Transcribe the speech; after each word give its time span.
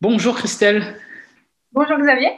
Bonjour 0.00 0.36
Christelle. 0.36 0.94
Bonjour 1.72 1.98
Xavier. 1.98 2.28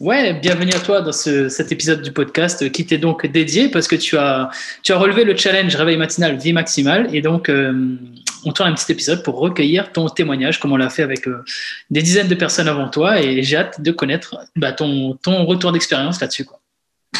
Ouais, 0.00 0.34
bienvenue 0.34 0.72
à 0.74 0.80
toi 0.80 1.02
dans 1.02 1.12
ce, 1.12 1.48
cet 1.48 1.70
épisode 1.70 2.02
du 2.02 2.10
podcast 2.10 2.68
qui 2.72 2.84
t'est 2.84 2.98
donc 2.98 3.24
dédié 3.28 3.68
parce 3.68 3.86
que 3.86 3.94
tu 3.94 4.18
as, 4.18 4.50
tu 4.82 4.90
as 4.90 4.98
relevé 4.98 5.22
le 5.22 5.36
challenge 5.36 5.76
réveil 5.76 5.96
matinal 5.96 6.36
vie 6.36 6.52
maximale 6.52 7.14
et 7.14 7.22
donc 7.22 7.48
euh, 7.48 7.96
on 8.44 8.50
tourne 8.50 8.70
un 8.70 8.74
petit 8.74 8.90
épisode 8.90 9.22
pour 9.22 9.38
recueillir 9.38 9.92
ton 9.92 10.08
témoignage 10.08 10.58
comme 10.58 10.72
on 10.72 10.76
l'a 10.76 10.90
fait 10.90 11.04
avec 11.04 11.28
euh, 11.28 11.44
des 11.90 12.02
dizaines 12.02 12.26
de 12.26 12.34
personnes 12.34 12.66
avant 12.66 12.88
toi 12.88 13.20
et 13.20 13.40
j'ai 13.44 13.56
hâte 13.56 13.80
de 13.80 13.92
connaître 13.92 14.44
bah, 14.56 14.72
ton, 14.72 15.14
ton 15.22 15.44
retour 15.44 15.70
d'expérience 15.70 16.20
là-dessus. 16.20 16.44
Quoi. 16.44 16.58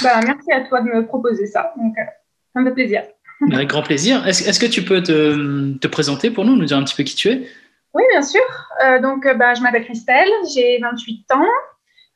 Bah, 0.03 0.19
merci 0.27 0.51
à 0.51 0.63
toi 0.63 0.81
de 0.81 0.87
me 0.87 1.07
proposer 1.07 1.47
ça, 1.47 1.73
donc 1.77 1.97
euh, 1.97 2.03
ça 2.53 2.61
me 2.61 2.67
fait 2.71 2.75
plaisir. 2.75 3.03
Avec 3.53 3.69
grand 3.69 3.83
plaisir. 3.83 4.27
Est-ce 4.27 4.49
est 4.49 4.61
que 4.61 4.67
tu 4.67 4.83
peux 4.83 5.03
te, 5.03 5.75
te 5.79 5.87
présenter 5.87 6.31
pour 6.31 6.45
nous, 6.45 6.57
nous 6.57 6.65
dire 6.65 6.77
un 6.77 6.83
petit 6.83 6.97
peu 6.97 7.05
qui 7.05 7.15
tu 7.15 7.29
es? 7.29 7.47
Oui, 7.97 8.03
bien 8.11 8.21
sûr. 8.21 8.43
Euh, 8.85 9.01
donc, 9.01 9.25
euh, 9.25 9.33
bah, 9.33 9.55
je 9.55 9.63
m'appelle 9.63 9.85
Christelle, 9.87 10.29
j'ai 10.55 10.79
28 10.83 11.33
ans. 11.33 11.47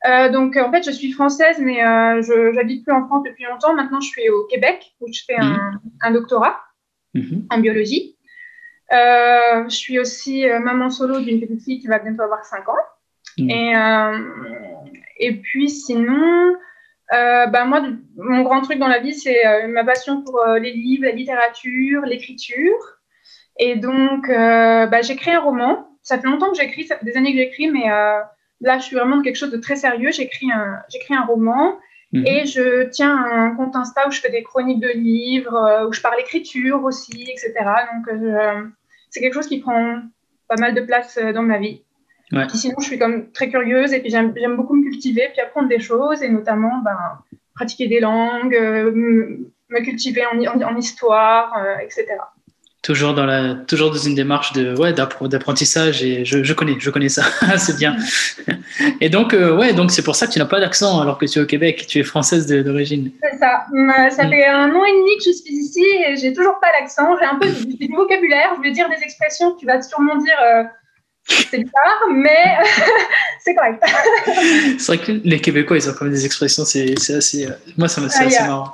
Euh, 0.07 0.29
donc, 0.29 0.55
en 0.55 0.71
fait, 0.71 0.83
je 0.83 0.91
suis 0.91 1.11
française, 1.11 1.57
mais 1.59 1.83
euh, 1.83 2.21
je 2.21 2.53
n'habite 2.53 2.83
plus 2.85 2.93
en 2.93 3.07
France 3.07 3.23
depuis 3.25 3.45
longtemps. 3.45 3.73
Maintenant, 3.73 3.99
je 3.99 4.07
suis 4.09 4.29
au 4.29 4.43
Québec, 4.45 4.93
où 4.99 5.07
je 5.11 5.21
fais 5.25 5.37
un, 5.37 5.53
Mhm. 5.53 5.79
un 6.03 6.11
doctorat 6.11 6.59
Mhm. 7.15 7.47
en 7.49 7.57
biologie. 7.57 8.15
Je 8.91 9.65
suis 9.69 9.97
aussi 9.99 10.45
maman 10.61 10.89
solo 10.91 11.19
d'une 11.19 11.39
petite 11.39 11.63
fille 11.63 11.79
qui 11.79 11.87
va 11.87 11.97
bientôt 11.97 12.21
avoir 12.21 12.45
5 12.45 12.69
ans. 12.69 12.83
Mhm. 13.39 13.49
Et, 13.49 13.73
et 15.27 15.35
puis, 15.37 15.67
sinon, 15.69 16.53
bah, 17.11 17.65
moi, 17.65 17.81
mon 18.17 18.43
grand 18.43 18.61
truc 18.61 18.77
dans 18.77 18.87
la 18.87 18.99
vie, 18.99 19.15
c'est 19.15 19.67
ma 19.67 19.83
passion 19.83 20.21
pour 20.23 20.39
les 20.61 20.73
livres, 20.73 21.05
la 21.05 21.11
littérature, 21.13 22.01
l'écriture. 22.05 22.77
Et 23.59 23.75
donc, 23.75 24.29
euh, 24.29 24.87
bah, 24.87 25.01
j'écris 25.01 25.31
un 25.31 25.39
roman. 25.41 25.87
Ça 26.01 26.17
fait 26.17 26.27
longtemps 26.27 26.51
que 26.51 26.57
j'écris, 26.57 26.85
ça 26.85 26.97
fait 26.97 27.05
des 27.05 27.15
années 27.17 27.31
que 27.33 27.37
j'écris, 27.37 27.69
mais 27.69 27.91
euh, 27.91 28.19
là, 28.61 28.77
je 28.79 28.83
suis 28.83 28.95
vraiment 28.95 29.17
dans 29.17 29.21
quelque 29.21 29.35
chose 29.35 29.51
de 29.51 29.57
très 29.57 29.75
sérieux. 29.75 30.11
J'écris 30.11 30.51
un, 30.51 30.79
j'écris 30.89 31.13
un 31.15 31.25
roman 31.25 31.77
Mhm. 32.13 32.27
et 32.27 32.45
je 32.45 32.89
tiens 32.89 33.15
un 33.15 33.55
compte 33.55 33.73
Insta 33.73 34.05
où 34.05 34.11
je 34.11 34.19
fais 34.19 34.29
des 34.29 34.43
chroniques 34.43 34.81
de 34.81 34.89
livres, 34.89 35.55
euh, 35.55 35.87
où 35.87 35.93
je 35.93 36.01
parle 36.01 36.19
écriture 36.19 36.83
aussi, 36.83 37.21
etc. 37.31 37.53
Donc, 37.93 38.07
euh, 38.09 38.63
c'est 39.09 39.21
quelque 39.21 39.33
chose 39.33 39.47
qui 39.47 39.59
prend 39.61 40.01
pas 40.49 40.55
mal 40.59 40.73
de 40.73 40.81
place 40.81 41.17
dans 41.33 41.41
ma 41.43 41.57
vie. 41.57 41.83
Ouais. 42.33 42.45
Puis 42.47 42.57
sinon, 42.57 42.75
je 42.79 42.85
suis 42.85 42.99
comme 42.99 43.31
très 43.31 43.49
curieuse 43.49 43.93
et 43.93 44.01
puis 44.01 44.09
j'aime, 44.09 44.33
j'aime 44.35 44.57
beaucoup 44.57 44.75
me 44.75 44.83
cultiver, 44.83 45.29
puis 45.31 45.39
apprendre 45.41 45.69
des 45.69 45.79
choses 45.79 46.21
et 46.21 46.27
notamment 46.27 46.79
ben, 46.83 46.97
pratiquer 47.55 47.87
des 47.87 48.01
langues, 48.01 48.57
me 49.69 49.79
cultiver 49.81 50.23
en, 50.25 50.37
en- 50.37 50.61
en 50.61 50.75
histoire, 50.75 51.53
etc. 51.81 52.07
Toujours 52.83 53.13
dans 53.13 53.27
la, 53.27 53.53
toujours 53.67 53.91
dans 53.91 53.99
une 53.99 54.15
démarche 54.15 54.53
de, 54.53 54.75
ouais, 54.75 54.91
d'appre- 54.91 55.27
d'apprentissage 55.27 56.01
et 56.03 56.25
je, 56.25 56.43
je 56.43 56.53
connais, 56.53 56.75
je 56.79 56.89
connais 56.89 57.09
ça, 57.09 57.21
c'est 57.57 57.77
bien. 57.77 57.95
Et 58.99 59.09
donc, 59.09 59.35
euh, 59.35 59.55
ouais, 59.55 59.73
donc 59.73 59.91
c'est 59.91 60.01
pour 60.01 60.15
ça 60.15 60.25
que 60.25 60.31
tu 60.31 60.39
n'as 60.39 60.45
pas 60.45 60.59
d'accent 60.59 60.99
alors 60.99 61.19
que 61.19 61.27
tu 61.27 61.37
es 61.37 61.41
au 61.43 61.45
Québec, 61.45 61.85
tu 61.87 61.99
es 61.99 62.03
française 62.03 62.47
d'origine. 62.47 63.11
C'est 63.21 63.37
ça. 63.37 63.65
Hum, 63.71 63.91
Ça 64.09 64.27
fait 64.27 64.47
un 64.47 64.71
an 64.73 64.83
et 64.83 64.91
demi 64.93 65.15
que 65.17 65.23
je 65.25 65.31
suis 65.31 65.53
ici 65.53 65.85
et 66.07 66.17
j'ai 66.17 66.33
toujours 66.33 66.59
pas 66.59 66.69
l'accent. 66.79 67.15
J'ai 67.19 67.25
un 67.27 67.35
peu 67.35 67.47
du, 67.49 67.77
du 67.87 67.93
vocabulaire. 67.95 68.53
Je 68.57 68.63
vais 68.63 68.71
dire 68.71 68.89
des 68.89 69.03
expressions 69.03 69.53
que 69.53 69.59
tu 69.59 69.67
vas 69.67 69.79
sûrement 69.83 70.15
dire 70.15 70.37
euh, 70.43 70.63
c'est 71.27 71.59
bizarre, 71.59 72.07
mais 72.11 72.57
c'est 73.45 73.53
correct. 73.53 73.83
C'est 74.79 74.87
vrai 74.87 74.97
que 74.97 75.11
les 75.23 75.39
Québécois, 75.39 75.77
ils 75.77 75.87
ont 75.87 75.93
quand 75.93 76.05
même 76.05 76.13
des 76.15 76.25
expressions, 76.25 76.65
c'est 76.65 76.95
assez, 77.15 77.45
euh, 77.45 77.51
moi, 77.77 77.87
ça 77.87 78.01
me- 78.01 78.09
c'est 78.09 78.23
Ah, 78.23 78.25
assez 78.25 78.43
marrant. 78.43 78.71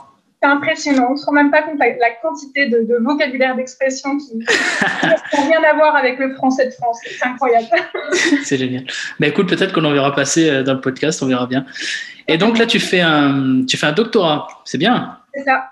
Impressionnant. 0.47 1.09
On 1.11 1.15
se 1.17 1.25
rend 1.25 1.33
même 1.33 1.51
pas 1.51 1.61
compte 1.63 1.77
la, 1.79 1.87
la 1.89 2.11
quantité 2.21 2.67
de, 2.69 2.79
de 2.83 2.97
vocabulaire, 3.03 3.55
d'expressions 3.55 4.17
qui 4.17 4.35
n'ont 4.37 5.43
rien 5.47 5.61
à 5.69 5.73
voir 5.75 5.95
avec 5.95 6.17
le 6.19 6.33
français 6.35 6.65
de 6.67 6.71
France. 6.71 6.99
C'est 7.05 7.25
incroyable. 7.25 7.67
C'est 8.43 8.57
génial. 8.57 8.85
Bah 9.19 9.27
écoute, 9.27 9.47
peut-être 9.49 9.73
qu'on 9.73 9.83
en 9.85 9.91
verra 9.93 10.13
passer 10.15 10.49
euh, 10.49 10.63
dans 10.63 10.73
le 10.73 10.81
podcast, 10.81 11.21
on 11.21 11.27
verra 11.27 11.47
bien. 11.47 11.65
Et 12.27 12.37
donc 12.37 12.57
là, 12.57 12.65
tu 12.65 12.79
fais 12.79 13.01
un, 13.01 13.63
tu 13.65 13.77
fais 13.77 13.87
un 13.87 13.91
doctorat, 13.93 14.47
c'est 14.65 14.77
bien. 14.77 15.17
C'est 15.33 15.43
ça. 15.43 15.69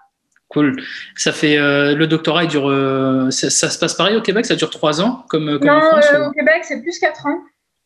Cool. 0.50 0.82
Ça 1.16 1.32
fait 1.32 1.58
euh, 1.58 1.96
le 1.96 2.08
doctorat, 2.08 2.44
il 2.44 2.50
dure. 2.50 2.70
euh, 2.70 3.30
ça, 3.32 3.50
ça 3.50 3.70
se 3.70 3.78
passe 3.80 3.94
pareil 3.96 4.16
au 4.16 4.22
Québec, 4.22 4.46
ça 4.46 4.56
dure 4.56 4.70
trois 4.70 5.02
ans 5.02 5.26
comme, 5.28 5.60
comme 5.60 5.70
en 5.70 5.74
Non, 5.80 5.82
France. 5.90 6.06
euh, 6.14 6.26
ou- 6.26 6.30
au 6.30 6.32
Québec, 6.32 6.60
c'est 6.64 6.82
plus 6.82 6.98
4 7.00 7.26
ans. 7.26 7.40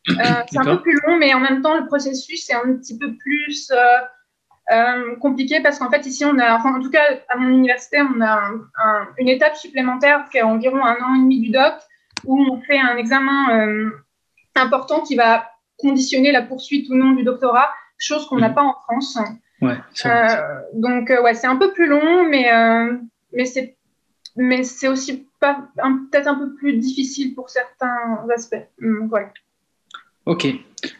C'est 0.08 0.58
un 0.60 0.66
peu 0.66 0.82
plus 0.82 0.98
long, 1.08 1.18
mais 1.18 1.34
en 1.34 1.40
même 1.40 1.62
temps, 1.62 1.78
le 1.80 1.86
processus 1.88 2.50
est 2.50 2.54
un 2.54 2.74
petit 2.78 2.98
peu 2.98 3.16
plus 3.18 3.72
euh, 4.72 5.16
compliqué 5.18 5.62
parce 5.62 5.80
qu'en 5.80 5.90
fait, 5.90 6.06
ici, 6.06 6.24
on 6.26 6.38
a, 6.40 6.56
enfin, 6.56 6.76
en 6.76 6.80
tout 6.82 6.90
cas, 6.92 7.04
à 7.30 7.38
mon 7.38 7.50
université, 7.50 7.98
on 8.02 8.22
a 8.22 8.32
un- 8.34 8.62
un- 8.84 9.08
une 9.18 9.28
étape 9.30 9.56
supplémentaire 9.56 10.26
qui 10.32 10.38
est 10.38 10.42
environ 10.44 10.84
un 10.86 10.96
an 11.04 11.16
et 11.16 11.20
demi 11.20 11.40
du 11.40 11.50
doc 11.52 11.74
où 12.26 12.40
on 12.52 12.62
fait 12.62 12.78
un 12.80 12.98
examen 12.98 13.58
euh, 13.60 13.90
important 14.56 15.02
qui 15.02 15.16
va 15.16 15.50
conditionner 15.78 16.32
la 16.32 16.42
poursuite 16.42 16.90
ou 16.90 16.96
non 16.96 17.12
du 17.12 17.24
doctorat, 17.24 17.70
chose 17.98 18.28
qu'on 18.28 18.38
n'a 18.38 18.50
Mhm. 18.50 18.56
pas 18.56 18.64
en 18.64 18.74
France. 18.84 19.18
Ouais. 19.62 19.78
Euh, 20.06 20.60
donc, 20.74 21.10
euh, 21.10 21.22
ouais, 21.24 21.34
c'est 21.34 21.48
un 21.48 21.56
peu 21.56 21.72
plus 21.72 21.88
long, 21.88 22.28
mais, 22.30 22.50
mais 23.34 23.46
c'est 23.46 23.76
mais 24.36 24.64
c'est 24.64 24.88
aussi 24.88 25.28
pas 25.42 25.68
peut-être 26.12 26.28
un 26.28 26.36
peu 26.36 26.54
plus 26.54 26.74
difficile 26.74 27.34
pour 27.36 27.50
certains 27.50 28.26
aspects. 28.34 28.68
Donc, 28.82 29.12
ouais. 29.12 29.28
Ok. 30.30 30.46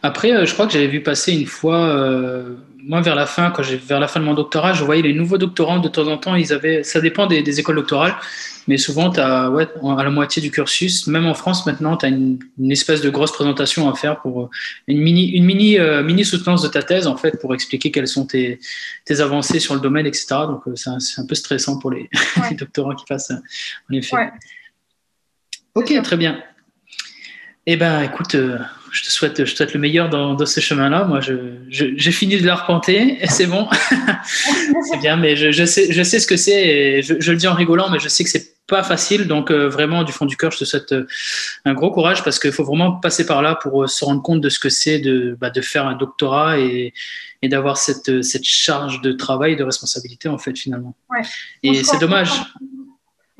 Après, 0.02 0.32
euh, 0.32 0.44
je 0.44 0.52
crois 0.54 0.66
que 0.66 0.72
j'avais 0.72 0.88
vu 0.88 1.04
passer 1.04 1.32
une 1.32 1.46
fois, 1.46 1.86
euh, 1.86 2.56
moi 2.82 3.00
vers 3.00 3.14
la 3.14 3.26
fin, 3.26 3.52
quand 3.52 3.62
j'ai 3.62 3.76
vers 3.76 4.00
la 4.00 4.08
fin 4.08 4.18
de 4.18 4.24
mon 4.24 4.34
doctorat, 4.34 4.72
je 4.72 4.82
voyais 4.82 5.02
les 5.02 5.12
nouveaux 5.14 5.38
doctorants 5.38 5.78
de 5.78 5.86
temps 5.86 6.08
en 6.08 6.18
temps. 6.18 6.34
Ils 6.34 6.52
avaient, 6.52 6.82
ça 6.82 7.00
dépend 7.00 7.28
des, 7.28 7.40
des 7.40 7.60
écoles 7.60 7.76
doctorales, 7.76 8.16
mais 8.66 8.76
souvent, 8.76 9.08
as, 9.12 9.48
ouais, 9.48 9.68
à 9.96 10.02
la 10.02 10.10
moitié 10.10 10.42
du 10.42 10.50
cursus, 10.50 11.06
même 11.06 11.26
en 11.26 11.34
France 11.34 11.64
maintenant, 11.64 11.96
tu 11.96 12.06
as 12.06 12.08
une, 12.08 12.40
une 12.58 12.72
espèce 12.72 13.02
de 13.02 13.08
grosse 13.08 13.30
présentation 13.30 13.88
à 13.88 13.94
faire 13.94 14.20
pour 14.20 14.42
euh, 14.42 14.48
une 14.88 14.98
mini, 14.98 15.28
une 15.28 15.44
mini, 15.44 15.78
euh, 15.78 16.02
mini 16.02 16.24
soutenance 16.24 16.62
de 16.62 16.68
ta 16.68 16.82
thèse 16.82 17.06
en 17.06 17.16
fait 17.16 17.40
pour 17.40 17.54
expliquer 17.54 17.92
quelles 17.92 18.08
sont 18.08 18.26
tes, 18.26 18.58
tes 19.04 19.20
avancées 19.20 19.60
sur 19.60 19.74
le 19.74 19.80
domaine, 19.80 20.06
etc. 20.06 20.26
Donc, 20.48 20.64
c'est 20.74 20.90
un, 20.90 21.26
peu 21.26 21.36
stressant 21.36 21.78
pour 21.78 21.92
les, 21.92 22.10
Ouais. 22.36 22.50
les 22.50 22.56
doctorants 22.56 22.96
qui 22.96 23.04
passent, 23.04 23.30
en 23.30 23.94
effet. 23.94 24.16
Ouais. 24.16 24.30
Ok, 25.76 26.02
très 26.02 26.16
bien. 26.16 26.42
Eh 27.66 27.76
ben, 27.76 28.02
écoute, 28.02 28.34
je 28.92 29.04
te 29.04 29.10
souhaite, 29.10 29.44
je 29.44 29.52
te 29.52 29.56
souhaite 29.56 29.74
le 29.74 29.80
meilleur 29.80 30.08
dans, 30.08 30.34
dans 30.34 30.46
ce 30.46 30.60
chemin-là. 30.60 31.04
Moi, 31.04 31.20
je, 31.20 31.32
je- 31.68 31.94
j'ai 31.96 32.12
fini 32.12 32.38
de 32.40 32.46
l'arpenter 32.46 33.18
et 33.22 33.26
c'est 33.26 33.46
bon. 33.46 33.68
c'est 34.90 34.98
bien, 34.98 35.16
mais 35.16 35.36
je, 35.36 35.50
je 35.50 35.64
sais, 35.64 35.92
je 35.92 36.02
sais 36.02 36.18
ce 36.20 36.26
que 36.26 36.36
c'est 36.36 36.66
et 36.66 37.02
je, 37.02 37.30
le 37.30 37.36
dis 37.36 37.48
en 37.48 37.54
rigolant, 37.54 37.90
mais 37.90 37.98
je 37.98 38.08
sais 38.08 38.24
que 38.24 38.30
c'est 38.30 38.54
pas 38.66 38.82
facile. 38.82 39.26
Donc, 39.26 39.50
euh, 39.50 39.68
vraiment, 39.68 40.04
du 40.04 40.12
fond 40.12 40.26
du 40.26 40.36
cœur, 40.36 40.50
je 40.52 40.58
te 40.58 40.64
souhaite 40.64 40.92
euh, 40.92 41.06
un 41.64 41.74
gros 41.74 41.90
courage 41.90 42.22
parce 42.24 42.38
qu'il 42.38 42.52
faut 42.52 42.64
vraiment 42.64 42.92
passer 42.92 43.26
par 43.26 43.42
là 43.42 43.54
pour 43.56 43.82
euh, 43.82 43.86
se 43.86 44.04
rendre 44.04 44.22
compte 44.22 44.40
de 44.40 44.48
ce 44.48 44.58
que 44.58 44.68
c'est 44.68 44.98
de, 44.98 45.36
bah, 45.40 45.50
de 45.50 45.60
faire 45.60 45.86
un 45.86 45.94
doctorat 45.94 46.58
et, 46.58 46.92
et 47.42 47.48
d'avoir 47.48 47.76
cette, 47.78 48.22
cette 48.22 48.44
charge 48.44 49.00
de 49.02 49.12
travail, 49.12 49.56
de 49.56 49.64
responsabilité, 49.64 50.28
en 50.28 50.38
fait, 50.38 50.56
finalement. 50.56 50.94
Ouais. 51.10 51.22
Et 51.62 51.82
c'est 51.82 51.98
dommage. 51.98 52.30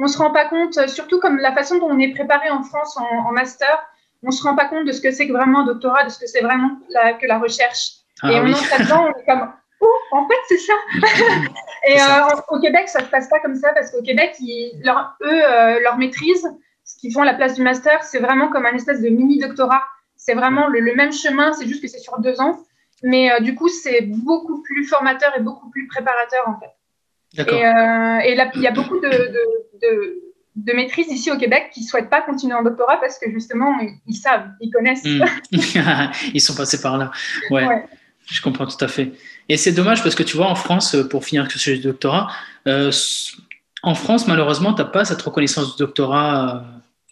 On 0.03 0.09
se 0.09 0.17
rend 0.17 0.33
pas 0.33 0.47
compte, 0.49 0.89
surtout 0.89 1.21
comme 1.21 1.37
la 1.39 1.53
façon 1.55 1.79
dont 1.79 1.89
on 1.91 1.99
est 1.99 2.13
préparé 2.15 2.49
en 2.51 2.63
France 2.63 2.97
en, 2.97 3.29
en 3.29 3.33
master, 3.33 3.79
on 4.23 4.31
se 4.31 4.43
rend 4.43 4.55
pas 4.55 4.67
compte 4.67 4.85
de 4.87 4.93
ce 4.93 5.01
que 5.01 5.11
c'est 5.11 5.27
que 5.27 5.33
vraiment 5.33 5.61
un 5.61 5.67
doctorat, 5.67 6.05
de 6.05 6.11
ce 6.11 6.19
que 6.19 6.27
c'est 6.27 6.41
vraiment 6.43 6.71
la- 6.91 7.15
que 7.15 7.27
la 7.27 7.39
recherche. 7.39 7.93
et 8.25 8.27
Ah 8.37 8.41
on 8.41 8.45
oui. 8.45 8.53
entre 8.53 8.71
là-dedans, 8.79 9.07
on 9.07 9.19
est 9.21 9.25
comme, 9.25 9.53
oh, 9.81 9.99
en 10.13 10.29
fait, 10.29 10.35
c'est 10.49 10.59
ça. 10.59 10.73
et 11.89 11.99
ça. 11.99 12.29
euh, 12.29 12.37
au 12.49 12.61
Québec, 12.61 12.89
ça 12.89 13.01
se 13.01 13.07
passe 13.07 13.29
pas 13.29 13.41
comme 13.41 13.55
ça 13.55 13.73
parce 13.73 13.91
qu'au 13.91 14.03
Québec, 14.03 14.35
ils, 14.41 14.81
leur, 14.85 15.17
eux, 15.23 15.27
euh, 15.45 15.81
leur 15.81 15.97
maîtrise, 15.99 16.47
ce 16.85 16.99
qu'ils 16.99 17.13
font 17.13 17.23
à 17.23 17.25
la 17.27 17.35
place 17.35 17.55
du 17.55 17.63
master, 17.63 18.03
c'est 18.05 18.19
vraiment 18.19 18.49
comme 18.49 18.67
un 18.67 18.75
espèce 18.75 19.01
de 19.01 19.09
mini 19.09 19.39
doctorat. 19.39 19.83
C'est 20.17 20.35
vraiment 20.35 20.67
le, 20.69 20.81
le 20.81 20.95
même 20.95 21.13
chemin, 21.13 21.53
c'est 21.55 21.67
juste 21.67 21.81
que 21.81 21.89
c'est 21.89 21.99
sur 21.99 22.19
deux 22.19 22.41
ans. 22.41 22.59
Mais 23.03 23.33
euh, 23.33 23.41
du 23.41 23.55
coup, 23.55 23.69
c'est 23.69 24.03
beaucoup 24.03 24.61
plus 24.63 24.85
formateur 24.87 25.33
et 25.37 25.41
beaucoup 25.41 25.71
plus 25.71 25.87
préparateur 25.87 26.47
en 26.47 26.59
fait. 26.61 26.73
Et, 27.39 27.65
euh, 27.65 28.19
et 28.19 28.35
là, 28.35 28.51
il 28.55 28.61
y 28.61 28.67
a 28.67 28.73
beaucoup 28.73 28.99
de, 28.99 29.09
de, 29.09 29.47
de, 29.81 30.23
de 30.57 30.73
maîtrises 30.73 31.09
ici 31.09 31.31
au 31.31 31.39
Québec 31.39 31.71
qui 31.73 31.81
ne 31.83 31.87
souhaitent 31.87 32.11
pas 32.11 32.23
continuer 32.23 32.55
en 32.55 32.63
doctorat 32.63 32.99
parce 33.01 33.19
que 33.19 33.31
justement, 33.31 33.79
ils, 33.81 33.95
ils 34.07 34.15
savent, 34.15 34.49
ils 34.61 34.71
connaissent. 34.71 35.05
Hmm. 35.05 35.23
Ils 36.35 36.41
sont 36.41 36.55
passés 36.55 36.81
par 36.81 36.99
là. 36.99 37.11
Ouais, 37.51 37.67
Ouais. 37.67 37.85
je 38.27 38.41
comprends 38.43 38.67
tout 38.67 38.83
à 38.85 38.89
fait. 38.89 39.13
Et 39.49 39.57
c'est 39.57 39.73
dommage 39.73 40.03
parce 40.03 40.15
que 40.15 40.23
tu 40.23 40.37
vois, 40.37 40.47
en 40.49 40.55
France, 40.55 40.95
euh, 40.95 41.09
pour 41.09 41.25
finir 41.25 41.43
avec 41.43 41.53
ce 41.53 41.59
sujet 41.59 41.77
du 41.77 41.85
doctorat, 41.85 42.29
euh, 42.67 42.91
en 43.83 43.95
France, 43.95 44.27
malheureusement, 44.29 44.75
tu 44.75 44.83
n'as 44.83 44.89
pas 44.89 45.05
cette 45.05 45.23
reconnaissance 45.23 45.77
du 45.77 45.83
doctorat. 45.83 46.57
euh, 46.57 46.61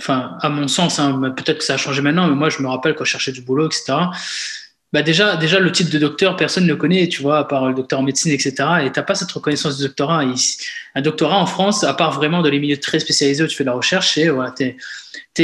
Enfin, 0.00 0.36
à 0.42 0.48
mon 0.48 0.68
sens, 0.68 1.00
hein, 1.00 1.32
peut-être 1.36 1.58
que 1.58 1.64
ça 1.64 1.74
a 1.74 1.76
changé 1.76 2.02
maintenant, 2.02 2.28
mais 2.28 2.36
moi, 2.36 2.50
je 2.50 2.62
me 2.62 2.68
rappelle 2.68 2.94
quand 2.94 3.02
je 3.04 3.10
cherchais 3.10 3.32
du 3.32 3.40
boulot, 3.42 3.66
etc. 3.66 3.94
Bah 4.92 5.02
déjà, 5.02 5.36
déjà, 5.36 5.60
le 5.60 5.70
titre 5.70 5.90
de 5.90 5.98
docteur, 5.98 6.34
personne 6.36 6.64
ne 6.64 6.68
le 6.70 6.76
connaît, 6.76 7.08
tu 7.08 7.20
vois, 7.20 7.38
à 7.40 7.44
part 7.44 7.68
le 7.68 7.74
docteur 7.74 7.98
en 8.00 8.02
médecine, 8.02 8.32
etc. 8.32 8.54
Et 8.82 8.90
tu 8.90 8.98
n'as 8.98 9.02
pas 9.02 9.14
cette 9.14 9.30
reconnaissance 9.30 9.76
du 9.76 9.84
doctorat. 9.84 10.22
Un 10.94 11.02
doctorat 11.02 11.36
en 11.36 11.44
France, 11.46 11.84
à 11.84 11.92
part 11.92 12.12
vraiment 12.12 12.40
dans 12.40 12.48
les 12.48 12.58
milieux 12.58 12.78
très 12.78 12.98
spécialisés 12.98 13.42
où 13.44 13.46
tu 13.46 13.54
fais 13.56 13.64
de 13.64 13.68
la 13.68 13.74
recherche, 13.74 14.14
c'est 14.14 14.28
voilà, 14.28 14.52
tu 14.52 14.74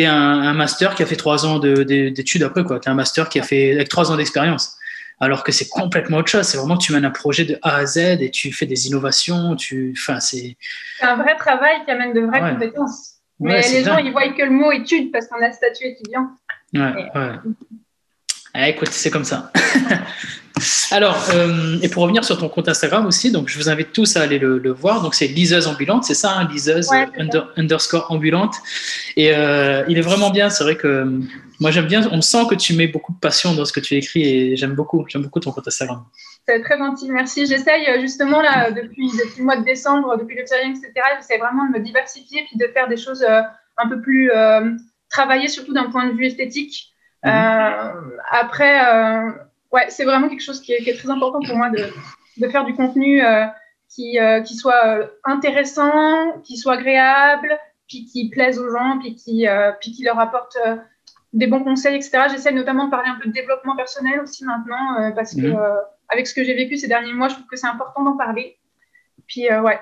es, 0.00 0.06
un, 0.06 0.14
un 0.14 0.54
master 0.54 0.94
qui 0.94 1.02
a 1.02 1.06
fait 1.06 1.16
trois 1.16 1.44
ans 1.44 1.58
de- 1.58 1.82
de- 1.82 2.08
d'études 2.08 2.42
après, 2.42 2.64
quoi. 2.64 2.80
Tu 2.80 2.88
es 2.88 2.90
un 2.90 2.94
master 2.94 3.28
qui 3.28 3.38
a 3.38 3.42
fait 3.42 3.72
avec 3.74 3.88
trois 3.90 4.10
ans 4.10 4.16
d'expérience. 4.16 4.76
Alors 5.20 5.44
que 5.44 5.52
c'est 5.52 5.68
complètement 5.68 6.16
autre 6.18 6.28
chose. 6.30 6.42
C'est 6.46 6.56
vraiment 6.56 6.76
tu 6.78 6.92
mènes 6.92 7.04
un 7.04 7.10
projet 7.10 7.44
de 7.44 7.56
A 7.62 7.76
à 7.76 7.86
Z 7.86 7.98
et 8.20 8.30
tu 8.30 8.50
fais 8.50 8.66
des 8.66 8.86
innovations. 8.88 9.54
Tu, 9.56 9.94
enfin, 9.96 10.20
c'est. 10.20 10.56
C'est 10.98 11.04
un 11.06 11.16
vrai 11.16 11.36
travail 11.36 11.76
qui 11.84 11.90
amène 11.92 12.14
de 12.14 12.20
vraies 12.22 12.42
Ouais. 12.42 12.50
compétences. 12.52 13.10
Ouais, 13.38 13.60
Mais 13.62 13.68
les 13.72 13.84
gens, 13.84 13.98
ils 13.98 14.10
voient 14.10 14.26
que 14.32 14.42
le 14.42 14.50
mot 14.50 14.72
étude 14.72 15.12
parce 15.12 15.26
qu'on 15.28 15.40
a 15.42 15.48
le 15.48 15.52
statut 15.54 15.84
étudiant. 15.84 16.30
Ouais, 16.72 16.80
ouais. 17.14 17.32
Ah, 18.54 18.68
écoute, 18.68 18.88
c'est 18.92 19.10
comme 19.10 19.24
ça. 19.24 19.50
Alors, 20.92 21.20
euh, 21.34 21.78
et 21.82 21.88
pour 21.88 22.04
revenir 22.04 22.24
sur 22.24 22.38
ton 22.38 22.48
compte 22.48 22.68
Instagram 22.68 23.04
aussi, 23.06 23.32
donc 23.32 23.48
je 23.48 23.58
vous 23.58 23.68
invite 23.68 23.92
tous 23.92 24.16
à 24.16 24.22
aller 24.22 24.38
le, 24.38 24.70
voir. 24.70 25.02
Donc 25.02 25.16
c'est 25.16 25.26
liseuse 25.26 25.66
ambulante, 25.66 26.04
c'est 26.04 26.14
ça, 26.14 26.30
hein, 26.36 26.48
liseuse 26.48 26.88
underscore 27.56 28.06
ambulante. 28.12 28.54
Et 29.16 29.34
euh, 29.34 29.82
il 29.88 29.98
est 29.98 30.02
vraiment 30.02 30.30
bien. 30.30 30.50
C'est 30.50 30.62
vrai 30.62 30.76
que 30.76 31.04
moi 31.58 31.72
j'aime 31.72 31.86
bien. 31.86 32.08
On 32.12 32.22
sent 32.22 32.46
que 32.48 32.54
tu 32.54 32.74
mets 32.74 32.86
beaucoup 32.86 33.12
de 33.12 33.18
passion 33.18 33.54
dans 33.54 33.64
ce 33.64 33.72
que 33.72 33.80
tu 33.80 33.96
écris 33.96 34.22
et 34.22 34.56
j'aime 34.56 34.74
beaucoup. 34.74 35.04
J'aime 35.08 35.22
beaucoup 35.22 35.40
ton 35.40 35.50
compte 35.50 35.66
Instagram. 35.66 36.04
C'est 36.46 36.60
très 36.60 36.78
gentil, 36.78 37.10
merci. 37.10 37.46
J'essaye 37.46 37.86
euh, 37.88 38.00
justement 38.00 38.40
là 38.40 38.70
depuis, 38.70 39.08
depuis 39.08 39.38
le 39.38 39.44
mois 39.44 39.56
de 39.56 39.64
décembre, 39.64 40.16
depuis 40.16 40.36
le 40.36 40.44
challenge, 40.48 40.76
etc. 40.78 40.92
J'essaie 41.18 41.38
vraiment 41.38 41.66
de 41.66 41.72
me 41.76 41.80
diversifier 41.80 42.44
puis 42.48 42.56
de 42.56 42.72
faire 42.72 42.86
des 42.86 42.96
choses 42.96 43.26
un 43.76 43.88
peu 43.88 44.00
plus 44.00 44.30
travaillées, 45.10 45.48
surtout 45.48 45.72
d'un 45.72 45.90
point 45.90 46.06
de 46.06 46.12
vue 46.12 46.26
esthétique. 46.26 46.93
Mhm. 47.24 48.20
après 48.30 48.80
ouais, 49.74 49.86
c'est 49.90 50.04
vraiment 50.04 50.28
quelque 50.28 50.42
chose 50.42 50.60
qui 50.60 50.72
est, 50.72 50.96
très 50.96 51.10
important 51.10 51.40
pour 51.40 51.56
moi 51.56 51.68
de, 51.70 52.48
faire 52.48 52.64
du 52.64 52.74
contenu 52.74 53.22
euh, 53.24 53.44
qui, 53.88 54.18
euh, 54.18 54.40
qui, 54.40 54.54
soit 54.54 54.86
euh, 54.86 55.06
intéressant, 55.24 56.40
qui 56.42 56.56
soit 56.56 56.74
agréable, 56.74 57.58
puis 57.88 58.06
qui 58.06 58.30
plaise 58.30 58.58
aux 58.58 58.70
gens, 58.70 58.98
puis 59.00 59.14
qui, 59.16 59.46
puis 59.80 59.92
qui 59.92 60.04
leur 60.04 60.18
apporte 60.18 60.56
des 61.32 61.46
bons 61.46 61.62
conseils, 61.62 61.96
etc. 61.96 62.28
J'essaie 62.30 62.52
notamment 62.52 62.86
de 62.86 62.90
parler 62.90 63.10
un 63.10 63.18
peu 63.20 63.28
de 63.28 63.34
développement 63.34 63.76
personnel 63.76 64.20
aussi 64.20 64.44
maintenant, 64.44 65.12
parce 65.14 65.34
que 65.34 65.48
mhm. 65.48 65.58
avec 66.08 66.26
ce 66.26 66.34
que 66.34 66.44
j'ai 66.44 66.54
vécu 66.54 66.76
ces 66.78 66.88
derniers 66.88 67.12
mois, 67.12 67.28
je 67.28 67.34
trouve 67.34 67.46
que 67.46 67.56
c'est 67.56 67.66
important 67.66 68.02
d'en 68.04 68.16
parler. 68.16 68.56
Puis 69.26 69.48
ouais. 69.50 69.80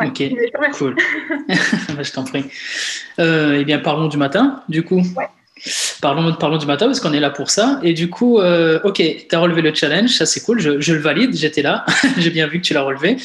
Ok, 0.00 0.22
cool. 0.72 0.96
je 1.48 2.12
t'en 2.12 2.24
prie. 2.24 2.44
eh 3.18 3.64
bien, 3.64 3.78
parlons 3.78 4.08
du 4.08 4.16
matin, 4.16 4.62
du 4.68 4.82
coup. 4.84 5.02
Ouais. 5.16 5.28
Parlons, 6.00 6.34
parlons 6.34 6.56
du 6.56 6.66
matin 6.66 6.86
parce 6.86 6.98
qu'on 6.98 7.12
est 7.12 7.20
là 7.20 7.30
pour 7.30 7.50
ça. 7.50 7.78
Et 7.84 7.94
du 7.94 8.10
coup, 8.10 8.40
euh, 8.40 8.80
ok, 8.82 8.96
tu 8.96 9.34
as 9.34 9.38
relevé 9.38 9.62
le 9.62 9.72
challenge, 9.72 10.10
ça 10.10 10.26
c'est 10.26 10.40
cool, 10.40 10.58
je, 10.58 10.92
le 10.92 10.98
valide, 10.98 11.34
j'étais 11.34 11.62
là, 11.62 11.86
j'ai 12.18 12.30
bien 12.30 12.48
vu 12.48 12.60
que 12.60 12.66
tu 12.66 12.74
l'as 12.74 12.82
relevé. 12.82 13.16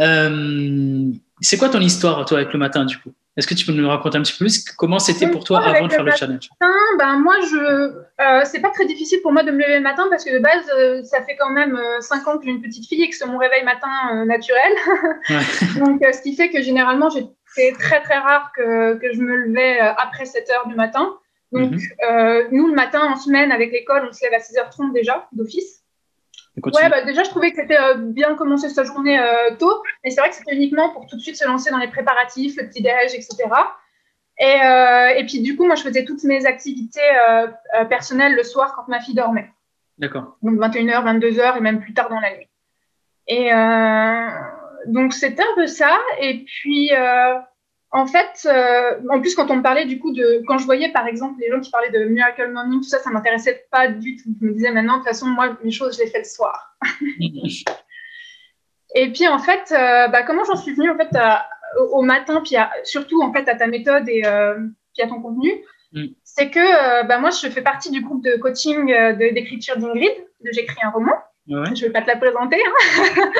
Euh, 0.00 1.04
c'est 1.40 1.58
quoi 1.58 1.68
ton 1.68 1.80
histoire, 1.80 2.24
toi, 2.24 2.38
avec 2.38 2.52
le 2.52 2.58
matin, 2.58 2.84
du 2.84 2.98
coup? 2.98 3.12
Est-ce 3.36 3.46
que 3.46 3.54
tu 3.54 3.66
peux 3.66 3.72
nous 3.72 3.86
raconter 3.86 4.16
un 4.16 4.22
petit 4.22 4.32
peu 4.32 4.46
plus 4.46 4.64
comment 4.64 4.98
c'était 4.98 5.28
pour 5.28 5.44
toi 5.44 5.62
avant 5.62 5.86
de 5.86 5.92
faire 5.92 6.04
le, 6.04 6.12
challenge? 6.12 6.48
ben, 6.98 7.18
Moi, 7.18 7.34
je, 7.40 7.56
euh, 7.58 8.40
c'est 8.44 8.60
pas 8.60 8.70
très 8.70 8.86
difficile 8.86 9.18
pour 9.22 9.30
moi 9.30 9.42
de 9.42 9.50
me 9.50 9.58
lever 9.58 9.76
le 9.76 9.82
matin 9.82 10.06
parce 10.08 10.24
que 10.24 10.34
de 10.34 10.38
base, 10.38 10.64
euh, 10.74 11.02
ça 11.02 11.22
fait 11.22 11.36
quand 11.36 11.50
même 11.50 11.78
5 12.00 12.26
ans 12.28 12.38
que 12.38 12.44
j'ai 12.46 12.50
une 12.50 12.62
petite 12.62 12.88
fille 12.88 13.02
et 13.02 13.10
que 13.10 13.14
c'est 13.14 13.26
mon 13.26 13.36
réveil 13.36 13.62
matin 13.64 14.24
naturel. 14.24 14.72
Donc, 15.78 16.02
ce 16.02 16.22
qui 16.22 16.34
fait 16.34 16.48
que 16.48 16.62
généralement, 16.62 17.10
c'est 17.10 17.72
très 17.78 18.00
très 18.00 18.18
rare 18.18 18.52
que, 18.56 18.94
que 18.94 19.12
je 19.12 19.20
me 19.20 19.36
levais 19.36 19.80
après 19.80 20.24
7 20.24 20.50
heures 20.50 20.66
du 20.68 20.74
matin. 20.74 21.12
Donc, 21.52 21.72
mhm. 21.72 21.80
euh, 22.10 22.48
nous, 22.50 22.68
le 22.68 22.74
matin, 22.74 23.00
en 23.02 23.16
semaine, 23.16 23.52
avec 23.52 23.72
l'école, 23.72 24.06
on 24.08 24.12
se 24.12 24.22
lève 24.22 24.34
à 24.34 24.38
6h30 24.38 24.92
déjà, 24.92 25.28
d'office. 25.32 25.82
Ouais, 26.64 26.88
bah, 26.88 27.02
déjà, 27.02 27.22
je 27.22 27.30
trouvais 27.30 27.50
que 27.50 27.56
c'était 27.56 27.78
euh, 27.78 27.94
bien 27.96 28.34
commencer 28.34 28.68
sa 28.70 28.82
journée 28.82 29.18
euh, 29.18 29.54
tôt, 29.58 29.82
mais 30.02 30.10
c'est 30.10 30.20
vrai 30.20 30.30
que 30.30 30.36
c'était 30.36 30.54
uniquement 30.54 30.90
pour 30.90 31.06
tout 31.06 31.16
de 31.16 31.20
suite 31.20 31.36
se 31.36 31.46
lancer 31.46 31.70
dans 31.70 31.78
les 31.78 31.88
préparatifs, 31.88 32.56
le 32.56 32.66
petit-déj, 32.66 33.14
etc. 33.14 33.36
Et, 34.38 35.20
et, 35.20 35.24
puis, 35.26 35.40
du 35.40 35.56
coup, 35.56 35.64
moi, 35.64 35.76
je 35.76 35.82
faisais 35.82 36.04
toutes 36.04 36.24
mes 36.24 36.44
activités 36.44 37.00
personnelles 37.88 38.34
le 38.34 38.42
soir 38.42 38.74
quand 38.76 38.86
ma 38.86 39.00
fille 39.00 39.14
dormait. 39.14 39.50
D'accord. 39.96 40.36
Donc, 40.42 40.58
21h, 40.58 41.18
22h 41.18 41.56
et 41.56 41.60
même 41.60 41.80
plus 41.80 41.94
tard 41.94 42.10
dans 42.10 42.20
la 42.20 42.36
nuit. 42.36 42.48
Et 43.28 43.50
donc, 44.92 45.14
c'était 45.14 45.42
un 45.42 45.54
peu 45.54 45.66
ça. 45.66 45.98
Et 46.20 46.44
puis, 46.44 46.90
en 47.92 48.06
fait, 48.06 48.46
euh, 48.46 49.00
en 49.10 49.20
plus, 49.20 49.34
quand 49.34 49.50
on 49.50 49.56
me 49.56 49.62
parlait 49.62 49.86
du 49.86 49.98
coup 49.98 50.12
de. 50.12 50.42
Quand 50.46 50.58
je 50.58 50.66
voyais 50.66 50.90
par 50.90 51.06
exemple 51.06 51.40
les 51.40 51.50
gens 51.50 51.60
qui 51.60 51.70
parlaient 51.70 51.90
de 51.90 52.04
Miracle 52.04 52.50
Morning, 52.50 52.80
tout 52.80 52.88
ça, 52.88 52.98
ça 52.98 53.10
m'intéressait 53.10 53.66
pas 53.70 53.88
du 53.88 54.16
tout. 54.16 54.34
Je 54.40 54.46
me 54.46 54.52
disais 54.52 54.72
maintenant, 54.72 54.94
de 54.94 54.98
toute 54.98 55.08
façon, 55.08 55.26
moi, 55.26 55.56
mes 55.62 55.70
choses, 55.70 55.96
je 55.96 56.02
les 56.02 56.10
fais 56.10 56.18
le 56.18 56.24
soir. 56.24 56.76
et 58.94 59.12
puis 59.12 59.28
en 59.28 59.38
fait, 59.38 59.72
euh, 59.72 60.08
bah, 60.08 60.22
comment 60.24 60.44
j'en 60.44 60.56
suis 60.56 60.74
venue 60.74 60.90
en 60.90 60.96
fait 60.96 61.10
au 61.90 62.02
matin, 62.02 62.42
puis 62.44 62.56
surtout 62.84 63.22
en 63.22 63.32
fait 63.32 63.48
à 63.48 63.54
ta 63.54 63.66
méthode 63.66 64.08
et 64.08 64.22
euh, 64.24 64.54
puis 64.94 65.02
à 65.02 65.08
ton 65.08 65.20
contenu, 65.20 65.50
mm. 65.92 66.06
c'est 66.24 66.50
que 66.50 67.06
bah, 67.06 67.18
moi, 67.18 67.30
je 67.30 67.48
fais 67.48 67.62
partie 67.62 67.90
du 67.90 68.00
groupe 68.00 68.24
de 68.24 68.36
coaching 68.36 68.86
d'écriture 69.16 69.76
d'Ingrid, 69.76 70.12
de 70.44 70.50
J'écris 70.52 70.80
un 70.82 70.90
roman. 70.90 71.14
Je 71.48 71.86
vais 71.86 71.92
pas 71.92 72.02
te 72.02 72.08
la 72.08 72.16
présenter. 72.16 72.60
Hein. 72.60 73.12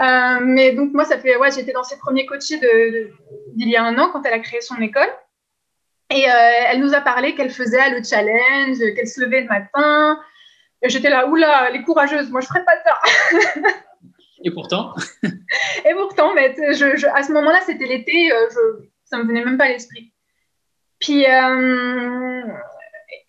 Euh, 0.00 0.38
mais 0.42 0.72
donc, 0.72 0.92
moi, 0.92 1.04
ça 1.04 1.18
fait, 1.18 1.36
ouais, 1.36 1.52
j'étais 1.52 1.72
dans 1.72 1.84
ses 1.84 1.98
premiers 1.98 2.26
coachés 2.26 2.58
d'il 2.58 3.68
y 3.68 3.76
a 3.76 3.84
un 3.84 3.96
an 3.98 4.10
quand 4.12 4.22
elle 4.24 4.34
a 4.34 4.38
créé 4.40 4.60
son 4.60 4.76
école. 4.80 5.08
Et 6.10 6.28
euh, 6.28 6.64
elle 6.68 6.80
nous 6.80 6.94
a 6.94 7.00
parlé 7.00 7.34
qu'elle 7.34 7.50
faisait 7.50 7.90
le 7.90 8.02
challenge, 8.02 8.78
qu'elle 8.94 9.08
se 9.08 9.20
levait 9.20 9.42
le 9.42 9.48
matin. 9.48 10.20
J'étais 10.82 11.08
là, 11.10 11.26
oula, 11.28 11.70
les 11.70 11.82
courageuses, 11.82 12.30
moi, 12.30 12.40
je 12.40 12.46
ferais 12.46 12.64
pas 12.64 12.76
ça. 12.84 12.98
Et 14.44 14.50
pourtant? 14.50 14.94
Et 15.86 15.94
pourtant, 15.94 16.34
mais 16.34 16.54
je, 16.54 17.06
à 17.06 17.22
ce 17.22 17.32
moment-là, 17.32 17.60
c'était 17.64 17.86
l'été, 17.86 18.30
euh, 18.32 18.48
ça 19.04 19.16
me 19.16 19.24
venait 19.24 19.44
même 19.44 19.56
pas 19.56 19.64
à 19.64 19.68
l'esprit. 19.68 20.12
Puis, 21.00 21.24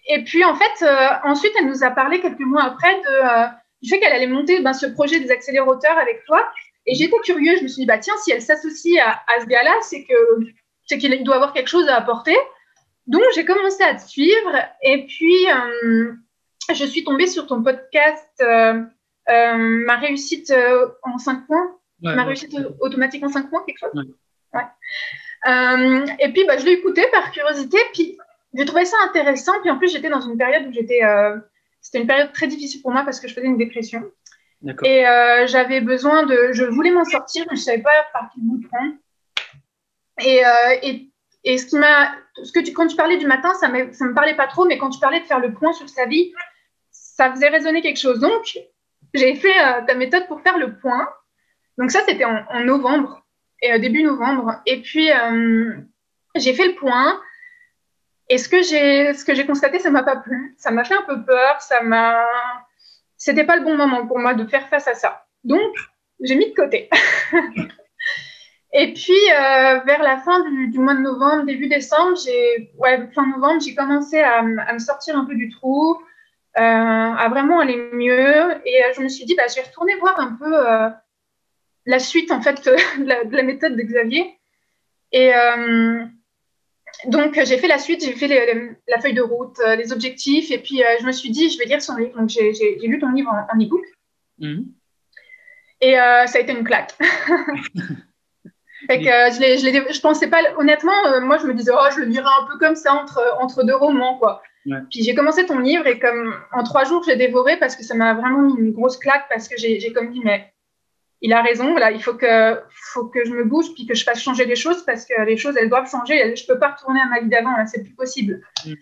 et 0.08 0.24
puis, 0.24 0.44
en 0.44 0.56
fait, 0.56 0.86
ensuite, 1.24 1.54
elle 1.58 1.68
nous 1.68 1.84
a 1.84 1.92
parlé 1.92 2.22
quelques 2.22 2.40
mois 2.40 2.64
après 2.64 2.96
de 2.96 3.48
fait 3.88 4.00
qu'elle 4.00 4.14
allait 4.14 4.28
monter 4.28 4.60
ben, 4.62 4.74
ce 4.74 4.86
projet 4.86 5.20
des 5.20 5.32
accéléroteurs 5.32 5.98
avec 5.98 6.24
toi. 6.26 6.48
Et 6.86 6.96
j'étais 6.96 7.18
curieuse, 7.24 7.60
je 7.60 7.64
me 7.64 7.68
suis 7.68 7.82
dit, 7.82 7.86
bah, 7.86 7.98
tiens, 7.98 8.16
si 8.24 8.32
elle 8.32 8.42
s'associe 8.42 9.00
à, 9.04 9.42
ce 9.42 9.46
gars-là, 9.46 9.76
c'est 9.82 10.04
que 10.04 10.14
c'est 10.86 10.98
qu'il 10.98 11.24
doit 11.24 11.36
avoir 11.36 11.54
quelque 11.54 11.70
chose 11.70 11.88
à 11.88 11.96
apporter. 11.96 12.36
Donc, 13.08 13.24
j'ai 13.34 13.46
commencé 13.46 13.84
à 13.84 13.96
te 13.96 14.08
suivre. 14.08 14.56
Et 14.84 15.06
puis, 15.08 15.50
euh, 15.50 16.14
je 16.74 16.86
suis 16.86 17.04
tombée 17.04 17.28
sur 17.28 17.48
ton 17.48 17.64
podcast, 17.64 18.30
euh, 18.42 18.82
euh, 19.30 19.58
Ma 19.58 19.98
réussite 19.98 20.54
en 21.04 21.18
5 21.18 21.48
points. 21.48 21.78
ma 22.02 22.24
réussite 22.24 22.56
automatique 22.80 23.24
en 23.24 23.30
5 23.30 23.50
points, 23.50 23.64
quelque 23.66 23.80
chose. 23.80 23.92
Et 25.46 26.32
puis, 26.34 26.46
bah, 26.46 26.58
je 26.58 26.66
l'ai 26.66 26.74
écouté 26.74 27.04
par 27.12 27.32
curiosité. 27.32 27.80
Puis, 27.94 28.18
j'ai 28.54 28.66
trouvé 28.66 28.86
ça 28.86 28.98
intéressant. 29.10 29.54
Puis, 29.62 29.72
en 29.72 29.80
plus, 29.80 29.92
j'étais 29.92 30.10
dans 30.10 30.22
une 30.22 30.38
période 30.38 30.68
où 30.68 30.72
j'étais 30.72 31.02
c'était 31.86 32.00
une 32.00 32.08
période 32.08 32.34
très 32.34 32.48
difficile 32.48 32.82
pour 32.82 32.92
moi 32.92 33.04
parce 33.04 33.20
que 33.20 33.28
je 33.28 33.36
faisais 33.36 33.46
une 33.46 33.58
dépression. 33.58 34.12
Et 34.84 35.08
euh, 35.08 35.46
j'avais 35.46 35.82
besoin 35.82 36.24
de. 36.26 36.50
Je 36.52 36.64
voulais 36.64 36.90
m'en 36.90 37.06
sortir, 37.06 37.46
mais 37.48 37.56
je 37.56 37.62
ne 37.62 37.66
savais 37.66 37.84
pas 37.84 37.92
par 38.12 38.32
quel 38.34 38.44
bout 38.44 38.68
prendre. 38.68 38.96
Et, 40.20 40.44
euh, 40.44 40.80
et, 40.82 41.12
et, 41.44 41.60
ce 41.60 41.68
qui 41.68 41.78
m'a. 41.78 42.12
Ce 42.42 42.52
que 42.52 42.60
tu, 42.60 42.74
quand 42.74 42.88
tu 42.88 42.96
parlais 42.96 43.18
du 43.18 43.28
matin, 43.28 43.54
ça 43.54 43.68
ne 43.68 43.84
me 43.84 44.14
parlait 44.16 44.36
pas 44.36 44.48
trop, 44.48 44.66
mais 44.66 44.80
quand 44.80 44.90
tu 44.90 45.00
parlais 45.00 45.20
de 45.20 45.26
faire 45.26 45.40
le 45.40 45.54
point 45.54 45.74
sur 45.74 45.88
sa 45.88 46.08
vie, 46.08 46.34
ça 46.90 47.32
faisait 47.32 47.50
résonner 47.50 47.84
quelque 47.84 48.00
chose. 48.00 48.20
Donc, 48.20 48.58
j'ai 49.14 49.36
fait 49.36 49.60
euh, 49.60 49.86
ta 49.86 49.94
méthode 49.94 50.26
pour 50.26 50.42
faire 50.42 50.58
le 50.58 50.80
point. 50.80 51.08
Donc, 51.78 51.92
ça, 51.92 52.00
c'était 52.08 52.26
en, 52.26 52.46
en, 52.50 52.62
novembre, 52.62 53.24
et, 53.62 53.78
début 53.78 54.02
novembre. 54.02 54.60
Et 54.66 54.82
puis, 54.82 55.10
j'ai 56.36 56.54
fait 56.56 56.68
le 56.70 56.76
point. 56.76 57.22
Et 58.30 58.38
ce 58.38 58.50
que 58.50 58.62
j'ai, 58.64 59.14
ce 59.14 59.24
que 59.24 59.36
j'ai 59.36 59.46
constaté, 59.46 59.80
ça 59.80 59.92
m'a 59.92 60.04
pas 60.04 60.16
plu. 60.18 60.56
Ça 60.58 60.72
m'a 60.72 60.84
fait 60.84 60.96
un 60.96 61.04
peu 61.04 61.24
peur. 61.24 61.62
Ça 61.62 61.82
m'a, 61.82 62.26
c'était 63.18 63.44
pas 63.44 63.56
le 63.56 63.64
bon 63.64 63.78
moment 63.78 64.08
pour 64.08 64.20
moi 64.20 64.34
de 64.34 64.46
faire 64.48 64.68
face 64.68 64.88
à 64.88 64.96
ça. 64.96 65.26
Donc, 65.44 65.76
j'ai 66.22 66.36
mis 66.36 66.50
de 66.50 66.56
côté. 66.56 66.90
Et 68.74 68.94
puis, 68.94 69.14
euh, 69.32 69.80
vers 69.86 70.04
la 70.04 70.18
fin 70.18 70.44
du, 70.50 70.80
mois 70.80 70.96
de 70.96 71.00
novembre, 71.00 71.46
début 71.46 71.68
décembre, 71.68 72.18
j'ai, 72.18 72.72
ouais, 72.78 73.08
fin 73.14 73.26
novembre, 73.28 73.62
j'ai 73.62 73.74
commencé 73.74 74.20
à, 74.20 74.42
me 74.42 74.80
sortir 74.80 75.18
un 75.18 75.24
peu 75.24 75.36
du 75.36 75.50
trou, 75.50 75.96
euh, 76.58 76.62
à 76.62 77.30
vraiment 77.30 77.62
aller 77.62 77.78
mieux. 77.94 78.68
Et 78.68 78.84
euh, 78.84 78.94
je 78.96 79.02
me 79.02 79.08
suis 79.08 79.24
dit, 79.24 79.36
bah, 79.36 79.44
je 79.48 79.56
vais 79.56 79.68
retourner 79.68 79.96
voir 79.96 80.20
un 80.20 80.36
peu 80.36 80.94
la 81.86 82.00
suite, 82.00 82.32
en 82.32 82.42
fait, 82.42 82.66
de 83.00 83.06
la, 83.06 83.24
de 83.24 83.36
la 83.36 83.44
méthode 83.44 83.78
de 83.78 83.82
Xavier. 83.82 84.40
Et, 85.14 85.32
donc, 87.08 87.40
j'ai 87.44 87.58
fait 87.58 87.68
la 87.68 87.78
suite, 87.78 88.04
j'ai 88.04 88.14
fait 88.14 88.28
la 88.88 89.00
feuille 89.00 89.14
de 89.14 89.22
route, 89.22 89.60
euh, 89.60 89.76
les 89.76 89.92
objectifs, 89.92 90.52
et 90.52 90.58
puis 90.58 90.84
euh, 90.84 90.88
je 91.00 91.06
me 91.06 91.12
suis 91.12 91.30
dit, 91.30 91.50
je 91.50 91.58
vais 91.58 91.66
lire 91.66 91.82
son 91.82 91.96
livre. 91.98 92.18
Donc, 92.18 92.30
j'ai 92.30 92.78
lu 92.84 93.00
ton 93.00 93.12
livre 93.12 93.32
en, 93.32 93.60
e-book. 93.60 93.84
Mhm. 94.40 94.66
Et 95.82 96.00
euh, 96.00 96.26
ça 96.26 96.38
a 96.38 96.42
été 96.42 96.52
une 96.54 96.64
claque. 96.64 96.94
fait 98.88 99.00
que, 99.00 99.06
je, 99.06 99.94
je, 99.94 100.02
pensais 100.02 100.28
pas, 100.28 100.40
honnêtement, 100.58 101.22
moi, 101.22 101.38
je 101.38 101.48
me 101.48 101.54
disais, 101.54 101.72
oh, 101.74 101.88
je 101.94 102.00
le 102.02 102.06
lirai 102.06 102.30
un 102.42 102.48
peu 102.48 102.58
comme 102.58 102.76
ça, 102.76 102.94
entre, 102.94 103.22
entre 103.40 103.64
deux 103.64 103.76
romans, 103.76 104.18
quoi. 104.18 104.42
Puis 104.90 105.04
j'ai 105.04 105.14
commencé 105.14 105.46
ton 105.46 105.60
livre 105.60 105.86
et 105.86 106.00
comme 106.00 106.34
en 106.52 106.64
trois 106.64 106.86
jours, 106.86 107.04
j'ai 107.04 107.16
dévoré 107.16 107.58
parce 107.58 107.76
que 107.76 107.84
ça 107.84 107.94
m'a 107.94 108.16
vraiment 108.16 108.42
mis 108.42 108.56
une 108.58 108.72
grosse 108.72 108.98
claque 108.98 109.28
parce 109.30 109.48
que 109.48 109.56
j'ai 109.58 109.94
comme 109.94 110.12
dit, 110.12 110.22
mais 110.24 110.52
il 111.26 111.34
a 111.34 111.42
raison. 111.42 111.72
Voilà, 111.72 111.92
il 111.92 112.02
faut 112.02 112.14
que, 112.14 112.60
faut 112.94 113.06
que 113.08 113.26
je 113.26 113.32
me 113.32 113.44
bouge 113.44 113.74
puis 113.74 113.88
que 113.88 113.96
je 113.96 114.04
fasse 114.04 114.22
changer 114.22 114.46
les 114.46 114.56
choses 114.56 114.86
parce 114.86 115.06
que 115.06 115.20
les 115.26 115.38
choses, 115.38 115.58
elles 115.58 115.70
doivent 115.70 115.90
changer. 115.90 116.36
Je 116.36 116.46
peux 116.46 116.60
pas 116.60 116.74
retourner 116.74 117.00
à 117.02 117.08
ma 117.08 117.20
vie 117.20 117.30
d'avant. 117.30 117.52
Là, 117.58 117.66
c'est 117.66 117.84
plus 117.84 117.96
possible. 117.96 118.42
Mm. 118.64 118.74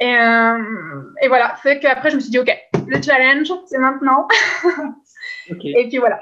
Et, 0.00 0.16
euh, 0.16 1.02
et, 1.22 1.28
voilà, 1.28 1.54
fait 1.62 1.78
qu'après, 1.78 2.10
je 2.10 2.16
me 2.16 2.20
suis 2.20 2.30
dit, 2.30 2.40
OK, 2.40 2.52
le 2.88 3.00
challenge, 3.00 3.48
c'est 3.66 3.78
maintenant. 3.78 4.26
Et 5.48 5.88
puis 5.88 5.98
voilà. 5.98 6.18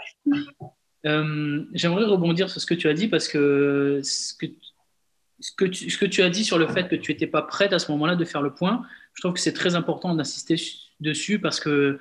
Euh, 1.07 1.65
j'aimerais 1.73 2.05
rebondir 2.05 2.51
sur 2.51 2.61
ce 2.61 2.67
que 2.67 2.75
tu 2.75 2.89
as 2.89 2.95
dit 2.95 3.09
parce 3.09 3.27
que 3.27 4.01
ce 4.03 4.35
que, 4.35 4.47
ce 5.41 5.51
que, 5.53 5.65
tu, 5.65 5.91
ce 5.91 5.99
que 5.99 6.07
tu 6.07 6.23
as 6.23 6.29
dit 6.29 6.45
sur 6.45 6.59
le 6.59 6.69
fait 6.69 6.89
que 6.89 6.97
tu 6.97 7.11
n'étais 7.11 7.27
pas 7.27 7.43
prête 7.43 7.73
à 7.73 7.79
ce 7.79 7.91
moment-là 7.93 8.17
de 8.17 8.25
faire 8.25 8.43
le 8.43 8.55
point, 8.55 8.83
je 9.15 9.23
trouve 9.23 9.33
que 9.33 9.41
c'est 9.41 9.55
très 9.55 9.75
important 9.75 10.15
d'insister 10.15 10.57
dessus 11.01 11.39
parce 11.39 11.59
que 11.59 11.99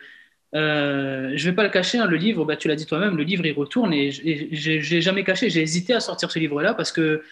euh, 0.56 1.32
je 1.36 1.46
ne 1.46 1.52
vais 1.52 1.56
pas 1.56 1.64
le 1.64 1.70
cacher, 1.70 1.98
hein, 1.98 2.06
le 2.06 2.18
livre, 2.18 2.46
bah, 2.46 2.56
tu 2.56 2.68
l'as 2.68 2.76
dit 2.76 2.86
toi-même, 2.86 3.18
le 3.18 3.24
livre 3.24 3.46
il 3.46 3.54
retourne 3.54 3.92
et 3.94 4.12
j'ai 4.12 5.02
jamais 5.02 5.24
caché, 5.24 5.50
j'ai 5.50 5.62
hésité 5.62 5.94
à 5.94 6.00
sortir 6.00 6.32
ce 6.32 6.38
livre-là 6.38 6.74
parce 6.74 6.92
que 6.92 7.24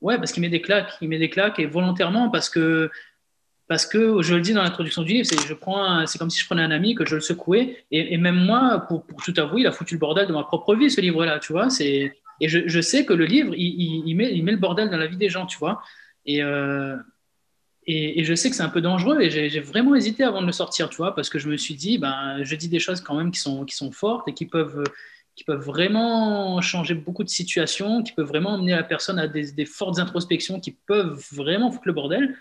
ouais, 0.00 0.16
parce 0.16 0.32
qu'il 0.32 0.40
met 0.40 0.48
des 0.48 0.62
claques, 0.62 0.92
il 1.00 1.08
met 1.08 1.18
des 1.18 1.28
claques 1.28 1.58
et 1.58 1.66
volontairement 1.66 2.30
parce 2.30 2.48
que 2.48 2.90
parce 3.68 3.86
que 3.86 4.20
je 4.22 4.34
le 4.34 4.40
dis 4.40 4.52
dans 4.52 4.62
l'introduction 4.62 5.02
du 5.02 5.12
livre, 5.12 5.26
c'est 5.26 6.18
comme 6.18 6.30
si 6.30 6.40
je 6.40 6.46
prenais 6.46 6.62
un 6.62 6.70
ami 6.70 6.94
que 6.94 7.06
je 7.06 7.14
le 7.14 7.20
secouais 7.20 7.84
et, 7.90 8.18
même 8.18 8.36
moi, 8.36 8.84
pour, 8.86 9.06
tout 9.24 9.32
avouer, 9.38 9.62
il 9.62 9.66
a 9.66 9.72
foutu 9.72 9.94
le 9.94 10.00
bordel 10.00 10.26
de 10.26 10.32
ma 10.32 10.42
propre 10.42 10.74
vie 10.74 10.90
ce 10.90 11.00
livre-là, 11.00 11.38
tu 11.38 11.52
vois. 11.52 11.68
Et 11.80 12.12
je, 12.42 12.80
sais 12.82 13.06
que 13.06 13.14
le 13.14 13.24
livre, 13.24 13.54
il, 13.56 14.02
il, 14.06 14.14
met, 14.14 14.34
il 14.34 14.44
met 14.44 14.52
le 14.52 14.58
bordel 14.58 14.90
dans 14.90 14.98
la 14.98 15.06
vie 15.06 15.16
des 15.16 15.30
gens, 15.30 15.46
tu 15.46 15.56
vois. 15.58 15.80
Et, 16.26 16.42
euh, 16.42 16.96
et, 17.86 18.22
je 18.22 18.34
sais 18.34 18.48
que 18.48 18.54
c'est 18.54 18.62
un 18.62 18.68
peu 18.68 18.80
dangereux 18.80 19.20
et 19.20 19.30
j'ai 19.30 19.60
vraiment 19.60 19.94
hésité 19.94 20.22
avant 20.22 20.40
de 20.40 20.46
le 20.46 20.52
sortir, 20.52 20.88
tu 20.88 20.98
vois, 20.98 21.14
parce 21.14 21.28
que 21.28 21.38
je 21.38 21.48
me 21.48 21.56
suis 21.56 21.74
dit, 21.74 21.98
ben, 21.98 22.38
je 22.42 22.54
dis 22.54 22.68
des 22.68 22.78
choses 22.78 23.00
quand 23.00 23.16
même 23.16 23.32
qui 23.32 23.40
sont, 23.40 23.64
qui 23.64 23.74
sont 23.74 23.90
fortes 23.90 24.28
et 24.28 24.34
qui 24.34 24.46
peuvent, 24.46 24.84
qui 25.34 25.42
peuvent 25.42 25.64
vraiment 25.64 26.60
changer 26.60 26.94
beaucoup 26.94 27.24
de 27.24 27.28
situations, 27.28 28.04
qui 28.04 28.12
peuvent 28.12 28.28
vraiment 28.28 28.54
amener 28.54 28.72
la 28.72 28.84
personne 28.84 29.18
à 29.18 29.26
des, 29.26 29.66
fortes 29.66 29.98
introspections 29.98 30.60
qui 30.60 30.76
peuvent 30.86 31.20
vraiment 31.32 31.72
foutre 31.72 31.86
le 31.86 31.92
bordel. 31.92 32.36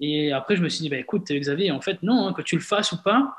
Et 0.00 0.32
après, 0.32 0.56
je 0.56 0.62
me 0.62 0.68
suis 0.68 0.82
dit, 0.82 0.88
ben, 0.88 0.98
écoute, 0.98 1.30
Xavier, 1.30 1.70
en 1.70 1.80
fait, 1.80 2.02
non, 2.02 2.26
hein, 2.26 2.32
que 2.32 2.42
tu 2.42 2.56
le 2.56 2.62
fasses 2.62 2.90
ou 2.90 3.00
pas, 3.00 3.32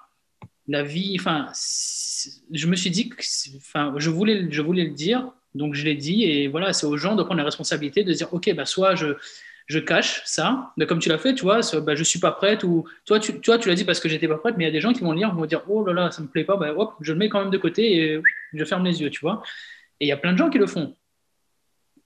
la 0.69 0.83
vie, 0.83 1.17
enfin, 1.19 1.49
je 1.53 2.67
me 2.67 2.77
suis 2.77 2.91
dit 2.91 3.09
que, 3.09 3.21
enfin, 3.57 3.93
je 3.97 4.09
voulais, 4.09 4.47
je 4.49 4.61
voulais 4.61 4.85
le 4.85 4.93
dire, 4.93 5.29
donc 5.53 5.73
je 5.73 5.83
l'ai 5.83 5.95
dit, 5.95 6.23
et 6.23 6.47
voilà, 6.47 6.71
c'est 6.71 6.87
aux 6.87 6.97
gens 6.97 7.15
de 7.15 7.23
prendre 7.23 7.39
la 7.39 7.43
responsabilité 7.43 8.05
de 8.05 8.13
dire, 8.13 8.33
ok, 8.33 8.53
bah, 8.55 8.65
soit 8.65 8.95
je, 8.95 9.15
je 9.65 9.79
cache 9.79 10.21
ça, 10.25 10.73
comme 10.87 10.99
tu 10.99 11.09
l'as 11.09 11.17
fait, 11.17 11.33
tu 11.33 11.41
vois, 11.41 11.61
bah, 11.81 11.95
je 11.95 12.03
suis 12.03 12.19
pas 12.19 12.31
prête, 12.31 12.63
ou 12.63 12.85
toi, 13.05 13.19
tu, 13.19 13.41
l'as 13.43 13.75
dit 13.75 13.83
parce 13.83 13.99
que 13.99 14.07
j'étais 14.07 14.27
pas 14.27 14.37
prête, 14.37 14.55
mais 14.57 14.63
il 14.63 14.67
y 14.67 14.69
a 14.69 14.73
des 14.73 14.81
gens 14.81 14.93
qui 14.93 15.01
vont 15.01 15.11
lire, 15.11 15.33
vont 15.33 15.45
dire, 15.45 15.63
oh 15.67 15.83
là 15.85 15.93
là, 15.93 16.11
ça 16.11 16.21
me 16.21 16.27
plaît 16.27 16.43
pas, 16.43 16.55
bah, 16.55 16.73
hop, 16.75 16.93
je 17.01 17.13
le 17.13 17.17
mets 17.17 17.29
quand 17.29 17.39
même 17.41 17.49
de 17.49 17.57
côté 17.57 17.97
et 17.97 18.21
je 18.53 18.65
ferme 18.65 18.85
les 18.85 19.01
yeux, 19.01 19.09
tu 19.09 19.21
vois. 19.21 19.41
Et 19.99 20.05
il 20.05 20.07
y 20.07 20.11
a 20.11 20.17
plein 20.17 20.33
de 20.33 20.37
gens 20.37 20.49
qui 20.49 20.59
le 20.59 20.67
font. 20.67 20.95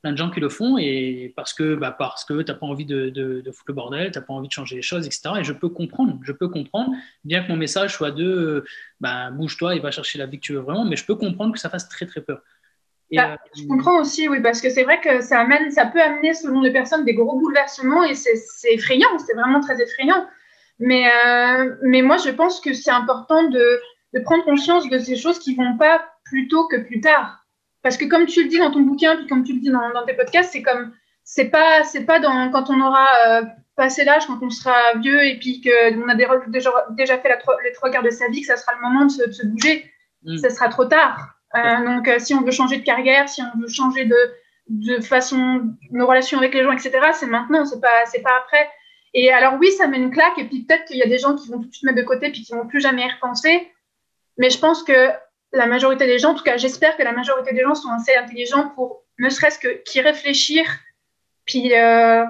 Plein 0.01 0.13
de 0.13 0.17
gens 0.17 0.29
qui 0.29 0.39
le 0.39 0.47
font, 0.47 0.77
et 0.77 1.33
parce 1.35 1.53
que, 1.53 1.75
bah, 1.75 1.91
parce 1.91 2.23
que 2.23 2.41
tu 2.41 2.49
n'as 2.49 2.57
pas 2.57 2.65
envie 2.65 2.85
de, 2.85 3.09
de, 3.09 3.51
foutre 3.51 3.65
le 3.67 3.73
bordel, 3.73 4.11
tu 4.11 4.17
n'as 4.17 4.23
pas 4.23 4.33
envie 4.33 4.47
de 4.47 4.53
changer 4.53 4.77
les 4.77 4.81
choses, 4.81 5.05
etc. 5.05 5.31
Et 5.39 5.43
je 5.43 5.51
peux 5.51 5.67
comprendre, 5.67 6.17
je 6.23 6.31
peux 6.31 6.47
comprendre, 6.47 6.93
bien 7.25 7.43
que 7.43 7.49
mon 7.49 7.57
message 7.57 7.93
soit 7.95 8.11
de, 8.11 8.63
bah, 9.01 9.31
bouge-toi 9.31 9.75
et 9.75 9.79
va 9.79 9.91
chercher 9.91 10.17
la 10.17 10.27
vie 10.27 10.39
que 10.39 10.45
tu 10.45 10.53
veux 10.53 10.59
vraiment, 10.59 10.85
mais 10.85 10.95
je 10.95 11.05
peux 11.05 11.15
comprendre 11.15 11.51
que 11.51 11.59
ça 11.59 11.69
fasse 11.69 11.89
très 11.89 12.05
très 12.05 12.21
peur. 12.21 12.41
Bah, 13.11 13.31
euh, 13.31 13.35
je 13.55 13.67
comprends 13.67 13.99
aussi, 13.99 14.29
oui, 14.29 14.39
parce 14.41 14.61
que 14.61 14.69
c'est 14.69 14.83
vrai 14.83 15.01
que 15.01 15.21
ça, 15.21 15.39
amène, 15.39 15.71
ça 15.71 15.85
peut 15.87 16.01
amener, 16.01 16.33
selon 16.33 16.61
les 16.61 16.71
personnes, 16.71 17.05
des 17.05 17.15
gros 17.15 17.39
bouleversements 17.39 18.03
et 18.03 18.13
c'est 18.13 18.35
effrayant, 18.71 19.17
c'est 19.17 19.33
vraiment 19.33 19.59
très 19.61 19.81
effrayant. 19.81 20.27
Mais, 20.79 21.07
euh, 21.07 21.75
mais 21.83 22.01
moi, 22.01 22.17
je 22.17 22.29
pense 22.29 22.61
que 22.61 22.73
c'est 22.73 22.91
important 22.91 23.43
de, 23.43 23.79
de, 24.13 24.19
prendre 24.21 24.43
conscience 24.45 24.87
de 24.89 24.99
ces 24.99 25.15
choses 25.15 25.39
qui 25.39 25.55
vont 25.55 25.77
pas 25.77 26.05
plus 26.23 26.47
tôt 26.47 26.67
que 26.67 26.77
plus 26.77 27.01
tard. 27.01 27.45
Parce 27.81 27.97
que 27.97 28.05
comme 28.05 28.25
tu 28.25 28.43
le 28.43 28.49
dis 28.49 28.59
dans 28.59 28.71
ton 28.71 28.81
bouquin, 28.81 29.15
puis 29.17 29.27
comme 29.27 29.43
tu 29.43 29.53
le 29.53 29.59
dis 29.59 29.69
dans, 29.69 29.91
dans 29.91 30.05
tes 30.05 30.13
podcasts, 30.13 30.51
c'est 30.51 30.61
comme, 30.61 30.93
c'est 31.23 31.49
pas, 31.49 31.83
c'est 31.83 32.05
pas 32.05 32.19
dans, 32.19 32.49
quand 32.51 32.69
on 32.69 32.79
aura 32.79 33.07
euh, 33.27 33.41
passé 33.75 34.03
l'âge, 34.03 34.27
quand 34.27 34.39
on 34.41 34.49
sera 34.49 34.93
vieux 35.01 35.23
et 35.25 35.39
puis 35.39 35.61
qu'on 35.61 36.07
a 36.07 36.15
déjà, 36.15 36.33
déjà 36.91 37.17
fait 37.17 37.29
la, 37.29 37.39
les 37.63 37.71
trois 37.73 37.89
quarts 37.89 38.03
de 38.03 38.09
sa 38.09 38.27
vie, 38.27 38.41
que 38.41 38.47
ça 38.47 38.57
sera 38.57 38.73
le 38.75 38.81
moment 38.81 39.05
de 39.05 39.11
se, 39.11 39.27
de 39.27 39.31
se 39.31 39.45
bouger. 39.47 39.91
Mm. 40.23 40.37
Ça 40.37 40.49
sera 40.49 40.69
trop 40.69 40.85
tard. 40.85 41.38
Euh, 41.55 41.85
donc, 41.85 42.07
euh, 42.07 42.19
si 42.19 42.33
on 42.33 42.41
veut 42.41 42.51
changer 42.51 42.77
de 42.77 42.83
carrière, 42.83 43.27
si 43.27 43.41
on 43.41 43.59
veut 43.59 43.67
changer 43.67 44.05
de, 44.05 45.01
façon, 45.01 45.63
nos 45.91 46.05
relations 46.05 46.37
avec 46.37 46.53
les 46.53 46.63
gens, 46.63 46.71
etc., 46.71 46.91
c'est 47.13 47.25
maintenant, 47.25 47.65
c'est 47.65 47.81
pas, 47.81 48.05
c'est 48.05 48.21
pas 48.21 48.37
après. 48.43 48.69
Et 49.13 49.31
alors, 49.31 49.55
oui, 49.59 49.71
ça 49.71 49.87
met 49.87 49.97
une 49.97 50.11
claque, 50.11 50.37
et 50.37 50.45
puis 50.45 50.63
peut-être 50.63 50.85
qu'il 50.85 50.97
y 50.97 51.03
a 51.03 51.07
des 51.07 51.17
gens 51.17 51.35
qui 51.35 51.49
vont 51.49 51.59
tout 51.59 51.67
de 51.67 51.73
suite 51.73 51.85
mettre 51.85 51.97
de 51.97 52.03
côté, 52.03 52.31
puis 52.31 52.43
qui 52.43 52.53
vont 52.53 52.67
plus 52.67 52.79
jamais 52.79 53.05
y 53.05 53.09
repenser. 53.09 53.71
Mais 54.37 54.49
je 54.49 54.59
pense 54.59 54.83
que 54.83 55.09
la 55.51 55.65
majorité 55.65 56.05
des 56.05 56.19
gens, 56.19 56.31
en 56.31 56.35
tout 56.35 56.43
cas, 56.43 56.57
j'espère 56.57 56.95
que 56.95 57.03
la 57.03 57.13
majorité 57.13 57.53
des 57.53 57.63
gens 57.63 57.73
sont 57.73 57.89
assez 57.89 58.15
intelligents 58.15 58.69
pour 58.75 59.03
ne 59.17 59.29
serait-ce 59.29 59.57
que 59.57 59.81
qu'y 59.83 60.01
réfléchir, 60.01 60.63
puis, 61.45 61.75
euh, 61.75 62.23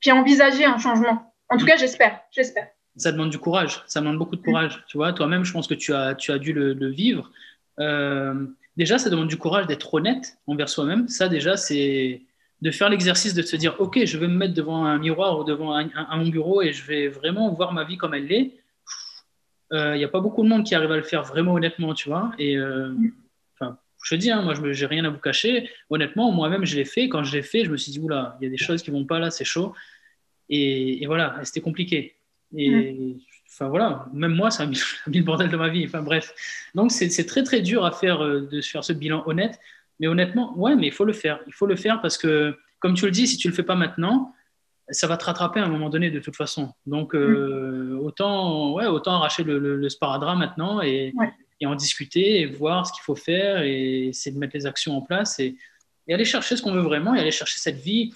puis 0.00 0.12
envisager 0.12 0.64
un 0.64 0.78
changement. 0.78 1.34
En 1.48 1.56
tout 1.56 1.66
cas, 1.66 1.76
j'espère, 1.76 2.20
j'espère. 2.30 2.68
Ça 2.96 3.10
demande 3.10 3.30
du 3.30 3.38
courage, 3.38 3.82
ça 3.88 4.00
demande 4.00 4.18
beaucoup 4.18 4.36
de 4.36 4.42
courage. 4.42 4.84
Tu 4.88 4.96
vois, 4.96 5.12
toi-même, 5.12 5.44
je 5.44 5.52
pense 5.52 5.66
que 5.66 5.74
tu 5.74 5.92
as, 5.92 6.14
tu 6.14 6.30
as 6.30 6.38
dû 6.38 6.52
le 6.52 6.88
vivre. 6.88 7.30
Euh, 7.80 8.46
déjà, 8.76 8.98
ça 8.98 9.10
demande 9.10 9.28
du 9.28 9.36
courage 9.36 9.66
d'être 9.66 9.92
honnête 9.94 10.38
envers 10.46 10.68
soi-même. 10.68 11.08
Ça, 11.08 11.28
déjà, 11.28 11.56
c'est 11.56 12.22
de 12.62 12.70
faire 12.70 12.88
l'exercice 12.88 13.34
de 13.34 13.42
se 13.42 13.56
dire, 13.56 13.76
OK, 13.78 14.02
je 14.04 14.18
vais 14.18 14.28
me 14.28 14.36
mettre 14.36 14.54
devant 14.54 14.84
un 14.84 14.98
miroir 14.98 15.38
ou 15.38 15.44
devant 15.44 15.74
un, 15.74 16.30
bureau 16.30 16.62
et 16.62 16.72
je 16.72 16.84
vais 16.86 17.08
vraiment 17.08 17.52
voir 17.52 17.72
ma 17.72 17.84
vie 17.84 17.96
comme 17.96 18.14
elle 18.14 18.26
l'est. 18.26 18.52
Il 19.72 19.76
euh, 19.76 19.96
n'y 19.96 20.04
a 20.04 20.08
pas 20.08 20.20
beaucoup 20.20 20.42
de 20.42 20.48
monde 20.48 20.64
qui 20.64 20.74
arrive 20.74 20.92
à 20.92 20.96
le 20.96 21.02
faire 21.02 21.24
vraiment 21.24 21.54
honnêtement, 21.54 21.92
tu 21.92 22.08
vois. 22.08 22.32
Et 22.38 22.56
euh, 22.56 22.94
je 23.60 24.14
te 24.14 24.20
dis, 24.20 24.30
hein, 24.30 24.42
moi, 24.42 24.54
je 24.54 24.62
n'ai 24.62 24.86
rien 24.86 25.04
à 25.04 25.10
vous 25.10 25.18
cacher. 25.18 25.68
Honnêtement, 25.90 26.30
moi-même, 26.30 26.64
je 26.64 26.76
l'ai 26.76 26.84
fait. 26.84 27.08
Quand 27.08 27.24
je 27.24 27.36
l'ai 27.36 27.42
fait, 27.42 27.64
je 27.64 27.70
me 27.70 27.76
suis 27.76 27.90
dit, 27.90 27.98
oula, 27.98 28.38
il 28.40 28.44
y 28.44 28.46
a 28.46 28.50
des 28.50 28.56
choses 28.56 28.82
qui 28.82 28.92
vont 28.92 29.04
pas 29.04 29.18
là, 29.18 29.30
c'est 29.30 29.44
chaud. 29.44 29.74
Et, 30.48 31.02
et 31.02 31.06
voilà, 31.06 31.40
c'était 31.42 31.60
compliqué. 31.60 32.14
Et 32.56 33.16
Enfin 33.58 33.70
voilà, 33.70 34.06
même 34.12 34.34
moi, 34.34 34.50
ça 34.50 34.64
a 34.64 34.66
mis, 34.66 34.78
le 35.06 35.22
bordel 35.22 35.48
de 35.48 35.56
ma 35.56 35.70
vie. 35.70 35.86
Enfin 35.86 36.02
bref. 36.02 36.34
Donc 36.74 36.92
c'est 36.92 37.24
très 37.24 37.42
très 37.42 37.62
dur 37.62 37.86
à 37.86 37.92
faire 37.92 38.22
euh, 38.22 38.42
de 38.42 38.60
faire 38.60 38.84
ce 38.84 38.92
bilan 38.92 39.22
honnête. 39.26 39.58
Mais 39.98 40.08
honnêtement, 40.08 40.56
ouais, 40.58 40.76
mais 40.76 40.88
il 40.88 40.92
faut 40.92 41.06
le 41.06 41.14
faire. 41.14 41.40
Il 41.46 41.54
faut 41.54 41.64
le 41.64 41.74
faire 41.76 42.02
parce 42.02 42.18
que, 42.18 42.54
comme 42.80 42.92
tu 42.92 43.06
le 43.06 43.10
dis, 43.10 43.26
si 43.26 43.38
tu 43.38 43.48
le 43.48 43.54
fais 43.54 43.62
pas 43.62 43.74
maintenant, 43.74 44.34
ça 44.90 45.06
va 45.06 45.16
te 45.16 45.24
rattraper 45.24 45.60
à 45.60 45.64
un 45.64 45.68
moment 45.68 45.88
donné 45.88 46.10
de 46.10 46.20
toute 46.20 46.36
façon. 46.36 46.74
Donc 46.84 47.14
euh, 47.14 47.98
autant, 48.02 48.74
ouais, 48.74 48.86
autant 48.86 49.14
arracher 49.14 49.42
le, 49.42 49.58
le, 49.58 49.88
sparadrap 49.88 50.36
maintenant 50.36 50.82
et, 50.82 51.14
et, 51.60 51.66
en 51.66 51.74
discuter 51.74 52.40
et 52.40 52.46
voir 52.46 52.86
ce 52.86 52.92
qu'il 52.92 53.02
faut 53.02 53.16
faire 53.16 53.62
et 53.62 54.08
essayer 54.08 54.34
de 54.34 54.38
mettre 54.38 54.54
les 54.54 54.66
actions 54.66 54.94
en 54.96 55.00
place 55.00 55.40
et, 55.40 55.56
et 56.06 56.14
aller 56.14 56.26
chercher 56.26 56.56
ce 56.56 56.62
qu'on 56.62 56.72
veut 56.72 56.82
vraiment 56.82 57.14
et 57.14 57.20
aller 57.20 57.30
chercher 57.30 57.58
cette 57.58 57.78
vie 57.78 58.12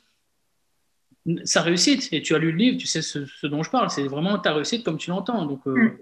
sa 1.44 1.62
réussite. 1.62 2.08
Et 2.12 2.22
tu 2.22 2.34
as 2.34 2.38
lu 2.38 2.52
le 2.52 2.58
livre, 2.58 2.78
tu 2.78 2.86
sais 2.86 3.02
ce, 3.02 3.46
dont 3.46 3.62
je 3.62 3.70
parle. 3.70 3.90
C'est 3.90 4.06
vraiment 4.06 4.38
ta 4.38 4.54
réussite 4.54 4.84
comme 4.84 4.98
tu 4.98 5.10
l'entends. 5.10 5.44
Donc, 5.46 5.60
euh, 5.66 5.98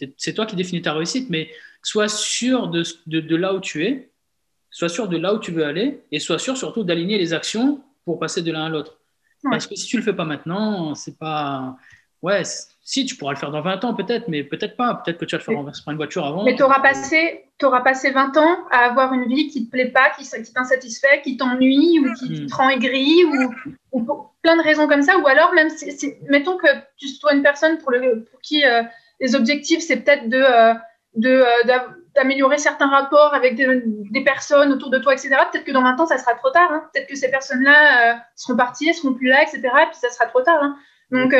mm. 0.00 0.06
c'est 0.16 0.34
toi 0.34 0.46
qui 0.46 0.56
définis 0.56 0.82
ta 0.82 0.92
réussite, 0.92 1.30
mais 1.30 1.50
sois 1.82 2.08
sûr 2.08 2.68
de, 2.68 2.82
de, 3.06 3.36
là 3.36 3.54
où 3.54 3.60
tu 3.60 3.84
es, 3.84 4.10
sois 4.70 4.88
sûr 4.88 5.08
de 5.08 5.16
là 5.16 5.34
où 5.34 5.38
tu 5.38 5.52
veux 5.52 5.64
aller, 5.64 6.00
et 6.12 6.18
sois 6.18 6.38
sûr 6.38 6.56
surtout 6.56 6.84
d'aligner 6.84 7.18
les 7.18 7.32
actions 7.32 7.82
pour 8.04 8.18
passer 8.18 8.42
de 8.42 8.52
l'un 8.52 8.66
à 8.66 8.68
l'autre. 8.68 8.98
Parce 9.42 9.66
que 9.66 9.74
si 9.74 9.86
tu 9.86 9.96
le 9.96 10.02
fais 10.02 10.12
pas 10.12 10.24
maintenant, 10.24 10.94
c'est 10.94 11.18
pas. 11.18 11.76
Ouais, 12.22 12.42
si, 12.82 13.06
tu 13.06 13.16
pourras 13.16 13.32
le 13.32 13.38
faire 13.38 13.50
dans 13.50 13.62
20 13.62 13.84
ans 13.84 13.94
peut-être, 13.94 14.28
mais 14.28 14.44
peut-être 14.44 14.76
pas. 14.76 14.94
Peut-être 15.04 15.18
que 15.18 15.24
tu 15.24 15.34
vas 15.34 15.38
le 15.38 15.44
faire 15.44 15.56
renverser 15.56 15.82
par 15.84 15.92
une 15.92 15.96
voiture 15.96 16.26
avant. 16.26 16.44
Mais 16.44 16.54
tu 16.54 16.62
auras 16.62 16.80
passé, 16.80 17.44
auras 17.62 17.80
passé 17.80 18.10
20 18.10 18.36
ans 18.36 18.58
à 18.70 18.78
avoir 18.78 19.14
une 19.14 19.26
vie 19.26 19.48
qui 19.48 19.60
ne 19.60 19.66
te 19.66 19.70
plaît 19.70 19.90
pas, 19.90 20.10
qui, 20.10 20.24
qui 20.24 20.52
t'insatisfait, 20.52 21.22
qui 21.22 21.36
t'ennuie 21.36 22.00
ou 22.00 22.12
qui 22.14 22.42
hmm. 22.42 22.46
te 22.46 22.54
rend 22.54 22.68
aigri 22.68 23.24
ou, 23.24 23.54
ou, 23.92 24.02
pour 24.02 24.34
plein 24.42 24.56
de 24.56 24.62
raisons 24.62 24.86
comme 24.86 25.02
ça. 25.02 25.16
Ou 25.18 25.26
alors, 25.26 25.54
même 25.54 25.70
si, 25.70 26.14
mettons 26.28 26.58
que 26.58 26.66
tu 26.96 27.08
sois 27.08 27.32
une 27.32 27.42
personne 27.42 27.78
pour, 27.78 27.90
le, 27.90 28.24
pour 28.24 28.40
qui 28.40 28.64
euh, 28.64 28.82
les 29.20 29.34
objectifs, 29.34 29.80
c'est 29.80 29.98
peut-être 29.98 30.28
de, 30.28 30.36
euh, 30.36 30.74
de, 31.14 31.30
euh, 31.30 31.78
d'améliorer 32.14 32.58
certains 32.58 32.88
rapports 32.88 33.32
avec 33.34 33.54
des, 33.54 33.82
des, 34.10 34.24
personnes 34.24 34.72
autour 34.72 34.90
de 34.90 34.98
toi, 34.98 35.14
etc. 35.14 35.36
Peut-être 35.50 35.64
que 35.64 35.72
dans 35.72 35.82
20 35.82 36.00
ans, 36.00 36.06
ça 36.06 36.18
sera 36.18 36.34
trop 36.34 36.50
tard. 36.50 36.70
Hein. 36.70 36.84
Peut-être 36.92 37.08
que 37.08 37.16
ces 37.16 37.30
personnes-là 37.30 38.20
seront 38.34 38.56
parties, 38.56 38.88
elles 38.88 38.94
seront 38.94 39.14
plus 39.14 39.28
là, 39.28 39.42
etc. 39.42 39.60
Et 39.62 39.86
puis 39.86 39.96
ça 40.00 40.10
sera 40.10 40.26
trop 40.26 40.42
tard. 40.42 40.60
Hein. 40.60 40.76
Donc, 41.12 41.34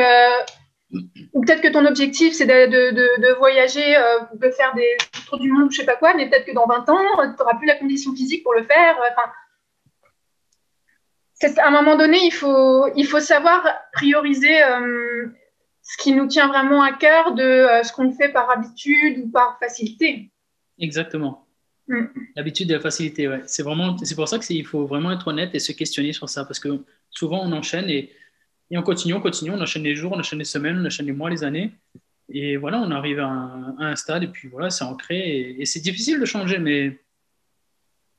ou 1.33 1.41
peut-être 1.41 1.61
que 1.61 1.71
ton 1.71 1.85
objectif, 1.85 2.33
c'est 2.33 2.45
de, 2.45 2.69
de, 2.69 3.21
de, 3.21 3.37
voyager, 3.37 3.95
euh, 3.95 4.19
de 4.33 4.49
faire 4.49 4.73
des 4.75 4.97
tours 5.27 5.39
du 5.39 5.51
monde, 5.51 5.71
je 5.71 5.77
sais 5.77 5.85
pas 5.85 5.95
quoi, 5.95 6.13
mais 6.13 6.29
peut-être 6.29 6.45
que 6.45 6.53
dans 6.53 6.67
20 6.67 6.89
ans, 6.89 6.99
tu 7.23 7.39
n'auras 7.39 7.55
plus 7.57 7.67
la 7.67 7.75
condition 7.75 8.13
physique 8.13 8.43
pour 8.43 8.53
le 8.53 8.63
faire. 8.63 8.97
Enfin, 9.11 9.31
à 11.61 11.67
un 11.67 11.71
moment 11.71 11.97
donné, 11.97 12.19
il 12.23 12.31
faut, 12.31 12.87
il 12.95 13.05
faut 13.05 13.19
savoir 13.19 13.65
prioriser 13.93 14.63
euh, 14.63 15.27
ce 15.81 15.97
qui 15.97 16.13
nous 16.13 16.27
tient 16.27 16.47
vraiment 16.47 16.83
à 16.83 16.91
cœur 16.91 17.33
de 17.33 17.43
euh, 17.43 17.83
ce 17.83 17.93
qu'on 17.93 18.11
fait 18.11 18.29
par 18.29 18.49
habitude 18.49 19.19
ou 19.23 19.29
par 19.29 19.57
facilité. 19.59 20.31
Exactement. 20.79 21.47
Mm. 21.87 22.05
L'habitude 22.35 22.69
et 22.69 22.73
la 22.73 22.79
facilité, 22.79 23.27
ouais. 23.27 23.41
C'est 23.45 23.63
vraiment, 23.63 23.97
c'est 23.97 24.15
pour 24.15 24.27
ça 24.27 24.39
qu'il 24.39 24.65
faut 24.65 24.85
vraiment 24.85 25.11
être 25.11 25.27
honnête 25.27 25.51
et 25.53 25.59
se 25.59 25.71
questionner 25.71 26.13
sur 26.13 26.29
ça, 26.29 26.45
parce 26.45 26.59
que 26.59 26.83
souvent 27.09 27.41
on 27.43 27.51
enchaîne 27.51 27.89
et 27.89 28.11
et 28.71 28.77
on 28.77 28.83
continue, 28.83 29.13
on 29.13 29.21
continue, 29.21 29.51
on 29.51 29.59
enchaîne 29.61 29.83
les 29.83 29.95
jours, 29.95 30.13
on 30.13 30.19
enchaîne 30.19 30.39
les 30.39 30.45
semaines, 30.45 30.79
on 30.79 30.85
enchaîne 30.85 31.05
les 31.05 31.11
mois, 31.11 31.29
les 31.29 31.43
années. 31.43 31.73
Et 32.29 32.55
voilà, 32.55 32.79
on 32.79 32.89
arrive 32.89 33.19
à 33.19 33.27
un, 33.27 33.95
stade 33.97 34.23
et 34.23 34.27
puis 34.27 34.47
voilà, 34.47 34.69
c'est 34.69 34.85
ancré. 34.85 35.57
Et, 35.59 35.65
c'est 35.65 35.81
difficile 35.81 36.19
de 36.21 36.25
changer, 36.25 36.57
mais 36.57 36.97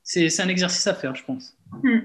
c'est 0.03 0.39
un 0.41 0.47
exercice 0.47 0.85
à 0.85 0.93
faire, 0.93 1.15
je 1.15 1.23
pense. 1.23 1.57
Hmm. 1.81 2.01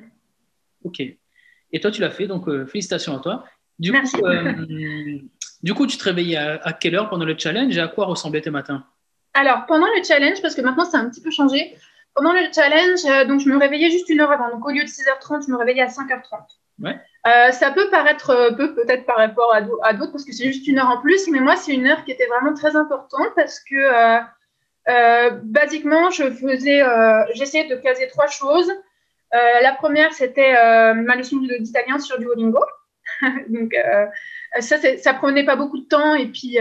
Ok. 0.82 1.00
Et 1.00 1.80
toi, 1.80 1.90
tu 1.90 2.00
l'as 2.00 2.10
fait, 2.10 2.26
donc 2.26 2.48
euh, 2.48 2.64
félicitations 2.64 3.14
à 3.14 3.20
toi. 3.20 3.44
Du 3.78 3.92
Coup, 3.92 4.24
euh, 4.24 5.18
du 5.62 5.74
coup, 5.74 5.86
tu 5.86 5.98
te 5.98 6.04
réveillais 6.04 6.36
à, 6.36 6.72
quelle 6.72 6.94
heure 6.94 7.10
pendant 7.10 7.26
le 7.26 7.36
challenge 7.36 7.76
et 7.76 7.80
à 7.80 7.88
quoi 7.88 8.06
ressemblaient 8.06 8.40
tes 8.40 8.50
matins? 8.50 8.86
Alors, 9.34 9.66
pendant 9.66 9.86
le 9.86 10.02
challenge, 10.02 10.40
parce 10.40 10.54
que 10.54 10.62
maintenant, 10.62 10.86
ça 10.86 10.98
a 10.98 11.02
un 11.02 11.10
petit 11.10 11.20
peu 11.20 11.30
changé. 11.30 11.76
Pendant 12.14 12.32
le 12.32 12.50
challenge, 12.52 13.04
euh, 13.04 13.26
donc 13.26 13.40
je 13.40 13.48
me 13.50 13.58
réveillais 13.58 13.90
juste 13.90 14.08
une 14.08 14.20
heure 14.20 14.32
avant. 14.32 14.50
Donc, 14.50 14.64
au 14.64 14.70
lieu 14.70 14.82
de 14.82 14.88
6h30, 14.88 15.46
je 15.46 15.52
me 15.52 15.58
réveillais 15.58 15.82
à 15.82 15.88
5h30. 15.88 16.46
Ouais. 16.80 16.98
Euh, 17.26 17.50
ça 17.50 17.72
peut 17.72 17.90
paraître 17.90 18.54
peu 18.56 18.74
peut-être 18.74 19.04
par 19.04 19.16
rapport 19.16 19.52
à, 19.54 19.92
d'autres 19.92 20.12
parce 20.12 20.24
que 20.24 20.32
c'est 20.32 20.52
juste 20.52 20.66
une 20.68 20.78
heure 20.78 20.88
en 20.88 21.00
plus, 21.00 21.28
mais 21.28 21.40
moi 21.40 21.56
c'est 21.56 21.74
une 21.74 21.86
heure 21.86 22.04
qui 22.04 22.12
était 22.12 22.26
vraiment 22.26 22.54
très 22.54 22.76
importante 22.76 23.28
parce 23.34 23.60
que 23.60 24.22
euh, 24.88 25.30
basiquement 25.42 26.10
je 26.10 26.30
faisais, 26.30 26.82
j'essayais 27.34 27.68
de 27.68 27.74
caser 27.76 28.06
trois 28.08 28.28
choses. 28.28 28.70
la 29.32 29.72
première 29.72 30.12
c'était 30.12 30.52
ma 30.94 31.16
leçon 31.16 31.38
d'italien 31.38 31.98
sur 31.98 32.18
Duolingo, 32.18 32.64
donc 33.48 33.74
ça 34.60 34.76
ça 34.96 35.14
prenait 35.14 35.44
pas 35.44 35.56
beaucoup 35.56 35.78
de 35.78 35.88
temps 35.88 36.14
et 36.14 36.28
puis 36.28 36.58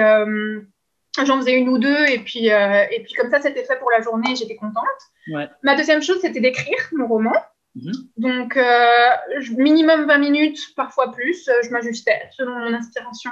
j'en 1.23 1.37
faisais 1.37 1.53
une 1.53 1.69
ou 1.69 1.77
deux 1.77 2.05
et 2.07 2.19
puis 2.19 2.47
et 2.47 3.03
puis 3.03 3.13
comme 3.13 3.29
ça 3.29 3.39
c'était 3.41 3.63
fait 3.63 3.77
pour 3.77 3.91
la 3.91 4.01
journée, 4.01 4.35
j'étais 4.35 4.55
contente. 4.55 5.51
Ma 5.61 5.75
deuxième 5.75 6.01
chose 6.01 6.19
c'était 6.19 6.41
d'écrire 6.41 6.79
mon 6.93 7.07
roman. 7.07 7.33
Mhm. 7.77 7.91
Donc, 8.17 8.57
euh, 8.57 9.09
minimum 9.57 10.07
20 10.07 10.17
minutes, 10.17 10.59
parfois 10.75 11.11
plus, 11.11 11.47
euh, 11.47 11.61
je 11.63 11.69
m'ajustais 11.69 12.29
selon 12.31 12.57
mon 12.57 12.73
inspiration. 12.73 13.31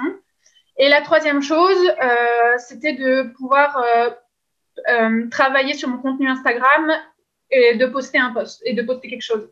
Et 0.78 0.88
la 0.88 1.00
troisième 1.00 1.42
chose, 1.42 1.90
euh, 2.02 2.54
c'était 2.58 2.92
de 2.92 3.32
pouvoir 3.36 3.82
travailler 5.30 5.72
sur 5.72 5.88
mon 5.88 5.96
contenu 5.96 6.28
Instagram 6.28 6.92
et 7.50 7.76
de 7.76 7.86
poster 7.86 8.18
un 8.18 8.30
post 8.32 8.60
et 8.66 8.74
de 8.74 8.82
poster 8.82 9.08
quelque 9.08 9.22
chose. 9.22 9.48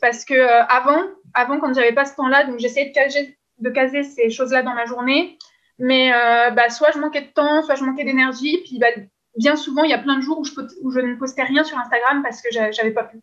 Parce 0.00 0.24
que 0.24 0.40
avant, 0.70 1.02
avant, 1.34 1.58
quand 1.58 1.74
j'avais 1.74 1.92
pas 1.92 2.04
ce 2.04 2.14
temps-là, 2.14 2.44
donc 2.44 2.60
j'essayais 2.60 2.90
de 2.90 2.94
caser, 2.94 3.36
de 3.58 3.70
caser 3.70 4.04
ces 4.04 4.30
choses-là 4.30 4.62
dans 4.62 4.74
ma 4.74 4.86
journée, 4.86 5.38
mais 5.80 6.12
bah, 6.52 6.70
soit 6.70 6.92
je 6.92 7.00
manquais 7.00 7.22
de 7.22 7.32
temps, 7.34 7.62
soit 7.62 7.74
je 7.74 7.82
manquais 7.82 8.04
d'énergie, 8.04 8.58
puis 8.64 8.78
bah, 8.78 8.92
bien 9.36 9.56
souvent, 9.56 9.82
il 9.82 9.90
y 9.90 9.94
a 9.94 9.98
plein 9.98 10.16
de 10.16 10.22
jours 10.22 10.38
où 10.38 10.44
je, 10.44 10.52
où 10.82 10.92
je 10.92 11.00
ne 11.00 11.16
postais 11.16 11.42
rien 11.42 11.64
sur 11.64 11.76
Instagram 11.76 12.22
parce 12.22 12.40
que 12.40 12.48
j'avais 12.52 12.92
pas 12.92 13.04
pu. 13.04 13.18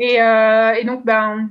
Euh, 0.00 0.72
et, 0.72 0.84
donc, 0.84 1.04
ben, 1.04 1.50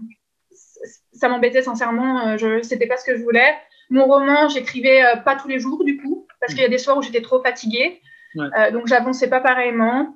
ça 1.13 1.29
m'embêtait 1.29 1.61
sincèrement. 1.61 2.27
Euh, 2.27 2.37
je 2.37 2.61
C'était 2.61 2.87
pas 2.87 2.97
ce 2.97 3.05
que 3.05 3.17
je 3.17 3.23
voulais. 3.23 3.55
Mon 3.89 4.05
roman, 4.05 4.49
j'écrivais 4.49 5.03
euh, 5.03 5.15
pas 5.17 5.35
tous 5.35 5.47
les 5.47 5.59
jours 5.59 5.83
du 5.83 5.97
coup, 5.97 6.27
parce 6.39 6.53
qu'il 6.53 6.63
y 6.63 6.65
a 6.65 6.69
des 6.69 6.77
soirs 6.77 6.97
où 6.97 7.01
j'étais 7.01 7.21
trop 7.21 7.41
fatiguée. 7.41 8.01
donc, 8.35 8.87
j'avançais 8.87 9.29
pas 9.29 9.39
pareillement. 9.39 10.15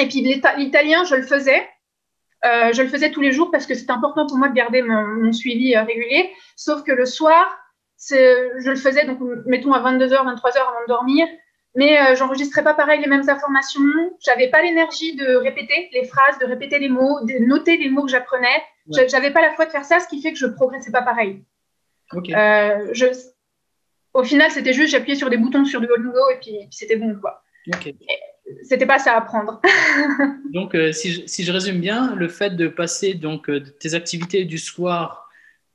Et 0.00 0.06
puis, 0.06 0.20
l'italien, 0.20 1.04
je 1.04 1.16
le 1.16 1.22
faisais. 1.22 1.68
je 2.44 2.82
le 2.82 2.88
faisais 2.88 3.10
tous 3.10 3.20
les 3.20 3.32
jours 3.32 3.50
parce 3.50 3.66
que 3.66 3.74
c'est 3.74 3.90
important 3.90 4.26
pour 4.26 4.38
moi 4.38 4.48
de 4.48 4.54
garder 4.54 4.82
mon, 4.82 5.32
suivi 5.32 5.76
régulier. 5.76 6.30
Sauf 6.56 6.82
que 6.84 6.92
le 6.92 7.04
soir, 7.04 7.58
je 8.08 8.70
le 8.70 8.76
faisais, 8.76 9.04
donc 9.06 9.18
mettons 9.46 9.72
à 9.72 9.80
22h, 9.80 10.10
23h 10.10 10.58
avant 10.58 10.82
de 10.82 10.88
dormir 10.88 11.26
mais 11.74 11.98
euh, 11.98 12.14
j'enregistrais 12.14 12.62
pas 12.62 12.74
pareil 12.74 13.00
les 13.00 13.08
mêmes 13.08 13.28
informations. 13.28 13.80
J'avais 14.20 14.48
pas 14.48 14.62
l'énergie 14.62 15.16
de 15.16 15.36
répéter 15.36 15.88
les 15.92 16.04
phrases, 16.04 16.38
de 16.38 16.44
répéter 16.44 16.78
les 16.78 16.88
mots, 16.88 17.20
de 17.24 17.44
noter 17.46 17.76
les 17.78 17.88
mots 17.88 18.04
que 18.04 18.10
j'apprenais. 18.10 18.62
J'avais 19.08 19.30
pas 19.30 19.40
la 19.40 19.52
foi 19.52 19.64
de 19.66 19.70
faire 19.70 19.84
ça, 19.84 20.00
ce 20.00 20.08
qui 20.08 20.20
fait 20.20 20.32
que 20.32 20.38
je 20.38 20.46
progressais 20.46 20.90
pas 20.90 21.02
pareil. 21.02 21.42
Euh, 22.14 22.88
je... 22.92 23.06
Au 24.12 24.22
final, 24.22 24.50
c'était 24.50 24.74
juste 24.74 24.90
j'appuyais 24.90 25.16
sur 25.16 25.30
des 25.30 25.38
boutons 25.38 25.64
sur 25.64 25.80
du 25.80 25.86
Duolingo 25.86 26.30
et 26.30 26.38
puis, 26.40 26.58
puis 26.58 26.72
c'était 26.72 26.96
bon 26.96 27.16
quoi. 27.18 27.42
C'était 28.64 28.86
pas 28.86 28.98
ça 28.98 29.14
à 29.14 29.18
apprendre. 29.18 29.62
donc, 30.52 30.74
euh, 30.74 30.92
si, 30.92 31.12
je, 31.12 31.22
si, 31.26 31.44
je, 31.44 31.52
résume 31.52 31.80
bien, 31.80 32.14
le 32.16 32.28
fait 32.28 32.50
de 32.50 32.68
passer 32.68 33.14
donc 33.14 33.48
de 33.48 33.60
tes 33.60 33.94
activités 33.94 34.44
du 34.44 34.58
soir 34.58 35.21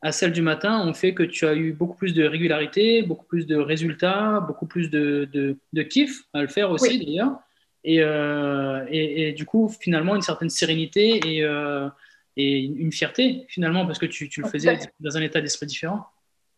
à 0.01 0.11
celle 0.11 0.31
du 0.31 0.41
matin 0.41 0.85
ont 0.85 0.93
fait 0.93 1.13
que 1.13 1.23
tu 1.23 1.47
as 1.47 1.55
eu 1.55 1.73
beaucoup 1.73 1.95
plus 1.95 2.13
de 2.13 2.23
régularité, 2.23 3.01
beaucoup 3.01 3.25
plus 3.25 3.47
de 3.47 3.55
résultats, 3.55 4.39
beaucoup 4.45 4.67
plus 4.67 4.89
de, 4.89 5.27
de, 5.33 5.83
kiff 5.83 6.23
à 6.33 6.41
le 6.41 6.47
faire 6.47 6.71
aussi 6.71 7.03
d'ailleurs. 7.03 7.39
Euh, 7.87 8.85
et, 8.89 9.29
et, 9.29 9.33
du 9.33 9.45
coup, 9.45 9.69
finalement, 9.69 10.15
une 10.15 10.21
certaine 10.21 10.49
sérénité 10.49 11.19
et, 11.25 11.43
euh, 11.43 11.87
et 12.35 12.59
une 12.59 12.91
fierté 12.91 13.45
finalement 13.47 13.85
parce 13.85 13.97
que 13.97 14.05
tu, 14.05 14.29
tu 14.29 14.41
le 14.41 14.47
faisais 14.47 14.77
dans 14.99 15.17
un 15.17 15.21
état 15.21 15.41
d'esprit 15.41 15.65
différent. 15.65 16.05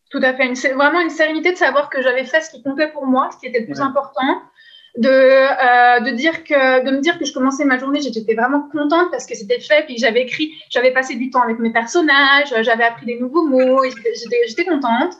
Tout 0.09 0.21
à 0.23 0.33
fait. 0.33 0.47
Une, 0.47 0.55
vraiment 0.75 1.01
une 1.01 1.11
sérénité 1.11 1.51
de 1.51 1.57
savoir 1.57 1.89
que 1.89 2.01
j'avais 2.01 2.25
fait 2.25 2.41
ce 2.41 2.49
qui 2.49 2.63
comptait 2.63 2.91
pour 2.91 3.05
moi, 3.05 3.29
ce 3.31 3.37
qui 3.39 3.45
était 3.45 3.59
le 3.59 3.65
plus 3.67 3.79
important 3.79 4.41
de, 4.97 5.07
euh, 5.07 5.99
de, 6.01 6.11
dire 6.11 6.43
que, 6.43 6.83
de 6.85 6.91
me 6.91 6.99
dire 6.99 7.17
que 7.19 7.25
je 7.25 7.33
commençais 7.33 7.65
ma 7.65 7.77
journée, 7.77 8.01
j'étais 8.01 8.33
vraiment 8.33 8.67
contente 8.71 9.11
parce 9.11 9.25
que 9.25 9.35
c'était 9.35 9.59
fait, 9.59 9.85
puis 9.85 9.97
j'avais 9.97 10.21
écrit, 10.21 10.51
j'avais 10.69 10.91
passé 10.91 11.15
du 11.15 11.29
temps 11.29 11.41
avec 11.41 11.59
mes 11.59 11.71
personnages, 11.71 12.53
j'avais 12.61 12.83
appris 12.83 13.05
des 13.05 13.19
nouveaux 13.19 13.45
mots, 13.45 13.83
j'étais 14.47 14.65
contente. 14.65 15.13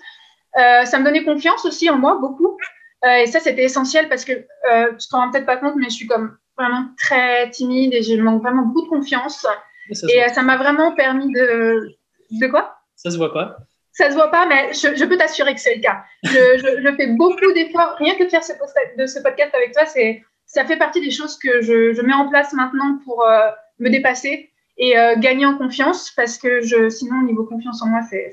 Euh, 0.58 0.86
ça 0.86 1.00
me 1.00 1.06
donnait 1.06 1.24
confiance 1.24 1.66
aussi 1.66 1.90
en 1.90 1.98
moi, 1.98 2.18
beaucoup. 2.20 2.58
Euh, 3.06 3.24
et 3.24 3.28
ça, 3.28 3.40
c'était 3.40 3.64
essentiel 3.64 4.10
parce 4.10 4.26
que 4.26 4.34
tu 4.34 5.08
te 5.08 5.16
rends 5.16 5.32
peut-être 5.32 5.46
pas 5.46 5.58
compte, 5.58 5.76
mais 5.76 5.90
je 5.90 5.96
suis 5.96 6.08
comme 6.08 6.38
vraiment 6.58 6.88
très 6.98 7.50
timide 7.52 7.94
et 7.94 8.02
je 8.02 8.16
manque 8.16 8.42
vraiment 8.42 8.64
beaucoup 8.64 8.84
de 8.84 8.90
confiance. 8.90 9.46
et 9.90 10.28
ça 10.34 10.42
m'a 10.42 10.58
vraiment 10.58 10.94
permis 10.94 11.32
de. 11.32 11.96
De 12.32 12.48
quoi? 12.48 12.76
Ça 12.96 13.10
se 13.10 13.18
voit 13.18 13.34
pas 13.34 13.58
ça 14.00 14.10
se 14.10 14.16
voit 14.16 14.32
pas, 14.32 14.46
mais 14.46 14.72
je, 14.72 15.04
peux 15.04 15.18
t'assurer 15.18 15.54
que 15.54 15.60
c'est 15.60 15.76
le 15.76 15.82
cas. 15.82 16.06
Je, 16.24 16.94
fais 16.96 17.08
beaucoup 17.08 17.52
d'efforts. 17.54 17.96
Rien 17.98 18.16
que 18.16 18.24
de 18.24 18.30
faire 18.30 18.44
ce, 18.44 18.54
de 18.98 19.06
ce 19.06 19.20
podcast 19.20 19.54
avec 19.54 19.74
toi, 19.74 19.86
c'est, 19.86 20.24
ça 20.46 20.64
fait 20.64 20.78
partie 20.78 21.02
des 21.02 21.12
choses 21.12 21.38
que 21.38 21.62
je, 21.62 22.02
mets 22.02 22.14
en 22.14 22.30
place 22.30 22.54
maintenant 22.54 22.98
pour 23.04 23.26
euh, 23.26 23.50
me 23.80 23.90
dépasser 23.90 24.52
et 24.78 24.98
euh, 24.98 25.18
gagner 25.18 25.46
en 25.46 25.58
confiance, 25.58 26.12
parce 26.12 26.38
que 26.38 26.62
je, 26.62 26.88
sinon, 26.88 27.24
niveau 27.24 27.44
confiance 27.44 27.82
en 27.82 27.88
moi, 27.88 28.00
c'est, 28.10 28.32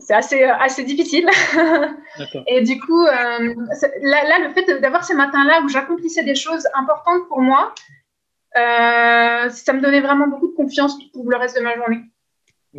c'est, 0.00 0.12
assez, 0.12 0.42
assez 0.42 0.82
difficile. 0.82 1.30
et 2.48 2.62
du 2.62 2.80
coup, 2.80 3.06
euh, 3.06 3.54
là, 4.00 4.38
le 4.40 4.52
fait 4.52 4.80
d'avoir 4.80 5.04
ces 5.04 5.14
matins-là 5.14 5.60
où 5.62 5.68
j'accomplissais 5.68 6.24
des 6.24 6.34
choses 6.34 6.66
importantes 6.74 7.28
pour 7.28 7.40
moi, 7.40 7.72
ça 8.52 9.72
me 9.72 9.80
donnait 9.80 10.00
vraiment 10.00 10.26
beaucoup 10.26 10.48
de 10.48 10.56
confiance 10.56 10.98
pour 11.12 11.30
le 11.30 11.36
reste 11.36 11.56
de 11.56 11.62
ma 11.62 11.76
journée. 11.76 12.00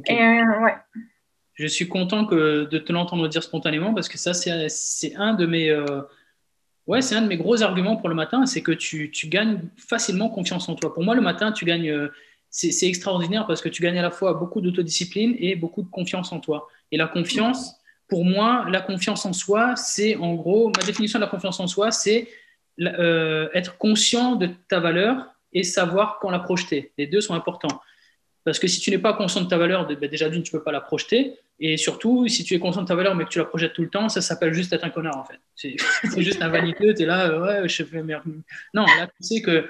Et, 0.07 0.19
ouais 0.19 0.75
je 1.53 1.67
suis 1.67 1.87
content 1.87 2.25
que, 2.25 2.65
de 2.65 2.77
te 2.77 2.91
l'entendre 2.91 3.27
dire 3.27 3.43
spontanément 3.43 3.93
parce 3.93 4.09
que 4.09 4.17
ça, 4.17 4.33
c'est 4.33 5.15
un 5.15 5.33
de 5.33 5.45
mes. 5.45 5.69
Euh, 5.69 6.01
ouais, 6.87 7.13
un 7.13 7.21
de 7.21 7.27
mes 7.27 7.37
gros 7.37 7.61
arguments 7.61 7.95
pour 7.95 8.09
le 8.09 8.15
matin, 8.15 8.45
c'est 8.45 8.61
que 8.61 8.71
tu, 8.71 9.11
tu, 9.11 9.27
gagnes 9.27 9.59
facilement 9.77 10.29
confiance 10.29 10.67
en 10.69 10.75
toi. 10.75 10.93
Pour 10.93 11.03
moi, 11.03 11.15
le 11.15 11.21
matin, 11.21 11.51
tu 11.51 11.65
gagnes, 11.65 11.89
euh, 11.89 12.07
c'est 12.49 12.87
extraordinaire 12.87 13.45
parce 13.47 13.61
que 13.61 13.69
tu 13.69 13.81
gagnes 13.81 13.99
à 13.99 14.01
la 14.01 14.11
fois 14.11 14.33
beaucoup 14.33 14.61
d'autodiscipline 14.61 15.35
et 15.39 15.55
beaucoup 15.55 15.83
de 15.83 15.89
confiance 15.89 16.31
en 16.31 16.39
toi. 16.39 16.67
Et 16.91 16.97
la 16.97 17.07
confiance, 17.07 17.75
pour 18.07 18.25
moi, 18.25 18.65
la 18.69 18.81
confiance 18.81 19.25
en 19.25 19.33
soi, 19.33 19.75
c'est 19.75 20.15
en 20.15 20.33
gros, 20.33 20.71
ma 20.75 20.83
définition 20.83 21.19
de 21.19 21.23
la 21.23 21.29
confiance 21.29 21.59
en 21.59 21.67
soi, 21.67 21.91
c'est 21.91 22.27
euh, 22.81 23.49
être 23.53 23.77
conscient 23.77 24.35
de 24.35 24.49
ta 24.67 24.79
valeur 24.79 25.27
et 25.51 25.63
savoir 25.63 26.17
quand 26.19 26.31
la 26.31 26.39
projeter. 26.39 26.91
Les 26.97 27.05
deux 27.05 27.21
sont 27.21 27.35
importants. 27.35 27.81
Parce 28.45 28.59
que 28.59 28.67
si 28.67 28.79
tu 28.81 28.91
n'es 28.91 28.97
pas 28.97 29.13
conscient 29.13 29.41
de 29.41 29.47
ta 29.47 29.57
valeur, 29.57 29.87
ben, 29.87 30.09
déjà 30.09 30.29
d'une, 30.29 30.43
tu 30.43 30.53
ne 30.53 30.59
peux 30.59 30.63
pas 30.63 30.71
la 30.71 30.81
projeter. 30.81 31.39
Et 31.59 31.77
surtout, 31.77 32.27
si 32.27 32.43
tu 32.43 32.55
es 32.55 32.59
conscient 32.59 32.81
de 32.81 32.87
ta 32.87 32.95
valeur 32.95 33.15
mais 33.15 33.23
que 33.23 33.29
tu 33.29 33.39
la 33.39 33.45
projettes 33.45 33.73
tout 33.73 33.83
le 33.83 33.89
temps, 33.89 34.09
ça 34.09 34.21
s'appelle 34.21 34.53
juste 34.53 34.73
être 34.73 34.83
un 34.83 34.89
connard 34.89 35.17
en 35.17 35.23
fait. 35.23 35.39
C'est 35.55 35.75
juste 36.21 36.41
un 36.41 36.49
vaniteux, 36.49 36.93
tu 36.93 37.03
es 37.03 37.05
là, 37.05 37.29
euh, 37.29 37.61
ouais, 37.61 37.69
je 37.69 37.83
fais 37.83 38.03
merde. 38.03 38.23
Non, 38.73 38.85
là, 38.85 39.07
tu 39.07 39.23
sais 39.23 39.41
que, 39.41 39.69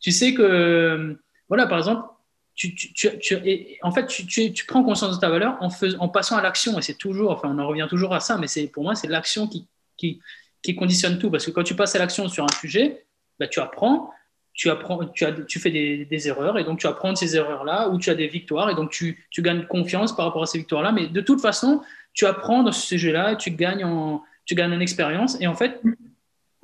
tu 0.00 0.12
sais 0.12 0.34
que 0.34 1.16
voilà, 1.48 1.66
par 1.66 1.78
exemple, 1.78 2.08
tu, 2.54 2.74
tu, 2.74 3.18
tu, 3.18 3.36
en 3.82 3.90
fait, 3.90 4.06
tu, 4.06 4.64
prends 4.66 4.84
conscience 4.84 5.16
de 5.16 5.20
ta 5.20 5.30
valeur 5.30 5.56
en, 5.60 5.70
en 5.98 6.08
passant 6.08 6.36
à 6.36 6.42
l'action. 6.42 6.78
Et 6.78 6.82
c'est 6.82 6.98
toujours, 6.98 7.30
enfin, 7.30 7.48
on 7.54 7.58
en 7.58 7.66
revient 7.66 7.86
toujours 7.88 8.14
à 8.14 8.20
ça, 8.20 8.38
mais 8.38 8.66
pour 8.66 8.82
moi, 8.82 8.94
c'est 8.94 9.08
l'action 9.08 9.48
qui, 9.48 9.66
qui, 9.96 10.20
qui, 10.62 10.76
conditionne 10.76 11.18
tout. 11.18 11.30
Parce 11.30 11.46
que 11.46 11.50
quand 11.52 11.62
tu 11.62 11.74
passes 11.74 11.94
à 11.96 11.98
l'action 11.98 12.28
sur 12.28 12.44
un 12.44 12.52
sujet, 12.60 13.06
bah, 13.38 13.48
tu 13.48 13.60
apprends, 13.60 14.10
tu, 14.52 14.70
apprends, 14.70 15.04
tu, 15.06 15.24
as, 15.24 15.32
tu 15.32 15.58
fais 15.58 15.70
des, 15.70 16.28
erreurs 16.28 16.58
et 16.58 16.64
donc 16.64 16.78
tu 16.78 16.86
apprends 16.86 17.12
de 17.12 17.18
ces 17.18 17.36
erreurs-là 17.36 17.88
ou 17.88 17.98
tu 17.98 18.10
as 18.10 18.14
des 18.14 18.28
victoires 18.28 18.70
et 18.70 18.74
donc 18.74 18.90
tu, 18.90 19.26
tu, 19.30 19.42
gagnes 19.42 19.66
confiance 19.66 20.14
par 20.14 20.26
rapport 20.26 20.42
à 20.42 20.46
ces 20.46 20.58
victoires-là. 20.58 20.92
Mais 20.92 21.06
de 21.06 21.20
toute 21.20 21.40
façon, 21.40 21.80
tu 22.12 22.26
apprends 22.26 22.62
dans 22.62 22.72
ce 22.72 22.86
sujet-là, 22.86 23.36
tu 23.36 23.50
gagnes 23.52 23.84
en, 23.84 24.22
tu 24.44 24.54
gagnes 24.54 24.72
en 24.72 24.80
expérience 24.80 25.40
et 25.40 25.46
en 25.46 25.54
fait, 25.54 25.80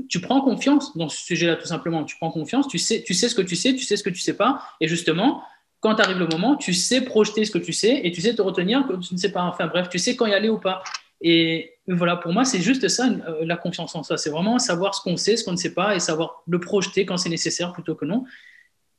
tu 0.08 0.20
prends 0.20 0.40
confiance 0.40 0.96
dans 0.96 1.08
ce 1.08 1.24
sujet-là 1.24 1.56
tout 1.56 1.66
simplement. 1.66 2.04
Tu 2.04 2.16
prends 2.16 2.30
confiance, 2.30 2.68
tu 2.68 2.78
sais, 2.78 3.02
tu 3.02 3.14
sais 3.14 3.28
ce 3.28 3.34
que 3.34 3.42
tu 3.42 3.56
sais, 3.56 3.74
tu 3.74 3.84
sais 3.84 3.96
ce 3.96 4.02
que 4.02 4.10
tu 4.10 4.20
sais 4.20 4.36
pas 4.36 4.62
et 4.80 4.88
justement, 4.88 5.42
quand 5.80 6.00
arrive 6.00 6.18
le 6.18 6.26
moment, 6.26 6.56
tu 6.56 6.74
sais 6.74 7.00
projeter 7.02 7.44
ce 7.44 7.50
que 7.50 7.58
tu 7.58 7.72
sais 7.72 8.00
et 8.04 8.10
tu 8.10 8.20
sais 8.20 8.34
te 8.34 8.42
retenir 8.42 8.84
quand 8.88 8.98
tu 8.98 9.14
ne 9.14 9.18
sais 9.18 9.30
pas. 9.30 9.42
Enfin 9.42 9.66
bref, 9.66 9.88
tu 9.88 9.98
sais 9.98 10.16
quand 10.16 10.26
y 10.26 10.34
aller 10.34 10.48
ou 10.48 10.58
pas. 10.58 10.82
Et 11.20 11.74
voilà, 11.88 12.16
pour 12.16 12.32
moi, 12.32 12.44
c'est 12.44 12.60
juste 12.60 12.88
ça, 12.88 13.06
euh, 13.06 13.44
la 13.44 13.56
confiance 13.56 13.94
en 13.94 14.02
soi. 14.02 14.18
C'est 14.18 14.30
vraiment 14.30 14.58
savoir 14.58 14.94
ce 14.94 15.02
qu'on 15.02 15.16
sait, 15.16 15.36
ce 15.36 15.44
qu'on 15.44 15.52
ne 15.52 15.56
sait 15.56 15.74
pas, 15.74 15.94
et 15.94 16.00
savoir 16.00 16.42
le 16.46 16.60
projeter 16.60 17.06
quand 17.06 17.16
c'est 17.16 17.28
nécessaire 17.28 17.72
plutôt 17.72 17.94
que 17.94 18.04
non. 18.04 18.24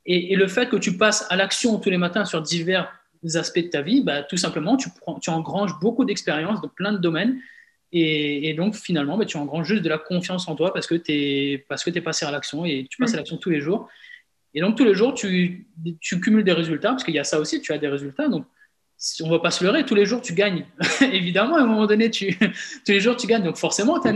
Et, 0.05 0.35
le 0.35 0.47
fait 0.47 0.69
que 0.69 0.77
tu 0.77 0.97
passes 0.97 1.25
à 1.29 1.35
l'action 1.35 1.77
tous 1.79 1.89
les 1.89 1.97
matins 1.97 2.23
sur 2.23 2.41
divers 2.41 2.89
aspects 3.35 3.59
de 3.59 3.67
ta 3.67 3.81
vie, 3.81 4.01
bah, 4.03 4.23
tout 4.23 4.37
simplement, 4.37 4.77
tu, 4.77 4.89
prends, 4.89 5.19
tu 5.19 5.29
engranges 5.29 5.77
beaucoup 5.81 6.05
d'expérience 6.05 6.61
dans 6.61 6.69
plein 6.69 6.93
de 6.93 6.97
domaines. 6.97 7.39
Et, 7.91 8.53
donc, 8.53 8.75
finalement, 8.75 9.17
bah, 9.17 9.25
tu 9.25 9.37
engranges 9.37 9.67
juste 9.67 9.83
de 9.83 9.89
la 9.89 9.97
confiance 9.97 10.47
en 10.47 10.55
toi 10.55 10.73
parce 10.73 10.87
que 10.87 10.95
tu 10.95 11.11
es, 11.11 11.65
parce 11.69 11.83
que 11.83 11.89
es 11.89 12.01
passé 12.01 12.25
à 12.25 12.31
l'action 12.31 12.65
et 12.65 12.87
tu 12.89 12.97
passes 12.97 13.13
à 13.13 13.17
l'action 13.17 13.37
tous 13.37 13.49
les 13.49 13.59
jours. 13.59 13.89
Et 14.53 14.61
donc, 14.61 14.77
tous 14.77 14.85
les 14.85 14.95
jours, 14.95 15.13
tu, 15.13 15.67
tu 15.99 16.21
cumules 16.21 16.45
des 16.45 16.53
résultats 16.53 16.91
parce 16.91 17.03
qu'il 17.03 17.13
y 17.13 17.19
a 17.19 17.25
ça 17.25 17.39
aussi, 17.39 17.61
tu 17.61 17.73
as 17.73 17.77
des 17.77 17.89
résultats. 17.89 18.29
Donc, 18.29 18.45
on 19.21 19.29
va 19.29 19.39
pas 19.39 19.51
se 19.51 19.63
leurrer, 19.63 19.85
tous 19.85 19.95
les 19.95 20.05
jours 20.05 20.21
tu 20.21 20.33
gagnes. 20.33 20.65
Évidemment, 21.01 21.55
à 21.55 21.61
un 21.61 21.65
moment 21.65 21.85
donné, 21.85 22.09
tous 22.11 22.25
les 22.87 22.99
jours 22.99 23.15
tu 23.15 23.27
gagnes. 23.27 23.43
Donc 23.43 23.57
forcément, 23.57 23.99
tu 23.99 24.07
as 24.07 24.11
un 24.11 24.15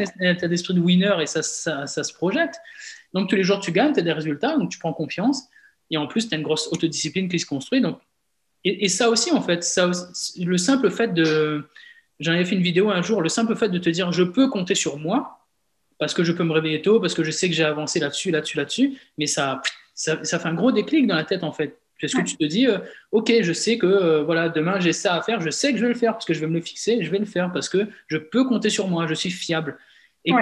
esprit 0.52 0.74
de 0.74 0.80
winner 0.80 1.16
et 1.22 1.26
ça, 1.26 1.42
ça, 1.44 2.04
se 2.04 2.14
projette. 2.14 2.56
Donc 3.14 3.30
tous 3.30 3.36
les 3.36 3.44
jours 3.44 3.60
tu 3.60 3.72
gagnes, 3.72 3.94
tu 3.94 4.00
as 4.00 4.04
des 4.04 4.14
résultats, 4.14 4.58
donc 4.58 4.70
tu 4.70 4.80
prends 4.80 4.94
confiance. 4.94 5.44
Et 5.90 5.98
en 5.98 6.08
plus, 6.08 6.30
tu 6.30 6.36
as 6.36 6.38
une 6.38 6.44
grosse 6.44 6.68
autodiscipline 6.72 7.28
qui 7.30 7.38
se 7.38 7.46
construit. 7.46 7.82
Donc 7.82 8.00
et, 8.64 8.90
ça 8.90 9.10
aussi, 9.10 9.32
en 9.32 9.42
fait, 9.42 9.64
ça, 9.64 9.90
le 10.40 10.58
simple 10.58 10.92
fait 10.92 11.14
de. 11.14 11.68
J'en 12.20 12.34
avais 12.34 12.46
fait 12.46 12.56
une 12.56 12.62
vidéo 12.62 12.92
un 12.92 13.02
jour, 13.02 13.22
le 13.22 13.30
simple 13.30 13.56
fait 13.56 13.70
de 13.70 13.80
te 13.80 13.90
dire 13.90 14.12
je 14.12 14.22
peux 14.22 14.48
compter 14.50 14.76
sur 14.76 14.98
moi, 14.98 15.40
parce 15.98 16.14
que 16.14 16.24
je 16.24 16.32
peux 16.32 16.44
me 16.44 16.54
réveiller 16.54 16.84
tôt, 16.84 17.00
parce 17.00 17.16
que 17.16 17.24
je 17.24 17.32
sais 17.32 17.50
que 17.50 17.56
j'ai 17.56 17.64
avancé 17.64 18.00
là-dessus, 18.00 18.30
là-dessus, 18.30 18.58
là-dessus, 18.58 19.00
mais 19.18 19.26
ça, 19.26 19.62
ça, 19.96 20.24
ça, 20.24 20.38
fait 20.38 20.48
un 20.48 20.54
gros 20.54 20.72
déclic 20.72 21.08
dans 21.08 21.16
la 21.16 21.24
tête, 21.24 21.44
en 21.44 21.52
fait. 21.52 21.81
Parce 22.02 22.14
que 22.14 22.22
tu 22.22 22.38
te 22.38 22.46
dis, 22.46 22.68
euh, 22.68 22.80
ok, 23.12 23.32
je 23.42 23.54
sais 23.54 23.78
que 23.78 23.86
euh, 23.86 24.24
voilà, 24.24 24.50
demain 24.50 24.80
j'ai 24.80 24.94
ça 24.94 25.16
à 25.16 25.22
faire, 25.22 25.40
je 25.40 25.50
sais 25.50 25.72
que 25.72 25.78
je 25.78 25.84
vais 25.84 25.94
le 25.94 25.98
faire 25.98 26.14
parce 26.14 26.26
que 26.26 26.34
je 26.34 26.40
vais 26.40 26.48
me 26.48 26.54
le 26.54 26.62
fixer, 26.62 27.04
je 27.04 27.12
vais 27.12 27.20
le 27.20 27.26
faire 27.26 27.52
parce 27.52 27.70
que 27.70 27.88
je 28.08 28.18
peux 28.18 28.44
compter 28.44 28.70
sur 28.70 28.88
moi, 28.88 29.08
je 29.08 29.14
suis 29.14 29.32
fiable. 29.32 29.78
Et, 30.26 30.34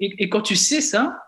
et, 0.00 0.28
quand 0.28 0.40
tu 0.40 0.56
sais 0.56 0.80
ça, 0.80 1.22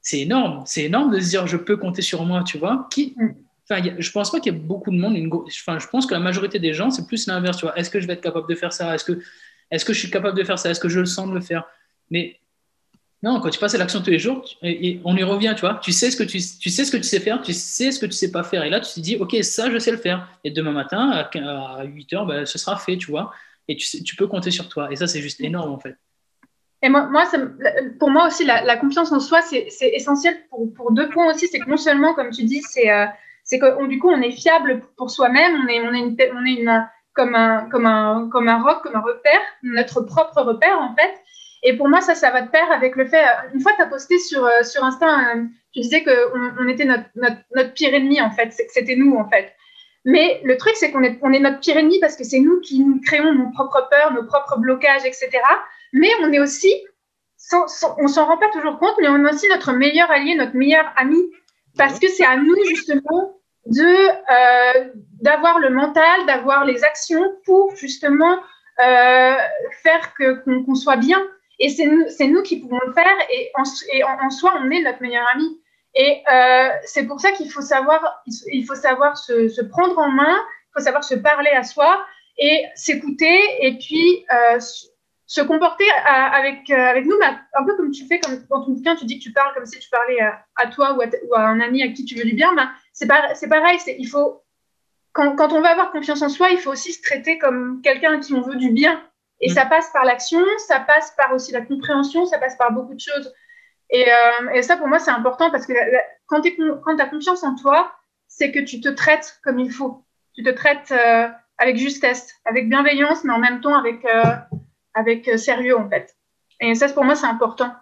c'est 0.00 0.20
énorme. 0.20 0.64
C'est 0.66 0.84
énorme 0.84 1.12
de 1.14 1.20
se 1.20 1.30
dire, 1.30 1.46
je 1.46 1.56
peux 1.56 1.76
compter 1.76 2.02
sur 2.02 2.24
moi, 2.24 2.42
tu 2.44 2.58
vois. 2.58 2.88
Qui, 2.90 3.14
mm. 3.16 3.34
Enfin, 3.68 3.82
je 3.98 4.10
pense 4.10 4.30
pas 4.30 4.40
qu'il 4.40 4.52
y 4.52 4.56
ait 4.56 4.58
beaucoup 4.58 4.90
de 4.90 4.96
monde. 4.96 5.16
Une 5.16 5.32
enfin, 5.32 5.78
je 5.78 5.86
pense 5.86 6.06
que 6.06 6.12
la 6.12 6.20
majorité 6.20 6.58
des 6.58 6.74
gens, 6.74 6.90
c'est 6.90 7.06
plus 7.06 7.26
l'inverse. 7.26 7.56
Tu 7.56 7.64
vois, 7.64 7.76
est-ce 7.78 7.90
que 7.90 8.00
je 8.00 8.06
vais 8.06 8.12
être 8.12 8.20
capable 8.20 8.48
de 8.48 8.54
faire 8.54 8.72
ça? 8.72 8.94
Est-ce 8.94 9.04
que, 9.04 9.18
est-ce 9.70 9.84
que 9.84 9.92
je 9.92 9.98
suis 10.00 10.10
capable 10.10 10.36
de 10.36 10.44
faire 10.44 10.58
ça? 10.58 10.70
Est-ce 10.70 10.80
que 10.80 10.90
je 10.90 11.00
le 11.00 11.06
sens 11.06 11.28
de 11.28 11.34
le 11.34 11.40
faire? 11.40 11.64
Mais 12.10 12.38
non, 13.24 13.40
quand 13.40 13.48
tu 13.48 13.58
passes 13.58 13.74
à 13.74 13.78
l'action 13.78 14.02
tous 14.02 14.10
les 14.10 14.18
jours, 14.18 14.44
on 14.62 15.16
y 15.16 15.22
revient, 15.22 15.54
tu 15.56 15.62
vois. 15.62 15.80
Tu 15.82 15.92
sais 15.92 16.10
ce 16.10 16.16
que 16.18 16.24
tu, 16.24 16.40
sais 16.40 16.84
ce 16.84 16.92
que 16.92 16.98
tu 16.98 17.04
sais 17.04 17.20
faire, 17.20 17.40
tu 17.40 17.54
sais 17.54 17.90
ce 17.90 17.98
que 17.98 18.04
tu 18.04 18.12
sais 18.12 18.30
pas 18.30 18.42
faire. 18.42 18.64
Et 18.64 18.68
là, 18.68 18.80
tu 18.80 18.92
te 18.92 19.00
dis, 19.00 19.16
ok, 19.16 19.34
ça, 19.42 19.70
je 19.70 19.78
sais 19.78 19.90
le 19.90 19.96
faire. 19.96 20.28
Et 20.44 20.50
demain 20.50 20.72
matin, 20.72 21.10
à, 21.10 21.84
8 21.84 22.12
heures, 22.12 22.26
ben, 22.26 22.44
ce 22.44 22.58
sera 22.58 22.76
fait, 22.76 22.98
tu 22.98 23.10
vois. 23.10 23.32
Et 23.66 23.76
tu, 23.76 24.14
peux 24.16 24.26
compter 24.26 24.50
sur 24.50 24.68
toi. 24.68 24.92
Et 24.92 24.96
ça, 24.96 25.06
c'est 25.06 25.22
juste 25.22 25.40
énorme, 25.40 25.72
en 25.72 25.78
fait. 25.78 25.96
Et 26.82 26.90
moi, 26.90 27.08
pour 27.98 28.10
moi 28.10 28.26
aussi, 28.26 28.44
la, 28.44 28.76
confiance 28.76 29.10
en 29.10 29.20
soi, 29.20 29.40
c'est 29.40 29.88
essentiel 29.94 30.36
pour, 30.50 30.92
deux 30.92 31.08
points 31.08 31.32
aussi. 31.32 31.48
C'est 31.48 31.60
que 31.60 31.70
non 31.70 31.78
seulement, 31.78 32.12
comme 32.12 32.28
tu 32.28 32.44
dis, 32.44 32.60
c'est 32.60 32.90
euh, 32.90 33.06
que 33.50 33.88
du 33.88 33.98
coup, 34.00 34.10
on 34.10 34.20
est 34.20 34.32
fiable 34.32 34.82
pour 34.98 35.10
soi-même, 35.10 35.62
on 35.64 35.68
est, 35.68 35.80
on 35.80 35.94
on 35.94 36.84
comme, 37.14 37.34
un, 37.34 37.70
comme, 37.70 37.86
un, 37.86 38.28
comme 38.30 38.48
un 38.48 38.62
rock, 38.62 38.82
comme 38.82 38.96
un 38.96 39.00
repère, 39.00 39.40
notre 39.62 40.02
propre 40.02 40.42
repère 40.42 40.78
en 40.78 40.94
fait. 40.94 41.23
Et 41.64 41.76
pour 41.76 41.88
moi, 41.88 42.00
ça, 42.00 42.14
ça 42.14 42.30
va 42.30 42.42
de 42.42 42.50
pair 42.50 42.70
avec 42.70 42.94
le 42.94 43.06
fait. 43.06 43.24
Une 43.54 43.60
fois, 43.60 43.72
tu 43.74 43.82
as 43.82 43.86
posté 43.86 44.18
sur, 44.18 44.44
euh, 44.44 44.62
sur 44.62 44.84
Insta, 44.84 45.34
euh, 45.34 45.44
tu 45.72 45.80
disais 45.80 46.04
qu'on 46.04 46.52
on 46.60 46.68
était 46.68 46.84
notre, 46.84 47.04
notre, 47.16 47.72
pire 47.72 47.94
ennemi 47.94 48.20
en 48.20 48.30
fait, 48.30 48.52
c'était 48.68 48.96
nous 48.96 49.16
en 49.16 49.28
fait. 49.28 49.52
Mais 50.04 50.40
le 50.44 50.56
truc, 50.58 50.74
c'est 50.76 50.92
qu'on 50.92 51.02
est, 51.02 51.18
on 51.22 51.32
est 51.32 51.40
notre 51.40 51.60
pire 51.60 51.78
ennemi 51.78 51.98
parce 52.00 52.16
que 52.16 52.24
c'est 52.24 52.38
nous 52.38 52.60
qui 52.60 52.80
nous 52.80 53.00
créons 53.00 53.32
nos 53.32 53.50
propres 53.50 53.88
peurs, 53.90 54.12
nos 54.12 54.24
propres 54.24 54.58
blocages, 54.58 55.04
etc. 55.06 55.30
Mais 55.94 56.10
on 56.20 56.32
est 56.32 56.38
aussi, 56.38 56.72
sans, 57.38 57.66
sans, 57.66 57.96
on 57.98 58.08
s'en 58.08 58.26
rend 58.26 58.36
pas 58.36 58.50
toujours 58.50 58.78
compte, 58.78 58.94
mais 59.00 59.08
on 59.08 59.24
est 59.24 59.32
aussi 59.32 59.48
notre 59.48 59.72
meilleur 59.72 60.10
allié, 60.10 60.34
notre 60.34 60.54
meilleur 60.54 60.84
ami 60.96 61.18
parce 61.76 61.98
que 61.98 62.08
c'est 62.08 62.24
à 62.24 62.36
nous 62.36 62.56
justement 62.68 63.38
de 63.66 63.82
euh, 63.82 64.90
d'avoir 65.20 65.58
le 65.58 65.70
mental, 65.70 66.26
d'avoir 66.26 66.64
les 66.64 66.84
actions 66.84 67.24
pour 67.44 67.74
justement 67.76 68.38
euh, 68.80 69.34
faire 69.82 70.14
que 70.18 70.44
qu'on 70.64 70.74
soit 70.74 70.96
bien. 70.96 71.20
Et 71.58 71.68
c'est 71.68 71.86
nous, 71.86 72.04
nous 72.20 72.42
qui 72.42 72.60
pouvons 72.60 72.80
le 72.86 72.92
faire. 72.92 73.16
Et 73.32 73.50
en, 73.56 74.30
soi, 74.30 74.54
on 74.60 74.70
est 74.70 74.82
notre 74.82 75.02
meilleur 75.02 75.26
ami. 75.34 75.60
Et 75.94 76.22
euh, 76.32 76.70
c'est 76.84 77.06
pour 77.06 77.20
ça 77.20 77.32
qu'il 77.32 77.50
faut 77.50 77.62
savoir, 77.62 78.22
il 78.52 78.64
faut 78.64 78.74
savoir 78.74 79.16
se, 79.16 79.62
prendre 79.62 79.98
en 79.98 80.10
main, 80.10 80.36
il 80.36 80.70
faut 80.76 80.84
savoir 80.84 81.04
se 81.04 81.14
parler 81.14 81.50
à 81.50 81.62
soi 81.62 82.04
et 82.36 82.64
s'écouter. 82.74 83.38
Et 83.60 83.78
puis 83.78 84.24
euh, 84.32 84.58
se 85.26 85.40
comporter 85.40 85.86
avec, 86.04 86.68
euh, 86.70 86.74
avec 86.74 87.06
nous, 87.06 87.16
un 87.22 87.64
peu 87.64 87.76
comme 87.76 87.90
tu 87.90 88.06
fais 88.06 88.20
comme 88.20 88.44
dans 88.50 88.64
ton 88.64 88.72
bouquin, 88.72 88.94
tu 88.94 89.04
dis 89.04 89.18
que 89.18 89.24
tu 89.24 89.32
parles 89.32 89.54
comme 89.54 89.66
si 89.66 89.78
tu 89.78 89.88
parlais 89.88 90.18
à, 90.20 90.66
toi 90.68 90.96
ou 90.96 91.34
à, 91.34 91.40
un 91.40 91.60
ami 91.60 91.82
à 91.82 91.88
qui 91.88 92.04
tu 92.04 92.14
veux 92.14 92.24
du 92.24 92.34
bien. 92.34 92.54
Ben, 92.54 92.68
c'est 92.92 93.08
pareil, 93.48 93.78
il 93.98 94.06
faut, 94.06 94.42
quand, 95.12 95.34
quand, 95.36 95.52
on 95.52 95.60
va 95.60 95.70
avoir 95.70 95.92
confiance 95.92 96.22
en 96.22 96.28
soi, 96.28 96.50
il 96.50 96.58
faut 96.58 96.72
aussi 96.72 96.92
se 96.92 97.02
traiter 97.02 97.38
comme 97.38 97.80
quelqu'un 97.82 98.18
à 98.18 98.18
qui 98.18 98.34
on 98.34 98.42
veut 98.42 98.56
du 98.56 98.70
bien. 98.70 99.02
Et 99.40 99.50
mm. 99.50 99.54
ça 99.54 99.66
passe 99.66 99.90
par 99.92 100.04
l'action, 100.04 100.40
ça 100.66 100.80
passe 100.80 101.12
par 101.16 101.32
aussi 101.32 101.52
la 101.52 101.62
compréhension, 101.62 102.26
ça 102.26 102.38
passe 102.38 102.56
par 102.56 102.72
beaucoup 102.72 102.94
de 102.94 103.00
choses. 103.00 103.32
Et, 103.90 104.06
euh, 104.08 104.50
et 104.54 104.62
ça, 104.62 104.76
pour 104.76 104.88
moi, 104.88 104.98
c'est 104.98 105.10
important 105.10 105.50
parce 105.50 105.66
que 105.66 105.72
quand 106.26 106.40
tu 106.40 106.50
as 106.98 107.06
confiance 107.06 107.42
en 107.42 107.54
toi, 107.54 107.92
c'est 108.28 108.50
que 108.50 108.60
tu 108.60 108.80
te 108.80 108.88
traites 108.88 109.38
comme 109.44 109.58
il 109.58 109.70
faut. 109.70 110.04
Tu 110.34 110.42
te 110.42 110.50
traites 110.50 110.90
euh, 110.90 111.28
avec 111.58 111.76
justesse, 111.76 112.34
avec 112.44 112.68
bienveillance, 112.68 113.22
mais 113.24 113.32
en 113.32 113.38
même 113.38 113.60
temps 113.60 113.76
avec 113.76 114.04
avec 114.94 115.28
euh, 115.28 115.36
sérieux 115.36 115.76
en 115.76 115.88
fait. 115.88 116.16
Et 116.60 116.74
ça, 116.74 116.88
pour 116.88 117.04
moi, 117.04 117.14
c'est 117.14 117.26
important. 117.26 117.72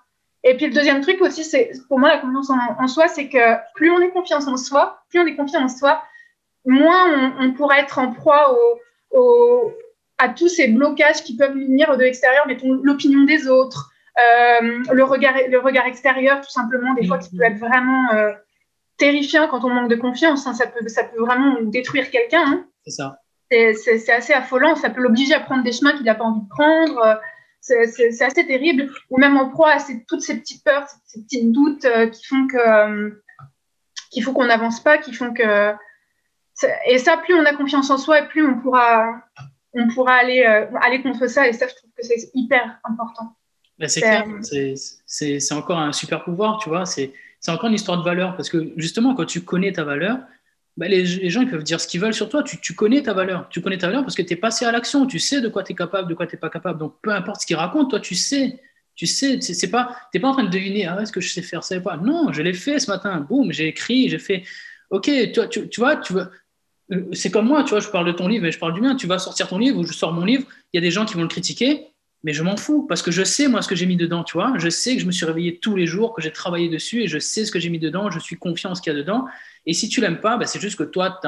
Et 0.44 0.56
puis 0.56 0.66
le 0.66 0.72
deuxième 0.72 1.02
truc 1.02 1.20
aussi, 1.20 1.44
c'est 1.44 1.70
pour 1.88 2.00
moi 2.00 2.08
la 2.08 2.18
confiance 2.18 2.50
en, 2.50 2.88
soi, 2.88 3.06
c'est 3.06 3.28
que 3.28 3.56
plus 3.74 3.92
on 3.92 4.00
est 4.00 4.10
confiance 4.10 4.48
en 4.48 4.56
soi, 4.56 5.00
plus 5.08 5.20
on 5.20 5.26
est 5.26 5.36
confiant 5.36 5.62
en 5.62 5.68
soi, 5.68 6.02
moins 6.64 7.36
on, 7.38 7.52
pourra 7.52 7.78
être 7.78 7.98
en 7.98 8.10
proie 8.10 8.58
au, 9.12 9.72
à 10.22 10.28
tous 10.28 10.48
ces 10.48 10.68
blocages 10.68 11.22
qui 11.24 11.37
peuvent 11.37 11.54
venir 11.54 11.96
de 11.96 12.02
l'extérieur, 12.02 12.46
mettons 12.46 12.72
l'opinion 12.82 13.24
des 13.24 13.48
autres, 13.48 13.90
euh, 14.18 14.82
le, 14.92 15.04
regard, 15.04 15.35
le 15.48 15.58
regard 15.58 15.87
extérieur, 15.87 16.40
tout 16.40 16.50
simplement, 16.50 16.94
des 16.94 17.06
fois 17.06 17.18
qui 17.18 17.37
peut 17.37 17.44
être 17.44 17.58
vraiment 17.58 18.12
euh, 18.12 18.32
terrifiant 18.98 19.48
quand 19.48 19.64
on 19.64 19.70
manque 19.70 19.90
de 19.90 19.96
confiance. 19.96 20.46
Hein. 20.46 20.54
ça, 20.54 20.66
peut, 20.66 20.87
ça 20.88 21.04
peut 21.04 21.20
vraiment 21.20 21.61
détruire 21.62 22.11
quelqu'un. 22.11 22.44
Hein. 22.46 22.66
C'est 22.85 22.92
ça 22.92 23.18
c'est 23.76 24.12
assez 24.12 24.32
affolant. 24.32 24.74
Ça 24.76 24.90
peut 24.90 25.02
l'obliger 25.02 25.35
à 25.35 25.40
prendre 25.40 25.62
des 25.62 25.72
chemins 25.72 25.92
qu'il 25.92 26.04
n'a 26.04 26.14
pas 26.14 26.24
envie 26.24 26.42
de 26.42 26.48
prendre. 26.48 27.20
C'est 27.61 28.22
assez 28.22 28.46
terrible. 28.46 28.90
Ou 29.11 29.18
même 29.18 29.37
en 29.37 29.48
proie 29.48 29.72
à 29.72 29.78
toutes 30.08 30.22
ces 30.22 30.38
petites 30.38 30.64
peurs, 30.64 30.87
ces, 31.06 31.22
petits 31.22 31.50
doutes 31.50 31.85
euh, 31.85 32.08
qui 32.08 32.24
font 32.24 32.46
que 32.46 32.56
euh, 32.56 33.11
qu'il 34.11 34.22
faut 34.22 34.32
qu'on 34.32 34.46
n'avance 34.46 34.82
pas, 34.82 34.98
qui 34.98 35.12
font 35.12 35.32
que 35.32 35.72
et 36.87 36.98
ça, 36.98 37.16
plus 37.16 37.35
on 37.35 37.44
a 37.44 37.54
confiance 37.54 37.90
en 37.90 37.98
soi, 37.98 38.20
et 38.20 38.28
plus 38.28 38.46
on 38.46 38.61
pourra 38.61 39.16
on 39.74 39.88
pourra 39.88 40.14
aller 40.14 40.44
euh, 40.44 40.66
aller 40.80 41.02
contre 41.02 41.26
ça. 41.28 41.48
Et 41.48 41.52
ça, 41.52 41.66
je 41.68 41.74
trouve 41.74 41.90
que 41.96 42.04
c'est 42.04 42.30
hyper 42.35 42.78
important. 42.85 43.37
Ben, 43.78 43.88
c'est 43.88 44.00
clair. 44.00 44.24
C'est 45.06 45.52
encore 45.52 45.78
un 45.78 45.92
super 45.92 46.24
pouvoir, 46.24 46.58
tu 46.62 46.68
vois. 46.68 46.87
C'est 46.87 47.12
encore 47.48 47.68
une 47.68 47.74
histoire 47.74 47.98
de 47.98 48.04
valeur 48.04 48.37
parce 48.37 48.48
que 48.48 48.72
justement, 48.76 49.14
quand 49.14 49.24
tu 49.24 49.42
connais 49.42 49.72
ta 49.72 49.85
valeur, 49.85 50.18
bah, 50.76 50.88
les, 50.88 51.04
gens 51.04 51.42
ils 51.42 51.50
peuvent 51.50 51.64
dire 51.64 51.80
ce 51.80 51.87
qu'ils 51.87 52.00
veulent 52.00 52.14
sur 52.14 52.28
toi. 52.28 52.42
Tu, 52.42 52.74
connais 52.74 53.02
ta 53.02 53.12
valeur. 53.12 53.48
Tu 53.50 53.61
connais 53.61 53.78
ta 53.78 53.88
valeur 53.88 54.02
parce 54.02 54.14
que 54.14 54.22
tu 54.22 54.35
es 54.35 54.37
passé 54.37 54.64
à 54.64 54.72
l'action. 54.72 55.06
Tu 55.06 55.18
sais 55.18 55.40
de 55.40 55.48
quoi 55.48 55.62
tu 55.62 55.72
es 55.72 55.74
capable, 55.74 56.08
de 56.08 56.14
quoi 56.14 56.26
tu 56.26 56.37
n'es 56.37 56.40
pas 56.40 56.50
capable. 56.50 56.78
Donc, 56.78 56.96
peu 57.02 57.11
importe 57.11 57.42
ce 57.42 57.46
qu'ils 57.46 57.56
racontent, 57.56 57.88
toi, 57.88 58.00
tu 58.00 58.14
sais. 58.14 58.61
Tu 58.94 59.06
sais, 59.06 59.40
c'est 59.40 59.70
pas, 59.70 59.96
t'es 60.12 60.20
pas 60.20 60.28
en 60.28 60.32
train 60.32 60.44
de 60.44 60.50
deviner, 60.50 60.87
ah, 60.87 61.00
est-ce 61.00 61.12
que 61.12 61.22
je 61.22 61.32
sais 61.32 61.40
faire 61.40 61.64
ça 61.64 61.78
ou 61.78 61.80
pas? 61.80 61.96
Non, 61.96 62.30
je 62.30 62.42
l'ai 62.42 62.52
fait 62.52 62.78
ce 62.78 62.90
matin. 62.90 63.20
Boum, 63.20 63.50
j'ai 63.50 63.68
écrit, 63.68 64.11
j'ai 64.11 64.18
fait. 64.18 64.44
Ok, 64.90 65.11
toi, 65.32 65.48
tu, 65.48 65.66
tu 65.70 65.80
vois, 65.80 65.96
tu 65.96 66.12
veux. 66.12 66.28
C'est 67.12 67.31
comme 67.31 67.46
moi, 67.46 67.64
tu 67.64 67.70
vois, 67.70 67.81
je 67.81 67.88
parle 67.88 68.07
de 68.07 68.12
ton 68.12 68.28
livre, 68.28 68.44
mais 68.44 68.52
je 68.52 68.59
parle 68.59 68.74
du 68.74 68.81
mien. 68.81 68.94
Tu 68.96 69.07
vas 69.07 69.18
sortir 69.18 69.48
ton 69.48 69.59
livre 69.59 69.78
ou 69.78 69.85
je 69.85 69.92
sors 69.92 70.12
mon 70.12 70.24
livre. 70.24 70.44
Il 70.72 70.76
y 70.76 70.78
a 70.78 70.81
des 70.81 70.90
gens 70.90 71.05
qui 71.05 71.14
vont 71.14 71.22
le 71.22 71.28
critiquer, 71.28 71.87
mais 72.24 72.33
je 72.33 72.42
m'en 72.42 72.57
fous 72.57 72.87
parce 72.87 73.02
que 73.02 73.11
je 73.11 73.24
sais 73.24 73.48
moi 73.48 73.62
ce 73.62 73.68
que 73.68 73.74
j'ai 73.74 73.87
mis 73.87 73.96
dedans, 73.96 74.24
tu 74.24 74.35
vois. 74.35 74.55
Je 74.59 74.68
sais 74.68 74.94
que 74.94 75.00
je 75.00 75.07
me 75.07 75.12
suis 75.12 75.26
réveillé 75.26 75.59
tous 75.59 75.76
les 75.76 75.87
jours, 75.87 76.14
que 76.14 76.22
j'ai 76.22 76.33
travaillé 76.33 76.68
dessus 76.68 77.02
et 77.02 77.09
je 77.09 77.18
sais 77.18 77.44
ce 77.44 77.52
que 77.52 77.59
j'ai 77.59 77.70
mis 77.70 77.78
dedans. 77.78 78.11
Je 78.11 78.18
suis 78.18 78.37
confiant 78.37 78.70
en 78.70 78.74
ce 78.74 78.83
qu'il 78.83 78.92
y 78.92 78.96
a 78.96 78.98
dedans. 78.98 79.24
Et 79.66 79.72
si 79.72 79.88
tu 79.88 80.00
l'aimes 80.00 80.20
pas, 80.20 80.37
bah, 80.37 80.46
c'est 80.46 80.61
juste 80.61 80.76
que 80.76 80.85
toi, 80.85 81.20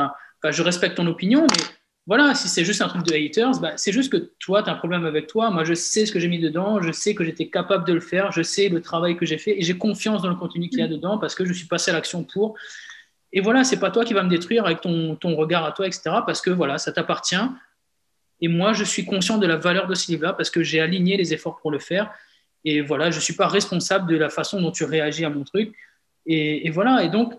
je 0.50 0.62
respecte 0.62 0.96
ton 0.96 1.06
opinion, 1.06 1.46
mais 1.50 1.64
voilà, 2.06 2.34
si 2.34 2.48
c'est 2.48 2.64
juste 2.66 2.82
un 2.82 2.88
truc 2.88 3.02
de 3.06 3.14
haters, 3.14 3.58
bah, 3.60 3.72
c'est 3.76 3.92
juste 3.92 4.12
que 4.12 4.18
toi, 4.38 4.62
tu 4.62 4.68
as 4.68 4.74
un 4.74 4.76
problème 4.76 5.06
avec 5.06 5.26
toi. 5.26 5.50
Moi, 5.50 5.64
je 5.64 5.72
sais 5.72 6.04
ce 6.04 6.12
que 6.12 6.20
j'ai 6.20 6.28
mis 6.28 6.38
dedans, 6.38 6.82
je 6.82 6.92
sais 6.92 7.14
que 7.14 7.24
j'étais 7.24 7.48
capable 7.48 7.86
de 7.86 7.94
le 7.94 8.00
faire, 8.00 8.30
je 8.30 8.42
sais 8.42 8.68
le 8.68 8.82
travail 8.82 9.16
que 9.16 9.24
j'ai 9.24 9.38
fait 9.38 9.58
et 9.58 9.62
j'ai 9.62 9.78
confiance 9.78 10.20
dans 10.20 10.28
le 10.28 10.34
contenu 10.34 10.68
qu'il 10.68 10.80
y 10.80 10.82
a 10.82 10.88
dedans 10.88 11.16
parce 11.16 11.34
que 11.34 11.46
je 11.46 11.52
suis 11.54 11.66
passé 11.66 11.90
à 11.90 11.94
l'action 11.94 12.22
pour. 12.22 12.56
Et 13.36 13.40
voilà, 13.40 13.64
c'est 13.64 13.80
pas 13.80 13.90
toi 13.90 14.04
qui 14.04 14.14
vas 14.14 14.22
me 14.22 14.30
détruire 14.30 14.64
avec 14.64 14.80
ton, 14.80 15.16
ton 15.16 15.34
regard 15.34 15.64
à 15.64 15.72
toi, 15.72 15.88
etc. 15.88 16.02
Parce 16.24 16.40
que 16.40 16.50
voilà, 16.50 16.78
ça 16.78 16.92
t'appartient. 16.92 17.34
Et 18.40 18.46
moi, 18.46 18.72
je 18.72 18.84
suis 18.84 19.04
conscient 19.04 19.38
de 19.38 19.46
la 19.46 19.56
valeur 19.56 19.88
de 19.88 19.94
ce 19.94 20.08
livre-là 20.10 20.32
parce 20.34 20.50
que 20.50 20.62
j'ai 20.62 20.80
aligné 20.80 21.16
les 21.16 21.34
efforts 21.34 21.56
pour 21.56 21.72
le 21.72 21.80
faire. 21.80 22.12
Et 22.64 22.80
voilà, 22.80 23.10
je 23.10 23.16
ne 23.16 23.20
suis 23.20 23.34
pas 23.34 23.48
responsable 23.48 24.08
de 24.08 24.16
la 24.16 24.28
façon 24.28 24.60
dont 24.60 24.70
tu 24.70 24.84
réagis 24.84 25.24
à 25.24 25.30
mon 25.30 25.42
truc. 25.42 25.74
Et, 26.26 26.70
voilà, 26.70 27.02
et 27.02 27.10
donc, 27.10 27.34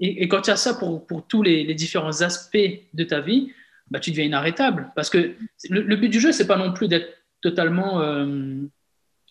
et, 0.00 0.26
quand 0.26 0.40
tu 0.40 0.50
as 0.50 0.56
ça 0.56 0.72
pour, 0.72 1.06
pour 1.06 1.26
tous 1.26 1.42
les, 1.42 1.72
différents 1.74 2.22
aspects 2.22 2.56
de 2.94 3.04
ta 3.04 3.20
vie, 3.20 3.52
bah, 3.90 4.00
tu 4.00 4.10
deviens 4.10 4.24
inarrêtable. 4.24 4.90
Parce 4.96 5.10
que 5.10 5.34
le, 5.68 5.96
but 5.96 6.08
du 6.08 6.18
jeu, 6.18 6.32
c'est 6.32 6.46
pas 6.46 6.56
non 6.56 6.72
plus 6.72 6.88
d'être 6.88 7.18
totalement 7.42 8.00
euh, 8.00 8.56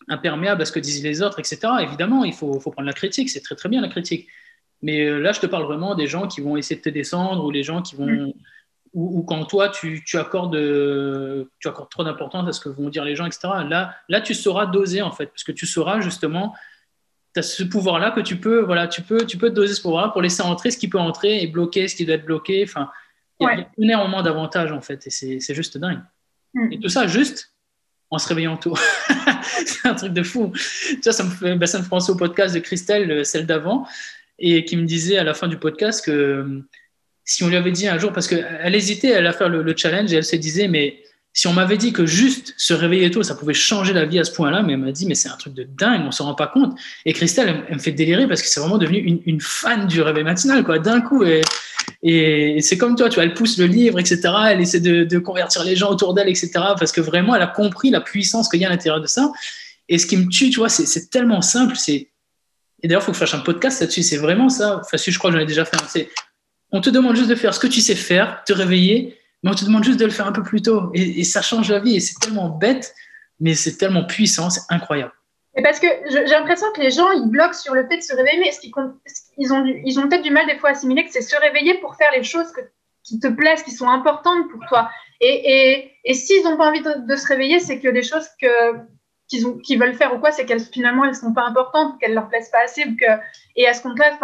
imperméable 0.08 0.62
à 0.62 0.66
ce 0.66 0.72
que 0.72 0.80
disent 0.80 1.04
les 1.04 1.24
autres, 1.24 1.40
etc. 1.40 1.60
Évidemment, 1.82 2.24
il 2.24 2.34
faut, 2.34 2.60
faut 2.60 2.70
prendre 2.70 2.88
la 2.88 2.94
critique, 2.94 3.32
c'est 3.32 3.42
très 3.42 3.56
très 3.56 3.70
bien 3.70 3.82
la 3.82 3.90
critique. 3.90 4.28
Mais 4.84 5.06
euh, 5.06 5.18
là, 5.18 5.32
je 5.32 5.40
te 5.40 5.48
parle 5.48 5.64
vraiment 5.64 5.96
des 5.96 6.06
gens 6.06 6.28
qui 6.28 6.42
vont 6.42 6.56
essayer 6.58 6.76
de 6.76 6.82
te 6.82 6.90
descendre 6.90 7.44
ou 7.44 7.50
les 7.50 7.64
gens 7.64 7.82
qui 7.82 7.96
vont. 7.96 8.06
Mm. 8.06 8.34
Ou, 8.94 9.24
quand 9.24 9.44
toi, 9.46 9.70
tu, 9.70 10.04
tu, 10.06 10.20
accordes, 10.20 10.56
tu 10.56 11.68
accordes 11.68 11.90
trop 11.90 12.04
d'importance 12.04 12.48
à 12.48 12.52
ce 12.52 12.60
que 12.60 12.70
vont 12.70 12.90
dire 12.90 13.04
les 13.04 13.16
gens, 13.16 13.26
etc. 13.26 13.48
Là, 13.68 13.96
là, 14.08 14.22
tu 14.22 14.36
sauras 14.36 14.68
doser, 14.68 15.02
en 15.02 15.10
fait, 15.10 15.26
parce 15.26 15.44
que 15.44 15.52
tu 15.52 15.66
sauras 15.66 16.00
justement 16.00 16.54
tu 17.34 17.40
as 17.40 17.44
ce 17.44 17.64
pouvoir-là 17.64 18.12
que 18.12 18.22
tu 18.22 18.38
peux, 18.38 18.62
voilà, 18.62 18.88
tu 18.88 19.02
peux, 19.02 19.26
tu 19.26 19.38
peux 19.38 19.50
doser 19.50 19.74
ce 19.74 19.82
pouvoir-là 19.82 20.10
pour 20.10 20.22
laisser 20.22 20.44
entrer 20.44 20.72
ce 20.72 20.78
qui 20.78 20.88
peut 20.88 21.00
entrer 21.00 21.42
et 21.42 21.48
bloquer 21.48 21.88
ce 21.88 21.96
qui 21.96 22.06
doit 22.06 22.16
être 22.16 22.26
bloqué. 22.26 22.64
Enfin, 22.64 22.90
il 23.40 23.48
y, 23.48 23.50
a 23.50 23.68
énormément 23.78 24.22
d'avantages 24.22 24.72
en 24.72 24.82
fait, 24.82 25.08
et 25.08 25.10
c'est 25.10 25.56
juste 25.56 25.78
dingue. 25.78 26.02
Mm. 26.54 26.74
Et 26.74 26.80
tout 26.80 26.90
ça 26.90 27.08
juste 27.08 27.52
en 28.12 28.20
se 28.20 28.28
réveillant 28.28 28.58
tôt. 28.58 28.76
c'est 29.66 29.88
un 29.88 29.96
truc 29.96 30.14
de 30.14 30.22
fou. 30.22 30.52
Tu 30.54 31.00
vois, 31.04 31.14
ça 31.14 31.24
me 31.24 31.30
fait, 31.32 31.56
ben, 31.56 31.66
ça 31.66 31.80
me 31.80 31.84
fait 31.84 31.90
penser 31.90 32.12
au 32.12 32.16
podcast 32.16 32.54
de 32.54 32.60
Christelle, 32.60 33.26
celle 33.26 33.48
d'avant, 33.48 33.88
et 34.46 34.66
qui 34.66 34.76
me 34.76 34.86
disait 34.86 35.18
à 35.18 35.24
la 35.24 35.34
fin 35.34 35.48
du 35.48 35.58
podcast 35.58 36.04
que 36.04 36.64
si 37.24 37.44
on 37.44 37.48
lui 37.48 37.56
avait 37.56 37.72
dit 37.72 37.88
un 37.88 37.98
jour, 37.98 38.12
parce 38.12 38.28
qu'elle 38.28 38.76
hésitait 38.76 39.16
à 39.16 39.32
faire 39.32 39.48
le, 39.48 39.74
challenge 39.76 40.12
et 40.12 40.18
elle 40.18 40.26
se 40.26 40.36
disait, 40.36 40.68
mais 40.68 41.00
si 41.32 41.48
on 41.48 41.54
m'avait 41.54 41.78
dit 41.78 41.94
que 41.94 42.06
juste 42.06 42.54
se 42.58 42.74
réveiller 42.74 43.10
tôt, 43.10 43.24
ça 43.24 43.36
pouvait 43.36 43.54
changer 43.54 43.94
la 43.94 44.06
vie 44.06 44.20
à 44.20 44.26
ce 44.26 44.34
point-là, 44.34 44.62
mais 44.62 44.74
elle 44.74 44.80
m'a 44.80 44.92
dit, 44.92 45.06
mais 45.06 45.16
c'est 45.16 45.30
un 45.30 45.38
truc 45.38 45.54
de 45.54 45.64
dingue, 45.64 46.02
on 46.06 46.12
s'en 46.12 46.26
rend 46.26 46.36
pas 46.36 46.48
compte. 46.48 46.78
Et 47.06 47.14
Christelle, 47.14 47.64
elle, 47.70 47.76
me 47.76 47.80
fait 47.80 47.94
délirer 47.94 48.28
parce 48.28 48.42
que 48.42 48.50
c'est 48.50 48.60
vraiment 48.60 48.78
devenu 48.78 49.22
une, 49.26 49.40
fan 49.40 49.88
du 49.88 50.02
réveil 50.02 50.26
matinal, 50.26 50.66
quoi, 50.66 50.78
d'un 50.78 51.00
coup. 51.00 51.24
Et, 51.24 51.40
et 52.04 52.60
c'est 52.60 52.78
comme 52.78 52.98
toi, 52.98 53.08
tu 53.08 53.16
vois, 53.16 53.24
elle 53.24 53.34
pousse 53.34 53.58
le 53.58 53.66
livre, 53.66 53.98
etc. 53.98 54.22
Elle 54.50 54.60
essaie 54.60 54.82
de, 54.82 55.20
convertir 55.20 55.64
les 55.64 55.78
gens 55.78 55.90
autour 55.90 56.14
d'elle, 56.14 56.28
etc. 56.28 56.52
Parce 56.78 56.92
que 56.92 57.00
vraiment, 57.00 57.34
elle 57.34 57.42
a 57.42 57.48
compris 57.48 57.92
la 57.92 58.02
puissance 58.02 58.50
qu'il 58.50 58.60
y 58.60 58.66
a 58.66 58.68
à 58.68 58.72
l'intérieur 58.72 59.02
de 59.02 59.08
ça. 59.08 59.32
Et 59.88 59.98
ce 59.98 60.06
qui 60.06 60.18
me 60.18 60.28
tue, 60.28 60.50
tu 60.50 60.60
vois, 60.60 60.70
c'est 60.70 61.10
tellement 61.10 61.42
simple. 61.42 61.76
C'est 61.78 62.10
et 62.84 62.88
d'ailleurs, 62.88 63.02
il 63.02 63.06
faut 63.06 63.12
que 63.14 63.18
je 63.18 63.26
fasse 63.26 63.34
un 63.34 63.40
podcast 63.40 63.80
là-dessus. 63.80 64.04
C'est 64.04 64.18
vraiment 64.18 64.50
ça. 64.50 64.82
Enfin, 64.84 64.98
si 64.98 65.12
je 65.12 65.18
crois 65.18 65.32
que 65.32 65.38
j'en 65.38 65.42
ai 65.42 65.48
déjà 65.48 65.64
fait. 65.64 65.78
C'est 65.88 66.10
on 66.72 66.82
te 66.82 66.90
demande 66.90 67.16
juste 67.16 67.30
de 67.30 67.36
faire 67.36 67.54
ce 67.54 67.60
que 67.60 67.68
tu 67.68 67.82
sais 67.82 67.96
faire, 67.96 68.44
te 68.46 68.52
réveiller, 68.52 69.18
mais 69.42 69.52
on 69.52 69.54
te 69.54 69.64
demande 69.64 69.84
juste 69.84 70.00
de 70.00 70.06
le 70.06 70.12
faire 70.12 70.28
un 70.28 70.32
peu 70.32 70.44
plus 70.44 70.62
tôt. 70.62 70.92
Et, 70.94 71.24
ça 71.24 71.42
change 71.42 71.72
la 71.72 71.80
vie. 71.80 71.96
Et 71.96 72.00
c'est 72.00 72.20
tellement 72.20 72.50
bête, 72.50 72.94
mais 73.40 73.54
c'est 73.54 73.78
tellement 73.78 74.06
puissant, 74.06 74.50
c'est 74.50 74.62
incroyable. 74.70 75.14
Et 75.56 75.62
parce 75.62 75.80
que 75.80 75.88
j'ai 76.10 76.26
l'impression 76.26 76.66
que 76.76 76.82
les 76.82 76.90
gens, 76.90 77.12
ils 77.12 77.30
bloquent 77.30 77.54
sur 77.54 77.76
le 77.76 77.88
fait 77.88 77.98
de 77.98 78.02
se 78.02 78.16
réveiller, 78.16 78.40
mais 78.40 78.52
ils 79.38 79.54
ont, 79.54 80.10
peut-être 80.10 80.24
du 80.24 80.32
mal 80.32 80.48
des 80.48 80.58
fois 80.58 80.70
à 80.70 80.72
assimiler 80.72 81.06
que 81.06 81.12
c'est 81.12 81.22
se 81.22 81.36
réveiller 81.38 81.76
pour 81.76 81.96
faire 81.96 82.12
les 82.12 82.24
choses 82.24 82.52
qui 83.04 83.20
te 83.20 83.28
plaisent, 83.28 83.62
qui 83.62 83.72
sont 83.72 83.88
importantes 83.88 84.50
pour 84.52 84.62
toi. 84.68 84.90
Et, 85.22 85.92
et, 86.04 86.14
s'ils 86.16 86.44
n'ont 86.44 86.58
pas 86.58 86.70
envie 86.70 86.82
de, 86.82 87.16
se 87.16 87.28
réveiller, 87.28 87.60
c'est 87.60 87.80
que 87.80 87.88
des 87.88 88.04
choses 88.04 88.28
qu'ils 89.64 89.80
veulent 89.80 89.96
faire 89.96 90.14
ou 90.14 90.20
quoi, 90.20 90.32
c'est 90.32 90.46
qu'elles 90.46 90.62
finalement 90.62 91.06
elles 91.06 91.16
sont 91.16 91.34
pas 91.34 91.44
importantes, 91.44 92.00
qu'elles 92.00 92.14
leur 92.14 92.30
plaisent 92.30 92.50
pas 92.50 92.64
assez, 92.64 92.86
ou 92.86 92.96
que, 92.96 93.22
et 93.56 93.68
à 93.68 93.74
ce 93.74 93.82
compte-là, 93.84 94.18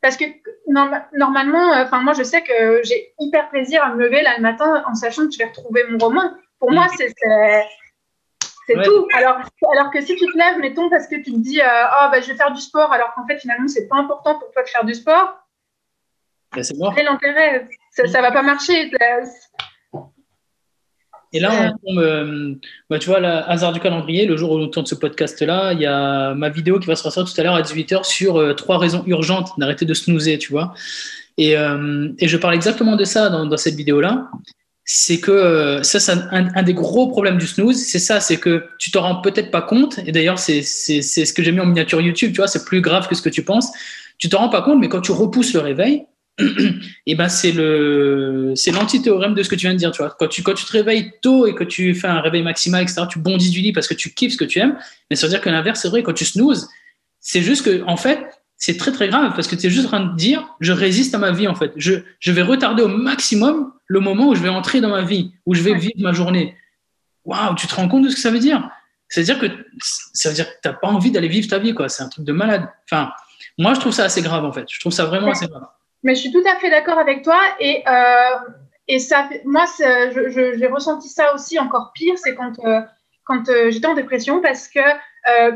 parce 0.00 0.16
que 0.16 0.24
normalement, 0.66 1.72
euh, 1.72 1.84
enfin 1.84 2.00
moi 2.00 2.12
je 2.12 2.22
sais 2.22 2.42
que 2.42 2.82
j'ai 2.84 3.12
hyper 3.18 3.48
plaisir 3.50 3.82
à 3.82 3.94
me 3.94 4.04
lever 4.04 4.22
là 4.22 4.36
le 4.36 4.42
matin 4.42 4.84
en 4.86 4.94
sachant 4.94 5.26
que 5.26 5.32
je 5.32 5.38
vais 5.38 5.46
retrouver 5.46 5.84
mon 5.88 5.98
roman. 5.98 6.32
Pour 6.60 6.72
moi, 6.72 6.86
c'est 6.96 7.12
c'est 8.68 8.82
tout. 8.82 9.08
Alors, 9.14 9.38
alors 9.72 9.90
que 9.90 10.00
si 10.02 10.14
tu 10.14 10.26
te 10.26 10.36
lèves, 10.36 10.58
mettons, 10.58 10.90
parce 10.90 11.06
que 11.06 11.16
tu 11.16 11.32
te 11.32 11.38
dis, 11.38 11.60
euh, 11.60 11.64
oh, 11.64 12.08
bah, 12.10 12.20
je 12.20 12.30
vais 12.30 12.36
faire 12.36 12.52
du 12.52 12.60
sport, 12.60 12.92
alors 12.92 13.14
qu'en 13.14 13.26
fait, 13.26 13.38
finalement, 13.38 13.66
c'est 13.66 13.88
pas 13.88 13.96
important 13.96 14.38
pour 14.38 14.50
toi 14.50 14.62
de 14.62 14.68
faire 14.68 14.84
du 14.84 14.92
sport. 14.92 15.38
Ben, 16.54 16.62
c'est 16.62 16.76
mort. 16.76 16.92
Quel 16.94 17.06
l'intérêt 17.06 17.66
Ça, 17.92 18.02
ne 18.02 18.12
va 18.12 18.30
pas 18.30 18.42
marcher. 18.42 18.90
Et 21.32 21.40
là, 21.40 21.74
on 21.82 21.88
tombe, 21.88 21.98
euh, 21.98 22.54
bah, 22.88 22.98
tu 22.98 23.08
vois, 23.08 23.20
le 23.20 23.28
hasard 23.28 23.72
du 23.72 23.80
calendrier, 23.80 24.24
le 24.24 24.36
jour 24.36 24.52
où 24.52 24.58
on 24.58 24.68
tourne 24.68 24.86
ce 24.86 24.94
podcast-là, 24.94 25.74
il 25.74 25.80
y 25.80 25.86
a 25.86 26.34
ma 26.34 26.48
vidéo 26.48 26.78
qui 26.78 26.86
va 26.86 26.96
se 26.96 27.04
ressortir 27.04 27.34
tout 27.34 27.40
à 27.40 27.44
l'heure 27.44 27.54
à 27.54 27.62
18h 27.62 28.04
sur 28.04 28.36
euh, 28.36 28.54
trois 28.54 28.78
raisons 28.78 29.02
urgentes 29.06 29.50
d'arrêter 29.58 29.84
de 29.84 29.92
snoozer, 29.92 30.38
tu 30.38 30.52
vois. 30.52 30.72
Et, 31.36 31.56
euh, 31.56 32.08
et, 32.18 32.28
je 32.28 32.36
parle 32.36 32.54
exactement 32.54 32.96
de 32.96 33.04
ça 33.04 33.28
dans, 33.28 33.46
dans 33.46 33.56
cette 33.56 33.74
vidéo-là. 33.74 34.28
C'est 34.84 35.20
que 35.20 35.80
ça, 35.82 36.00
c'est 36.00 36.12
un, 36.12 36.62
des 36.62 36.72
gros 36.72 37.08
problèmes 37.08 37.36
du 37.36 37.46
snooze. 37.46 37.76
C'est 37.76 37.98
ça, 37.98 38.20
c'est 38.20 38.38
que 38.38 38.64
tu 38.78 38.90
t'en 38.90 39.02
rends 39.02 39.20
peut-être 39.20 39.50
pas 39.50 39.60
compte. 39.60 39.98
Et 40.06 40.12
d'ailleurs, 40.12 40.38
c'est 40.38 40.62
ce 40.62 41.32
que 41.34 41.42
j'ai 41.42 41.52
mis 41.52 41.60
en 41.60 41.66
miniature 41.66 42.00
YouTube, 42.00 42.32
tu 42.32 42.38
vois, 42.38 42.48
c'est 42.48 42.64
plus 42.64 42.80
grave 42.80 43.06
que 43.06 43.14
ce 43.14 43.20
que 43.20 43.28
tu 43.28 43.44
penses. 43.44 43.70
Tu 44.16 44.30
t'en 44.30 44.38
rends 44.38 44.48
pas 44.48 44.62
compte, 44.62 44.80
mais 44.80 44.88
quand 44.88 45.02
tu 45.02 45.12
repousses 45.12 45.52
le 45.52 45.60
réveil, 45.60 46.06
et 47.06 47.14
ben 47.16 47.28
c'est 47.28 47.50
le 47.50 48.52
c'est 48.54 48.70
l'antithéorème 48.70 49.34
de 49.34 49.42
ce 49.42 49.48
que 49.48 49.56
tu 49.56 49.66
viens 49.66 49.72
de 49.72 49.78
dire 49.78 49.90
tu 49.90 50.02
vois. 50.02 50.14
Quand 50.18 50.28
tu 50.28 50.42
quand 50.42 50.54
tu 50.54 50.64
te 50.64 50.72
réveilles 50.72 51.12
tôt 51.20 51.46
et 51.46 51.54
que 51.54 51.64
tu 51.64 51.94
fais 51.94 52.06
un 52.06 52.20
réveil 52.20 52.42
maximal 52.42 52.82
etc 52.82 53.02
tu 53.10 53.18
bondis 53.18 53.50
du 53.50 53.60
lit 53.60 53.72
parce 53.72 53.88
que 53.88 53.94
tu 53.94 54.14
kiffes 54.14 54.34
ce 54.34 54.36
que 54.38 54.44
tu 54.44 54.60
aimes. 54.60 54.78
Mais 55.10 55.16
ça 55.16 55.26
veut 55.26 55.30
dire 55.30 55.40
que 55.40 55.48
l'inverse 55.50 55.80
c'est 55.80 55.88
vrai. 55.88 56.02
Quand 56.02 56.12
tu 56.12 56.24
snoozes 56.24 56.68
c'est 57.20 57.42
juste 57.42 57.64
que 57.64 57.82
en 57.86 57.96
fait 57.96 58.20
c'est 58.56 58.76
très 58.76 58.92
très 58.92 59.08
grave 59.08 59.32
parce 59.34 59.48
que 59.48 59.56
tu 59.56 59.66
es 59.66 59.70
juste 59.70 59.86
en 59.86 59.88
train 59.88 60.06
de 60.06 60.16
dire 60.16 60.46
je 60.60 60.72
résiste 60.72 61.14
à 61.14 61.18
ma 61.18 61.32
vie 61.32 61.48
en 61.48 61.56
fait. 61.56 61.72
Je 61.76 61.94
je 62.20 62.32
vais 62.32 62.42
retarder 62.42 62.82
au 62.82 62.88
maximum 62.88 63.72
le 63.86 64.00
moment 64.00 64.28
où 64.28 64.34
je 64.36 64.42
vais 64.42 64.48
entrer 64.48 64.80
dans 64.80 64.90
ma 64.90 65.02
vie 65.02 65.32
où 65.44 65.54
je 65.54 65.62
vais 65.62 65.74
vivre 65.74 65.98
ma 65.98 66.12
journée. 66.12 66.56
Waouh 67.24 67.56
tu 67.56 67.66
te 67.66 67.74
rends 67.74 67.88
compte 67.88 68.04
de 68.04 68.10
ce 68.10 68.14
que 68.14 68.20
ça 68.20 68.30
veut 68.30 68.38
dire? 68.38 68.70
C'est 69.08 69.22
à 69.22 69.24
dire 69.24 69.40
que 69.40 69.46
ça 69.80 70.28
veut 70.28 70.34
dire 70.36 70.46
que 70.46 70.56
t'as 70.62 70.74
pas 70.74 70.88
envie 70.88 71.10
d'aller 71.10 71.28
vivre 71.28 71.48
ta 71.48 71.58
vie 71.58 71.74
quoi. 71.74 71.88
C'est 71.88 72.04
un 72.04 72.08
truc 72.08 72.24
de 72.24 72.32
malade. 72.32 72.68
Enfin 72.84 73.10
moi 73.58 73.74
je 73.74 73.80
trouve 73.80 73.92
ça 73.92 74.04
assez 74.04 74.22
grave 74.22 74.44
en 74.44 74.52
fait. 74.52 74.66
Je 74.70 74.78
trouve 74.78 74.92
ça 74.92 75.04
vraiment 75.04 75.32
assez 75.32 75.48
grave 75.48 75.66
mais 76.02 76.14
je 76.14 76.20
suis 76.20 76.32
tout 76.32 76.42
à 76.46 76.56
fait 76.56 76.70
d'accord 76.70 76.98
avec 76.98 77.22
toi. 77.22 77.40
Et, 77.60 77.82
euh, 77.86 78.36
et 78.86 78.98
ça, 78.98 79.28
moi, 79.44 79.64
j'ai 79.78 80.66
ressenti 80.66 81.08
ça 81.08 81.34
aussi 81.34 81.58
encore 81.58 81.92
pire, 81.94 82.16
c'est 82.18 82.34
quand, 82.34 82.58
euh, 82.64 82.80
quand 83.24 83.48
euh, 83.48 83.70
j'étais 83.70 83.86
en 83.86 83.94
dépression 83.94 84.40
parce 84.40 84.68
que 84.68 84.80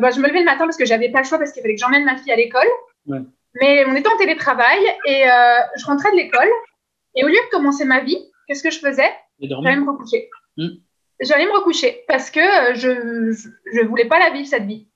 bah, 0.00 0.10
je 0.10 0.20
me 0.20 0.28
levais 0.28 0.40
le 0.40 0.44
matin 0.44 0.64
parce 0.64 0.76
que 0.76 0.84
j'avais 0.84 1.10
pas 1.10 1.20
le 1.20 1.24
choix 1.24 1.38
parce 1.38 1.52
qu'il 1.52 1.62
fallait 1.62 1.74
que 1.74 1.80
j'emmène 1.80 2.04
ma 2.04 2.16
fille 2.16 2.32
à 2.32 2.36
l'école. 2.36 2.68
Mais 3.06 3.84
on 3.86 3.94
était 3.94 4.08
en 4.08 4.16
télétravail 4.16 4.78
et 5.06 5.24
je 5.76 5.84
rentrais 5.86 6.10
de 6.10 6.16
l'école. 6.16 6.48
Et 7.14 7.24
au 7.24 7.28
lieu 7.28 7.34
de 7.34 7.50
commencer 7.50 7.84
ma 7.84 8.00
vie, 8.00 8.18
qu'est-ce 8.46 8.62
que 8.62 8.70
je 8.70 8.78
faisais? 8.78 9.10
J'allais 9.40 9.76
me 9.76 9.90
recoucher. 9.90 10.28
Hmm. 10.56 10.68
J'allais 11.20 11.46
me 11.46 11.52
recoucher 11.52 12.04
parce 12.08 12.30
que 12.30 12.40
je 12.74 12.90
ne 12.90 13.88
voulais 13.88 14.06
pas 14.06 14.18
la 14.18 14.30
vivre, 14.30 14.46
cette 14.46 14.64
vie. 14.64 14.88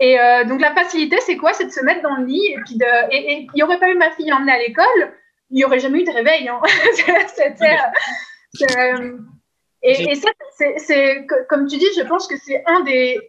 Et 0.00 0.18
euh, 0.18 0.44
donc 0.44 0.62
la 0.62 0.74
facilité, 0.74 1.18
c'est 1.20 1.36
quoi? 1.36 1.52
C'est 1.52 1.66
de 1.66 1.70
se 1.70 1.84
mettre 1.84 2.02
dans 2.02 2.16
le 2.16 2.24
lit 2.24 2.46
et 2.46 2.56
puis 2.64 2.76
de. 2.76 3.12
Et 3.12 3.42
il 3.42 3.50
n'y 3.54 3.62
aurait 3.62 3.78
pas 3.78 3.90
eu 3.90 3.96
ma 3.96 4.10
fille 4.12 4.32
emmenée 4.32 4.52
à 4.52 4.58
l'école, 4.58 5.12
il 5.50 5.56
n'y 5.56 5.64
aurait 5.64 5.78
jamais 5.78 6.00
eu 6.00 6.04
de 6.04 6.10
réveil. 6.10 6.48
Hein. 6.48 6.60
Euh, 8.76 9.16
et, 9.80 10.10
et, 10.10 10.14
ça, 10.16 10.28
c'est 10.56 11.24
comme 11.48 11.68
tu 11.68 11.76
dis, 11.76 11.86
je 11.96 12.02
pense 12.02 12.26
que 12.26 12.36
c'est 12.36 12.64
un 12.66 12.80
des 12.80 13.20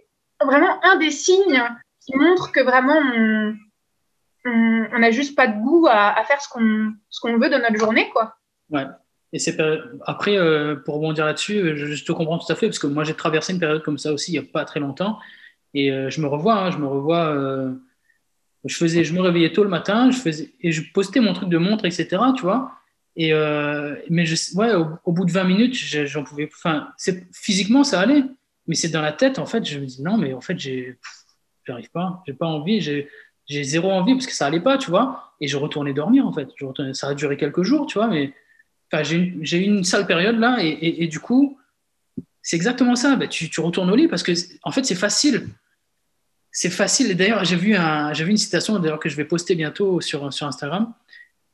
vraiment 0.44 0.84
un 0.84 0.96
des 0.96 1.12
signes 1.12 1.64
qui 2.04 2.18
montre 2.18 2.52
que 2.52 2.60
vraiment 2.60 3.00
on 4.44 5.00
n'a 5.00 5.12
juste 5.12 5.36
pas 5.36 5.46
de 5.46 5.62
goût 5.62 5.86
à, 5.88 6.24
faire 6.26 6.42
ce 6.42 6.50
qu'on 6.50 6.92
ce 7.12 7.22
qu'on 7.22 7.38
veut 7.38 7.52
de 7.52 7.58
notre 7.58 7.78
journée, 7.78 8.10
quoi. 8.10 8.34
Ouais. 8.72 8.86
Et 9.32 9.38
c'est 9.38 9.58
après, 10.08 10.38
euh, 10.38 10.76
pour 10.76 10.96
rebondir 10.96 11.28
là-dessus, 11.28 11.78
je, 11.78 11.86
je, 11.86 12.04
te 12.04 12.12
comprends 12.12 12.40
tout 12.40 12.52
à 12.52 12.56
fait 12.56 12.66
parce 12.66 12.80
que 12.80 12.88
moi 12.88 13.04
j'ai 13.04 13.14
traversé 13.14 13.54
une 13.54 13.60
période 13.60 13.84
comme 13.84 14.00
ça 14.00 14.12
aussi 14.12 14.34
il 14.34 14.40
n'y 14.40 14.46
a 14.46 14.52
pas 14.52 14.66
très 14.66 14.80
longtemps. 14.80 15.20
Et 15.74 15.92
euh, 15.92 16.10
je 16.10 16.22
me 16.22 16.28
revois, 16.28 16.56
hein, 16.56 16.72
je 16.72 16.78
me 16.78 16.88
revois. 16.88 17.28
Euh, 17.28 17.72
je, 18.66 18.76
faisais, 18.76 19.04
je 19.04 19.14
me 19.14 19.22
réveillais 19.22 19.54
tôt 19.54 19.64
le 19.64 19.70
matin 19.70 20.12
je 20.12 20.18
faisais, 20.18 20.54
et 20.62 20.72
je 20.72 20.84
postais 20.94 21.20
mon 21.20 21.34
truc 21.34 21.50
de 21.50 21.58
montre, 21.58 21.86
etc. 21.86 22.18
Tu 22.36 22.44
vois 22.44 22.72
et, 23.18 23.34
euh, 23.34 23.96
mais 24.10 24.26
je, 24.26 24.56
ouais, 24.56 24.74
au, 25.04 25.12
bout 25.12 25.26
de 25.26 25.32
20 25.32 25.44
minutes, 25.44 25.76
j'en 25.76 26.24
pouvais. 26.24 26.50
Enfin, 26.54 26.90
physiquement, 27.34 27.84
ça 27.84 28.00
allait. 28.00 28.24
Mais 28.68 28.76
c'est 28.76 28.90
dans 28.90 29.02
la 29.02 29.12
tête, 29.12 29.38
en 29.38 29.46
fait, 29.46 29.66
je 29.66 29.80
me 29.80 29.86
dis 29.86 30.02
non, 30.02 30.18
mais 30.18 30.34
en 30.34 30.40
fait, 30.40 30.58
j'arrive 31.66 31.92
pas. 31.92 32.24
J'ai 32.26 32.34
pas 32.34 32.46
envie. 32.46 32.80
J'ai 32.80 33.64
zéro 33.64 33.92
envie 33.92 34.14
parce 34.14 34.28
que 34.28 34.34
ça 34.34 34.46
allait 34.46 34.62
pas, 34.62 34.78
tu 34.78 34.90
vois. 34.90 35.34
Et 35.42 35.48
je 35.48 35.58
retournais 35.58 35.94
dormir, 35.94 36.26
en 36.26 36.32
fait. 36.32 36.48
Ça 36.94 37.10
a 37.10 37.14
duré 37.14 37.36
quelques 37.36 37.64
jours, 37.64 37.86
tu 37.86 37.98
vois. 37.98 38.08
Mais 38.08 38.34
j'ai 39.02 39.18
eu 39.18 39.64
une 39.64 39.84
sale 39.84 40.08
période 40.08 40.40
là. 40.40 40.60
Et, 40.62 41.04
et 41.04 41.08
du 41.08 41.20
coup, 41.20 41.58
c'est 42.42 42.56
exactement 42.56 42.96
ça. 42.96 43.16
Bah, 43.16 43.28
tu, 43.28 43.50
retournes 43.60 43.90
au 43.90 43.96
lit 43.96 44.08
parce 44.08 44.24
que, 44.24 44.32
en 44.64 44.72
fait, 44.72 44.86
c'est 44.86 44.96
facile. 44.96 45.48
C'est 46.52 46.70
facile. 46.70 47.12
Et 47.12 47.16
d'ailleurs, 47.16 47.46
j'ai 47.46 47.56
vu, 47.56 47.76
un, 47.76 48.12
vu 48.12 48.30
une 48.30 48.38
citation 48.38 48.78
d'ailleurs 48.80 49.00
que 49.00 49.10
je 49.10 49.16
vais 49.16 49.26
poster 49.26 49.56
bientôt 49.56 50.02
sur, 50.02 50.34
sur 50.34 50.48
Instagram. 50.48 50.94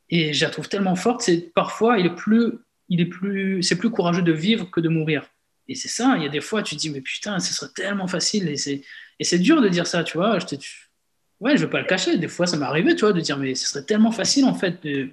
Et 0.09 0.33
je 0.33 0.45
la 0.45 0.51
trouve 0.51 0.69
tellement 0.69 0.95
forte. 0.95 1.21
C'est 1.21 1.53
parfois, 1.53 1.99
il 1.99 2.05
est 2.05 2.15
plus, 2.15 2.53
il 2.89 3.01
est 3.01 3.05
plus, 3.05 3.61
c'est 3.63 3.77
plus 3.77 3.89
courageux 3.89 4.21
de 4.21 4.31
vivre 4.31 4.69
que 4.71 4.79
de 4.79 4.89
mourir. 4.89 5.29
Et 5.67 5.75
c'est 5.75 5.89
ça. 5.89 6.13
Il 6.17 6.23
y 6.23 6.25
a 6.25 6.29
des 6.29 6.41
fois, 6.41 6.63
tu 6.63 6.75
te 6.75 6.79
dis, 6.79 6.89
mais 6.89 7.01
putain, 7.01 7.39
ce 7.39 7.53
serait 7.53 7.71
tellement 7.75 8.07
facile. 8.07 8.47
Et 8.47 8.55
c'est, 8.55 8.81
et 9.19 9.23
c'est 9.23 9.39
dur 9.39 9.61
de 9.61 9.67
dire 9.67 9.85
ça, 9.85 10.03
tu 10.03 10.17
vois. 10.17 10.39
Je 10.39 10.45
te, 10.45 10.55
ouais, 11.41 11.57
je 11.57 11.65
vais 11.65 11.69
pas 11.69 11.81
le 11.81 11.87
cacher. 11.87 12.17
Des 12.17 12.29
fois, 12.29 12.47
ça 12.47 12.55
m'est 12.57 12.65
arrivé, 12.65 12.95
tu 12.95 13.01
vois, 13.01 13.11
de 13.11 13.19
dire, 13.19 13.37
mais 13.37 13.55
ce 13.55 13.67
serait 13.67 13.83
tellement 13.83 14.11
facile, 14.11 14.45
en 14.45 14.53
fait. 14.53 14.81
De, 14.83 15.09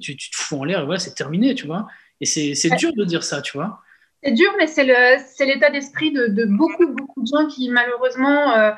tu, 0.00 0.16
tu 0.16 0.30
te 0.30 0.36
fous 0.36 0.56
en 0.56 0.64
l'air 0.64 0.80
et 0.80 0.84
voilà, 0.84 0.98
c'est 0.98 1.14
terminé, 1.14 1.54
tu 1.54 1.66
vois. 1.66 1.86
Et 2.20 2.26
c'est, 2.26 2.54
c'est 2.54 2.70
dur 2.70 2.92
de 2.94 3.04
dire 3.04 3.22
ça, 3.22 3.42
tu 3.42 3.52
vois. 3.52 3.82
C'est 4.22 4.32
dur, 4.32 4.52
mais 4.58 4.66
c'est 4.66 4.84
l'état 5.46 5.70
d'esprit 5.70 6.12
de, 6.12 6.44
beaucoup, 6.44 6.86
beaucoup 6.88 7.22
de 7.22 7.26
gens 7.26 7.46
qui, 7.46 7.70
malheureusement, 7.70 8.52
euh, 8.52 8.70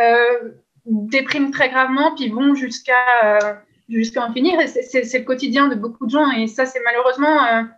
euh, 0.00 0.50
dépriment 0.86 1.52
très 1.52 1.68
gravement, 1.68 2.14
puis 2.16 2.28
vont 2.30 2.54
jusqu'à 2.54 2.94
euh, 3.24 3.54
jusqu'à 3.88 4.24
en 4.24 4.32
finir. 4.32 4.58
C'est 4.68 5.18
le 5.18 5.24
quotidien 5.24 5.68
de 5.68 5.76
beaucoup 5.76 6.06
de 6.06 6.10
gens. 6.10 6.30
Et 6.32 6.48
ça, 6.48 6.66
c'est 6.66 6.80
malheureusement. 6.84 7.68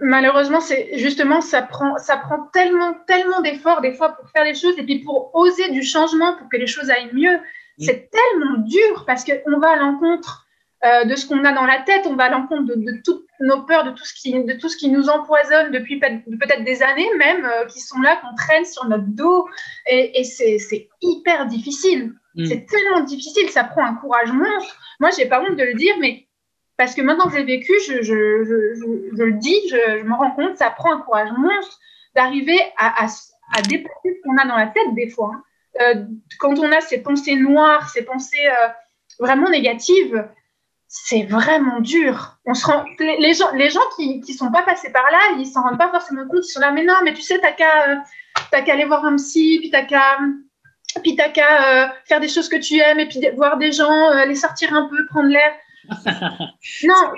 malheureusement, 0.00 0.60
c'est 0.60 0.98
justement, 0.98 1.40
ça 1.40 1.62
prend, 1.62 1.96
ça 1.98 2.16
prend 2.16 2.40
tellement, 2.52 2.94
tellement 3.06 3.40
d'efforts, 3.40 3.80
des 3.80 3.92
fois, 3.92 4.10
pour 4.16 4.28
faire 4.30 4.44
les 4.44 4.54
choses, 4.54 4.76
et 4.78 4.82
puis 4.82 4.98
pour 4.98 5.30
oser 5.34 5.70
du 5.70 5.82
changement, 5.82 6.36
pour 6.36 6.48
que 6.48 6.56
les 6.56 6.66
choses 6.66 6.90
aillent 6.90 7.14
mieux. 7.14 7.38
C'est 7.78 8.10
tellement 8.10 8.58
dur 8.58 9.04
parce 9.06 9.24
qu'on 9.24 9.58
va 9.58 9.70
à 9.70 9.76
l'encontre 9.76 10.43
euh, 10.84 11.04
de 11.04 11.16
ce 11.16 11.26
qu'on 11.26 11.42
a 11.44 11.52
dans 11.52 11.64
la 11.64 11.80
tête, 11.80 12.06
on 12.06 12.14
va 12.14 12.24
à 12.24 12.28
l'encontre 12.28 12.74
de, 12.76 13.00
toutes 13.02 13.26
nos 13.40 13.62
peurs, 13.62 13.84
de 13.84 13.90
tout 13.92 14.04
ce 14.04 14.12
qui, 14.12 14.32
de 14.44 14.52
tout 14.52 14.68
ce 14.68 14.76
qui 14.76 14.90
nous 14.90 15.08
empoisonne 15.08 15.70
depuis 15.70 15.98
peut-être 15.98 16.62
des 16.62 16.82
années 16.82 17.08
même, 17.16 17.46
euh, 17.46 17.64
qui 17.66 17.80
sont 17.80 18.00
là, 18.02 18.16
qu'on 18.16 18.34
traîne 18.36 18.66
sur 18.66 18.86
notre 18.86 19.06
dos. 19.06 19.48
Et, 19.86 20.24
c'est 20.24 20.88
hyper 21.00 21.46
difficile. 21.46 22.12
Mm. 22.34 22.44
C'est 22.46 22.66
tellement 22.66 23.00
difficile, 23.00 23.48
ça 23.48 23.64
prend 23.64 23.82
un 23.82 23.94
courage 23.94 24.30
monstre. 24.30 24.78
Moi, 25.00 25.08
j'ai 25.16 25.24
pas 25.24 25.40
honte 25.40 25.56
de 25.56 25.64
le 25.64 25.72
dire, 25.72 25.94
mais 26.00 26.26
parce 26.76 26.94
que 26.94 27.00
maintenant 27.00 27.28
que 27.28 27.36
j'ai 27.36 27.44
vécu, 27.44 27.72
je, 27.86 27.94
le 27.94 29.32
dis, 29.38 29.56
je, 29.70 30.02
me 30.02 30.14
rends 30.14 30.32
compte, 30.32 30.58
ça 30.58 30.68
prend 30.68 30.92
un 30.92 31.00
courage 31.00 31.30
monstre 31.38 31.78
d'arriver 32.14 32.58
à, 32.76 33.06
à, 33.06 33.62
dépasser 33.62 33.88
ce 34.04 34.22
qu'on 34.22 34.36
a 34.36 34.46
dans 34.46 34.56
la 34.56 34.66
tête 34.66 34.94
des 34.94 35.08
fois. 35.08 35.32
Hein. 35.34 35.42
Euh, 35.80 36.04
quand 36.40 36.58
on 36.58 36.70
a 36.72 36.82
ces 36.82 37.02
pensées 37.02 37.36
noires, 37.36 37.88
ces 37.88 38.04
pensées 38.04 38.48
vraiment 39.18 39.48
négatives, 39.48 40.24
c'est 40.96 41.24
vraiment 41.24 41.80
dur. 41.80 42.36
On 42.46 42.54
se 42.54 42.64
rend, 42.66 42.84
les, 43.00 43.34
gens, 43.34 43.50
les 43.54 43.68
gens 43.68 43.80
qui 43.96 44.20
ne 44.20 44.32
sont 44.32 44.52
pas 44.52 44.62
passés 44.62 44.92
par 44.92 45.02
là, 45.10 45.18
ils 45.36 45.46
s'en 45.46 45.62
rendent 45.62 45.78
pas 45.78 45.90
forcément 45.90 46.22
compte. 46.28 46.46
Ils 46.46 46.52
sont 46.52 46.60
là, 46.60 46.70
mais 46.70 46.84
non, 46.84 46.94
mais 47.02 47.12
tu 47.12 47.20
sais, 47.20 47.40
t'as 47.40 47.50
qu'à 47.50 47.90
euh, 47.90 47.96
qu'à 48.62 48.72
aller 48.72 48.84
voir 48.84 49.04
un 49.04 49.16
psy, 49.16 49.58
puis 49.58 49.70
t'as 49.70 49.82
qu'à 49.82 50.18
puis 51.02 51.16
t'as 51.16 51.30
qu'à 51.30 51.84
euh, 51.84 51.88
faire 52.06 52.20
des 52.20 52.28
choses 52.28 52.48
que 52.48 52.56
tu 52.56 52.78
aimes, 52.78 53.00
et 53.00 53.08
puis 53.08 53.20
voir 53.34 53.58
des 53.58 53.72
gens, 53.72 53.90
euh, 53.90 54.18
aller 54.18 54.36
sortir 54.36 54.72
un 54.72 54.88
peu, 54.88 54.96
prendre 55.06 55.28
l'air. 55.28 55.54
non, 56.84 57.12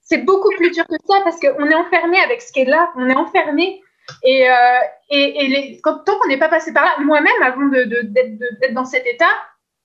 c'est 0.00 0.18
beaucoup 0.24 0.50
plus 0.56 0.70
dur 0.70 0.86
que 0.86 0.96
ça 1.06 1.20
parce 1.22 1.38
qu'on 1.38 1.70
est 1.70 1.74
enfermé 1.74 2.18
avec 2.20 2.40
ce 2.40 2.52
qui 2.52 2.60
est 2.60 2.64
là, 2.64 2.90
on 2.96 3.08
est 3.10 3.16
enfermé. 3.16 3.82
Et, 4.22 4.46
et, 5.10 5.48
les, 5.48 5.80
quand, 5.82 5.98
tant 6.04 6.18
qu'on 6.18 6.28
n'est 6.28 6.38
pas 6.38 6.48
passé 6.48 6.72
par 6.72 6.84
là, 6.84 6.94
moi-même, 7.00 7.42
avant 7.42 7.66
d'être 7.66 7.88
de, 7.88 8.74
dans 8.74 8.84
cet 8.86 9.06
état, 9.06 9.30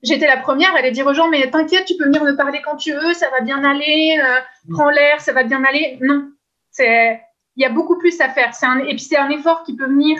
j'étais 0.04 0.28
la 0.28 0.38
première 0.38 0.74
à 0.76 0.80
aller 0.80 0.92
dire 0.92 1.06
aux 1.08 1.14
gens, 1.14 1.30
mais 1.30 1.50
t'inquiète, 1.50 1.86
tu 1.86 1.96
peux 1.98 2.06
venir 2.06 2.24
me 2.24 2.36
parler 2.36 2.62
quand 2.64 2.78
tu 2.78 2.94
veux, 2.94 3.14
ça 3.14 3.30
va 3.30 3.42
bien 3.42 3.64
aller, 3.64 4.20
euh, 4.22 4.40
prends 4.72 4.90
l'air, 4.90 5.22
ça 5.22 5.34
va 5.34 5.44
bien 5.44 5.64
aller. 5.64 5.98
Non, 6.02 6.32
c'est, 6.72 7.22
il 7.56 7.64
y 7.64 7.66
a 7.66 7.70
beaucoup 7.70 7.98
plus 7.98 8.20
à 8.22 8.30
faire. 8.30 8.54
C'est 8.54 8.66
un, 8.66 8.80
et 8.80 8.96
puis 8.96 9.00
c'est 9.00 9.18
un 9.18 9.30
effort 9.30 9.64
qui 9.64 9.76
peut 9.76 9.88
venir 9.88 10.18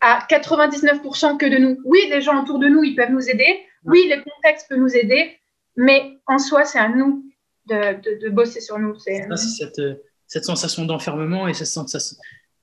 à 0.00 0.26
99% 0.30 1.36
que 1.36 1.46
de 1.46 1.58
nous. 1.58 1.78
Oui, 1.84 2.00
les 2.10 2.22
gens 2.22 2.42
autour 2.42 2.58
de 2.58 2.68
nous, 2.68 2.82
ils 2.82 2.96
peuvent 2.96 3.10
nous 3.10 3.28
aider. 3.28 3.62
Oui, 3.84 4.06
les 4.08 4.22
contextes 4.22 4.68
peuvent 4.68 4.78
nous 4.78 4.96
aider. 4.96 5.38
Mais 5.76 6.18
en 6.26 6.38
soi, 6.38 6.64
c'est 6.64 6.78
à 6.78 6.88
nous 6.88 7.24
de, 7.66 8.18
de, 8.20 8.28
bosser 8.30 8.60
sur 8.60 8.78
nous. 8.78 8.98
C'est, 8.98 9.26
cette, 9.36 9.80
cette 10.26 10.44
sensation 10.44 10.84
d'enfermement 10.84 11.48
et 11.48 11.54
cette 11.54 11.66
sensation, 11.66 12.16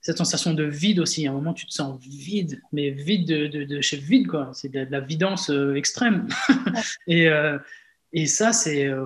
cette 0.07 0.19
sensation 0.19 0.53
de 0.53 0.63
vide 0.63 1.01
aussi. 1.01 1.27
À 1.27 1.31
un 1.31 1.33
moment, 1.33 1.53
tu 1.53 1.65
te 1.65 1.73
sens 1.73 1.99
vide, 1.99 2.61
mais 2.71 2.91
vide 2.91 3.27
de, 3.27 3.65
de, 3.65 3.81
chez 3.81 3.97
vide, 3.97 4.27
quoi. 4.27 4.51
C'est 4.53 4.69
de, 4.69 4.87
la 4.89 5.01
vidance 5.01 5.49
euh, 5.49 5.75
extrême. 5.75 6.29
et, 7.07 7.27
euh, 7.27 7.57
et 8.13 8.25
ça, 8.25 8.53
c'est. 8.53 8.85
Euh, 8.85 9.05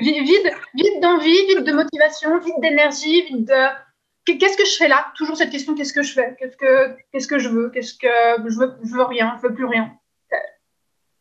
vide, 0.00 0.22
vide 0.22 1.00
d'envie, 1.02 1.46
vide 1.48 1.64
de 1.64 1.72
motivation, 1.72 2.38
vide 2.38 2.54
d'énergie, 2.62 3.22
vide 3.22 3.46
de. 3.46 4.36
Qu'est-ce 4.38 4.56
que 4.56 4.64
je 4.64 4.76
fais 4.76 4.86
là? 4.86 5.12
Toujours 5.16 5.36
cette 5.36 5.50
question 5.50 5.74
qu'est-ce 5.74 5.92
que 5.92 6.04
je 6.04 6.12
fais? 6.12 6.36
Qu'est-ce 6.38 6.56
que, 6.56 6.96
qu'est-ce 7.10 7.26
que 7.26 7.40
je 7.40 7.48
veux? 7.48 7.70
Qu'est-ce 7.70 7.94
que 7.94 8.06
je 8.48 8.58
veux 8.60 8.76
Je 8.84 8.94
veux 8.94 9.06
rien, 9.06 9.36
je 9.42 9.48
veux 9.48 9.54
plus 9.54 9.64
rien. 9.64 9.92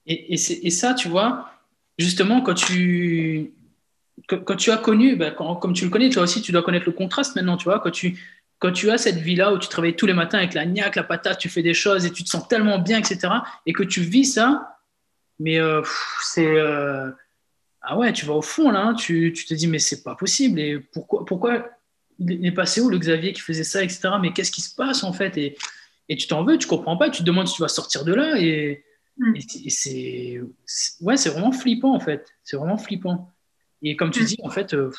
Et, 0.05 0.35
et, 0.35 0.67
et 0.67 0.69
ça, 0.69 0.93
tu 0.93 1.07
vois, 1.07 1.49
justement, 1.97 2.41
quand 2.41 2.53
tu, 2.53 3.51
quand, 4.27 4.55
tu 4.55 4.69
as 4.69 4.77
connu, 4.77 5.15
ben, 5.15 5.33
comme 5.33 5.73
tu 5.73 5.85
le 5.85 5.89
connais, 5.89 6.11
toi 6.11 6.21
aussi, 6.21 6.43
tu 6.43 6.51
dois 6.51 6.61
connaître 6.61 6.85
le 6.85 6.91
contraste 6.91 7.35
maintenant, 7.35 7.57
tu 7.57 7.63
vois, 7.63 7.79
quand 7.79 7.89
tu, 7.89 8.15
quand 8.65 8.71
tu 8.71 8.89
as 8.89 8.97
cette 8.97 9.17
vie-là 9.17 9.53
où 9.53 9.59
tu 9.59 9.67
travailles 9.67 9.95
tous 9.95 10.07
les 10.07 10.13
matins 10.13 10.39
avec 10.39 10.55
la 10.55 10.65
niaque, 10.65 10.95
la 10.95 11.03
patate, 11.03 11.37
tu 11.37 11.49
fais 11.49 11.61
des 11.61 11.75
choses 11.75 12.03
et 12.07 12.11
tu 12.11 12.23
te 12.23 12.29
sens 12.29 12.47
tellement 12.47 12.79
bien, 12.79 12.97
etc., 12.97 13.27
et 13.67 13.73
que 13.73 13.83
tu 13.83 14.01
vis 14.01 14.25
ça, 14.25 14.79
mais 15.39 15.59
euh, 15.59 15.83
c'est. 16.23 16.47
Euh, 16.47 17.11
ah 17.81 17.95
ouais, 17.95 18.11
tu 18.11 18.25
vas 18.25 18.33
au 18.33 18.41
fond 18.41 18.71
là, 18.71 18.79
hein, 18.79 18.93
tu, 18.95 19.31
tu, 19.33 19.45
te 19.45 19.53
dis, 19.53 19.67
mais 19.67 19.77
c'est 19.77 20.01
pas 20.01 20.15
possible. 20.15 20.59
Et 20.59 20.79
pourquoi, 20.79 21.25
pourquoi 21.25 21.69
il 22.17 22.43
est 22.43 22.51
passé 22.51 22.81
où 22.81 22.89
le 22.89 22.97
Xavier 22.97 23.33
qui 23.33 23.41
faisait 23.41 23.63
ça, 23.63 23.83
etc. 23.83 24.09
Mais 24.19 24.33
qu'est-ce 24.33 24.51
qui 24.51 24.61
se 24.61 24.73
passe 24.73 25.03
en 25.03 25.13
fait 25.13 25.37
et, 25.37 25.55
et, 26.09 26.15
tu 26.15 26.25
t'en 26.25 26.43
veux, 26.43 26.57
tu 26.57 26.67
comprends 26.67 26.97
pas, 26.97 27.11
tu 27.11 27.19
te 27.19 27.27
demandes 27.27 27.47
si 27.47 27.55
tu 27.55 27.61
vas 27.61 27.67
sortir 27.67 28.03
de 28.03 28.15
là. 28.15 28.39
Et, 28.39 28.83
mm. 29.19 29.35
et 29.35 29.69
c'est. 29.69 30.41
Ouais, 31.01 31.17
c'est 31.17 31.29
vraiment 31.29 31.51
flippant 31.51 31.93
en 31.93 31.99
fait. 31.99 32.25
C'est 32.43 32.57
vraiment 32.57 32.79
flippant. 32.79 33.31
Et 33.83 33.95
comme 33.95 34.09
tu 34.09 34.23
mm. 34.23 34.25
dis, 34.25 34.37
en 34.41 34.49
fait. 34.49 34.73
Euh, 34.73 34.89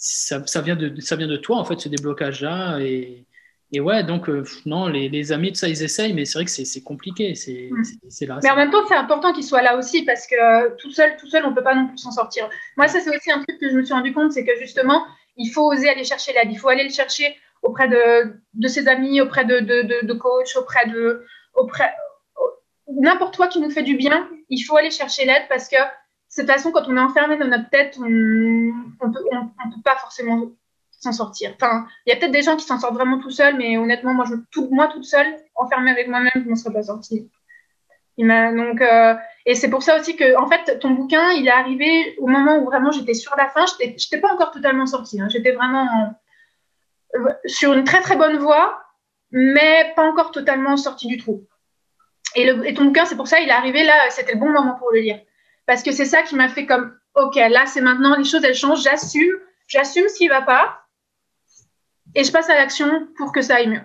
ça, 0.00 0.44
ça, 0.46 0.62
vient 0.62 0.76
de, 0.76 0.98
ça 1.00 1.14
vient 1.14 1.28
de 1.28 1.36
toi, 1.36 1.58
en 1.58 1.64
fait, 1.64 1.78
ce 1.78 1.88
déblocage-là. 1.90 2.80
Et, 2.80 3.26
et 3.72 3.80
ouais, 3.80 4.02
donc, 4.02 4.28
euh, 4.28 4.44
non, 4.64 4.88
les, 4.88 5.10
les, 5.10 5.30
amis, 5.30 5.52
de 5.52 5.56
ça, 5.56 5.68
ils 5.68 5.82
essayent, 5.82 6.14
mais 6.14 6.24
c'est 6.24 6.38
vrai 6.38 6.46
que 6.46 6.50
c'est 6.50 6.82
compliqué. 6.82 7.34
C'est 7.34 7.68
mm. 7.70 8.26
là. 8.26 8.40
Mais 8.42 8.50
en 8.50 8.56
même 8.56 8.70
temps, 8.70 8.84
c'est 8.88 8.96
important 8.96 9.32
qu'ils 9.32 9.44
soient 9.44 9.62
là 9.62 9.76
aussi, 9.76 10.02
parce 10.04 10.26
que 10.26 10.34
euh, 10.34 10.70
tout 10.78 10.90
seul, 10.90 11.16
tout 11.18 11.26
seul, 11.26 11.44
on 11.44 11.50
ne 11.50 11.54
peut 11.54 11.62
pas 11.62 11.74
non 11.74 11.86
plus 11.86 11.98
s'en 11.98 12.12
sortir. 12.12 12.48
Moi, 12.78 12.88
ça, 12.88 13.00
c'est 13.00 13.14
aussi 13.14 13.30
un 13.30 13.42
truc 13.44 13.60
que 13.60 13.70
je 13.70 13.76
me 13.76 13.84
suis 13.84 13.92
rendu 13.92 14.14
compte, 14.14 14.32
c'est 14.32 14.44
que 14.44 14.58
justement, 14.58 15.04
il 15.36 15.50
faut 15.50 15.70
oser 15.70 15.90
aller 15.90 16.04
chercher 16.04 16.32
l'aide. 16.32 16.48
Il 16.50 16.58
faut 16.58 16.68
aller 16.68 16.84
le 16.84 16.90
chercher 16.90 17.36
auprès 17.62 17.88
de, 17.88 18.40
de 18.54 18.68
ses 18.68 18.88
amis, 18.88 19.20
auprès 19.20 19.44
de, 19.44 19.60
de, 19.60 20.06
de 20.06 20.12
coachs, 20.14 20.56
auprès 20.56 20.88
de. 20.88 21.26
Auprès, 21.54 21.92
n'importe 22.88 23.36
quoi 23.36 23.48
qui 23.48 23.60
nous 23.60 23.70
fait 23.70 23.82
du 23.82 23.96
bien, 23.96 24.28
il 24.48 24.62
faut 24.62 24.76
aller 24.76 24.90
chercher 24.90 25.26
l'aide 25.26 25.44
parce 25.48 25.68
que 25.68 25.76
de 26.36 26.42
toute 26.42 26.50
façon, 26.50 26.70
quand 26.70 26.84
on 26.86 26.96
est 26.96 27.00
enfermé 27.00 27.36
dans 27.36 27.48
notre 27.48 27.68
tête, 27.70 27.96
on 27.98 28.08
ne 28.08 29.12
peut, 29.12 29.82
pas 29.84 29.96
forcément 29.96 30.52
s'en 30.90 31.12
sortir. 31.12 31.52
Enfin, 31.56 31.86
il 32.06 32.10
y 32.10 32.12
a 32.12 32.16
peut-être 32.16 32.32
des 32.32 32.42
gens 32.42 32.56
qui 32.56 32.64
s'en 32.64 32.78
sortent 32.78 32.94
vraiment 32.94 33.18
tout 33.18 33.30
seuls, 33.30 33.56
mais 33.56 33.76
honnêtement, 33.76 34.14
moi, 34.14 34.26
je, 34.28 34.34
toute 34.52 35.04
seule, 35.04 35.36
enfermée 35.56 35.90
avec 35.90 36.08
moi-même, 36.08 36.30
je 36.34 36.40
ne 36.40 36.50
m'en 36.50 36.56
serais 36.56 36.72
pas 36.72 36.84
sortie. 36.84 37.28
donc, 38.18 38.80
euh, 38.80 39.14
et 39.46 39.54
c'est 39.54 39.70
pour 39.70 39.82
ça 39.82 39.98
aussi 39.98 40.14
que, 40.14 40.36
en 40.36 40.46
fait, 40.48 40.78
ton 40.78 40.90
bouquin, 40.90 41.32
il 41.32 41.48
est 41.48 41.52
arrivé 41.52 42.14
au 42.18 42.26
moment 42.26 42.58
où 42.58 42.66
vraiment 42.66 42.92
j'étais 42.92 43.14
sur 43.14 43.34
la 43.36 43.48
fin. 43.48 43.64
Je 43.66 43.86
n'étais 43.86 44.20
pas 44.20 44.32
encore 44.32 44.52
totalement 44.52 44.86
sortie. 44.86 45.20
Hein. 45.20 45.28
J'étais 45.30 45.52
vraiment 45.52 46.14
euh, 47.16 47.32
sur 47.46 47.72
une 47.72 47.84
très 47.84 48.02
très 48.02 48.16
bonne 48.16 48.36
voie, 48.36 48.80
mais 49.32 49.92
pas 49.96 50.04
encore 50.04 50.30
totalement 50.30 50.76
sortie 50.76 51.08
du 51.08 51.16
trou. 51.16 51.44
Et, 52.36 52.46
et 52.46 52.74
ton 52.74 52.84
bouquin, 52.84 53.06
c'est 53.06 53.16
pour 53.16 53.26
ça, 53.26 53.40
il 53.40 53.48
est 53.48 53.52
arrivé 53.52 53.82
là, 53.82 53.94
c'était 54.10 54.34
le 54.34 54.38
bon 54.38 54.50
moment 54.50 54.76
pour 54.76 54.92
le 54.92 55.00
lire 55.00 55.20
parce 55.66 55.82
que 55.82 55.92
c'est 55.92 56.04
ça 56.04 56.22
qui 56.22 56.34
m'a 56.34 56.48
fait 56.48 56.66
comme, 56.66 56.96
ok, 57.14 57.36
là 57.36 57.66
c'est 57.66 57.80
maintenant, 57.80 58.16
les 58.16 58.24
choses 58.24 58.44
elles 58.44 58.54
changent, 58.54 58.82
j'assume, 58.82 59.36
j'assume 59.68 60.08
ce 60.08 60.16
qui 60.16 60.28
va 60.28 60.42
pas 60.42 60.80
et 62.14 62.24
je 62.24 62.32
passe 62.32 62.50
à 62.50 62.54
l'action 62.54 63.08
pour 63.16 63.32
que 63.32 63.42
ça 63.42 63.56
aille 63.56 63.68
mieux. 63.68 63.82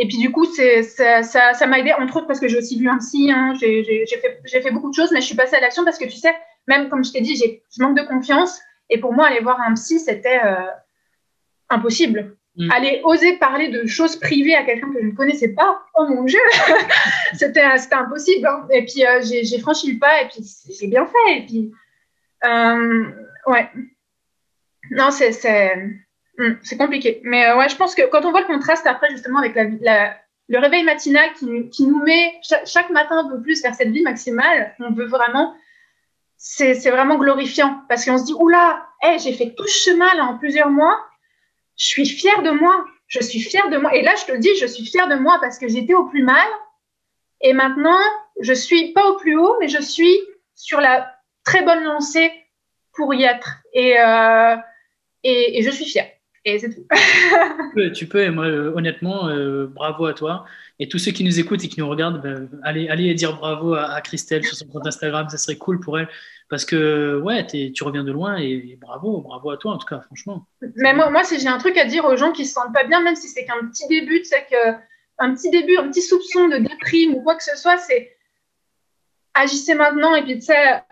Et 0.00 0.06
puis 0.06 0.18
du 0.18 0.30
coup, 0.30 0.44
c'est, 0.44 0.84
ça, 0.84 1.22
ça, 1.22 1.66
m'a 1.66 1.80
aidé, 1.80 1.92
entre 1.92 2.18
autres 2.18 2.28
parce 2.28 2.38
que 2.38 2.46
j'ai 2.46 2.56
aussi 2.56 2.78
vu 2.78 2.88
un 2.88 2.98
psy, 2.98 3.32
hein, 3.32 3.54
j'ai, 3.58 4.06
fait, 4.06 4.60
fait, 4.62 4.70
beaucoup 4.70 4.90
de 4.90 4.94
choses, 4.94 5.10
mais 5.10 5.20
je 5.20 5.26
suis 5.26 5.34
passée 5.34 5.56
à 5.56 5.60
l'action 5.60 5.84
parce 5.84 5.98
que 5.98 6.04
tu 6.04 6.16
sais, 6.16 6.34
même 6.68 6.88
comme 6.88 7.04
je 7.04 7.10
t'ai 7.10 7.20
dit, 7.20 7.34
j'ai, 7.34 7.64
je 7.76 7.82
manque 7.82 7.96
de 7.96 8.04
confiance. 8.04 8.60
Et 8.90 8.98
pour 8.98 9.12
moi, 9.12 9.26
aller 9.26 9.40
voir 9.40 9.60
un 9.60 9.74
psy, 9.74 9.98
c'était 9.98 10.40
euh, 10.44 10.66
impossible. 11.68 12.36
Mm. 12.58 12.72
Aller 12.72 13.00
oser 13.04 13.36
parler 13.36 13.68
de 13.68 13.86
choses 13.86 14.16
privées 14.16 14.56
à 14.56 14.64
quelqu'un 14.64 14.92
que 14.92 15.00
je 15.00 15.06
ne 15.06 15.12
connaissais 15.12 15.54
pas, 15.54 15.80
oh 15.94 16.06
mon 16.08 16.24
Dieu, 16.24 16.40
c'était 17.34 17.62
impossible. 17.92 18.48
Hein. 18.48 18.66
Et 18.72 18.84
puis, 18.84 19.06
euh, 19.06 19.20
j'ai 19.22 19.60
franchi 19.60 19.92
le 19.92 19.98
pas 20.00 20.22
et 20.22 20.28
puis 20.28 20.42
j'ai 20.78 20.88
bien 20.88 21.06
fait. 21.06 21.38
Et 21.38 21.46
puis, 21.46 21.72
euh, 22.44 23.04
ouais. 23.46 23.70
Non, 24.90 25.12
c'est 25.12 25.32
c'est 25.32 26.76
compliqué. 26.76 27.20
Mais 27.22 27.46
euh, 27.46 27.56
ouais, 27.58 27.68
je 27.68 27.76
pense 27.76 27.94
que 27.94 28.02
quand 28.10 28.24
on 28.24 28.32
voit 28.32 28.40
le 28.40 28.46
contraste 28.46 28.86
après, 28.88 29.10
justement, 29.10 29.38
avec 29.38 29.54
la, 29.54 30.16
le 30.48 30.58
réveil 30.58 30.82
matinal 30.82 31.32
qui, 31.34 31.68
qui 31.70 31.86
nous 31.86 32.02
met 32.02 32.40
chaque, 32.42 32.90
matin 32.90 33.18
un 33.18 33.28
peu 33.28 33.40
plus 33.40 33.62
vers 33.62 33.74
cette 33.74 33.90
vie 33.90 34.02
maximale, 34.02 34.74
on 34.80 34.90
veut 34.90 35.06
vraiment. 35.06 35.54
C'est 36.36 36.90
vraiment 36.90 37.18
glorifiant 37.18 37.82
parce 37.88 38.04
qu'on 38.04 38.18
se 38.18 38.24
dit, 38.24 38.34
oula, 38.34 38.84
hey, 39.02 39.18
j'ai 39.20 39.32
fait 39.32 39.54
tout 39.56 39.66
ce 39.66 39.90
chemin 39.90 40.12
là 40.14 40.24
en 40.24 40.38
plusieurs 40.38 40.70
mois 40.70 41.07
je 41.78 41.86
suis 41.86 42.06
fière 42.06 42.42
de 42.42 42.50
moi. 42.50 42.84
Je 43.06 43.20
suis 43.20 43.40
fière 43.40 43.70
de 43.70 43.78
moi. 43.78 43.94
Et 43.94 44.02
là, 44.02 44.14
je 44.16 44.30
te 44.30 44.36
dis, 44.36 44.54
je 44.60 44.66
suis 44.66 44.84
fière 44.84 45.08
de 45.08 45.14
moi 45.14 45.38
parce 45.40 45.58
que 45.58 45.66
j'étais 45.66 45.94
au 45.94 46.04
plus 46.04 46.22
mal. 46.22 46.46
Et 47.40 47.54
maintenant, 47.54 47.98
je 48.40 48.52
suis 48.52 48.92
pas 48.92 49.08
au 49.08 49.16
plus 49.16 49.36
haut, 49.38 49.56
mais 49.60 49.68
je 49.68 49.80
suis 49.80 50.18
sur 50.54 50.80
la 50.80 51.10
très 51.44 51.62
bonne 51.62 51.84
lancée 51.84 52.30
pour 52.92 53.14
y 53.14 53.22
être. 53.22 53.58
Et, 53.72 53.98
euh, 53.98 54.56
et, 55.22 55.62
je 55.62 55.70
suis 55.70 55.86
fière. 55.86 56.10
Et 56.48 56.58
c'est 56.58 56.70
tout. 56.70 56.86
tu 56.90 57.74
peux, 57.74 57.92
tu 57.92 58.06
peux 58.06 58.22
et 58.22 58.30
moi, 58.30 58.46
euh, 58.46 58.72
honnêtement, 58.74 59.28
euh, 59.28 59.66
bravo 59.66 60.06
à 60.06 60.14
toi. 60.14 60.46
Et 60.78 60.88
tous 60.88 60.98
ceux 60.98 61.12
qui 61.12 61.24
nous 61.24 61.38
écoutent 61.38 61.62
et 61.62 61.68
qui 61.68 61.80
nous 61.80 61.88
regardent, 61.88 62.22
ben, 62.22 62.48
allez, 62.62 62.88
allez 62.88 63.12
dire 63.14 63.36
bravo 63.36 63.74
à, 63.74 63.92
à, 63.92 64.00
Christelle 64.00 64.44
sur 64.44 64.56
son 64.56 64.66
compte 64.66 64.86
Instagram, 64.86 65.28
ça 65.28 65.36
serait 65.36 65.56
cool 65.56 65.78
pour 65.80 65.98
elle. 65.98 66.08
Parce 66.48 66.64
que, 66.64 67.20
ouais, 67.22 67.46
tu 67.46 67.84
reviens 67.84 68.04
de 68.04 68.12
loin 68.12 68.38
et, 68.38 68.78
bravo, 68.80 69.20
bravo 69.20 69.50
à 69.50 69.58
toi 69.58 69.72
en 69.72 69.78
tout 69.78 69.86
cas, 69.86 70.00
franchement. 70.00 70.46
Mais 70.76 70.94
moi, 70.94 71.10
moi 71.10 71.22
si 71.24 71.38
j'ai 71.38 71.48
un 71.48 71.58
truc 71.58 71.76
à 71.76 71.84
dire 71.84 72.06
aux 72.06 72.16
gens 72.16 72.32
qui 72.32 72.46
se 72.46 72.54
sentent 72.54 72.72
pas 72.72 72.84
bien, 72.84 73.02
même 73.02 73.16
si 73.16 73.28
c'est 73.28 73.44
qu'un 73.44 73.66
petit 73.70 73.86
début, 73.88 74.22
c'est 74.24 74.46
que 74.50 74.78
un 75.18 75.34
petit 75.34 75.50
début, 75.50 75.76
un 75.76 75.90
petit 75.90 76.00
soupçon 76.00 76.48
de 76.48 76.56
déprime 76.56 77.14
ou 77.14 77.22
quoi 77.22 77.34
que 77.34 77.42
ce 77.42 77.56
soit, 77.56 77.76
c'est 77.76 78.16
agissez 79.38 79.74
maintenant 79.74 80.14
et 80.14 80.22
puis 80.22 80.34
tu 80.34 80.46
sais, 80.46 80.82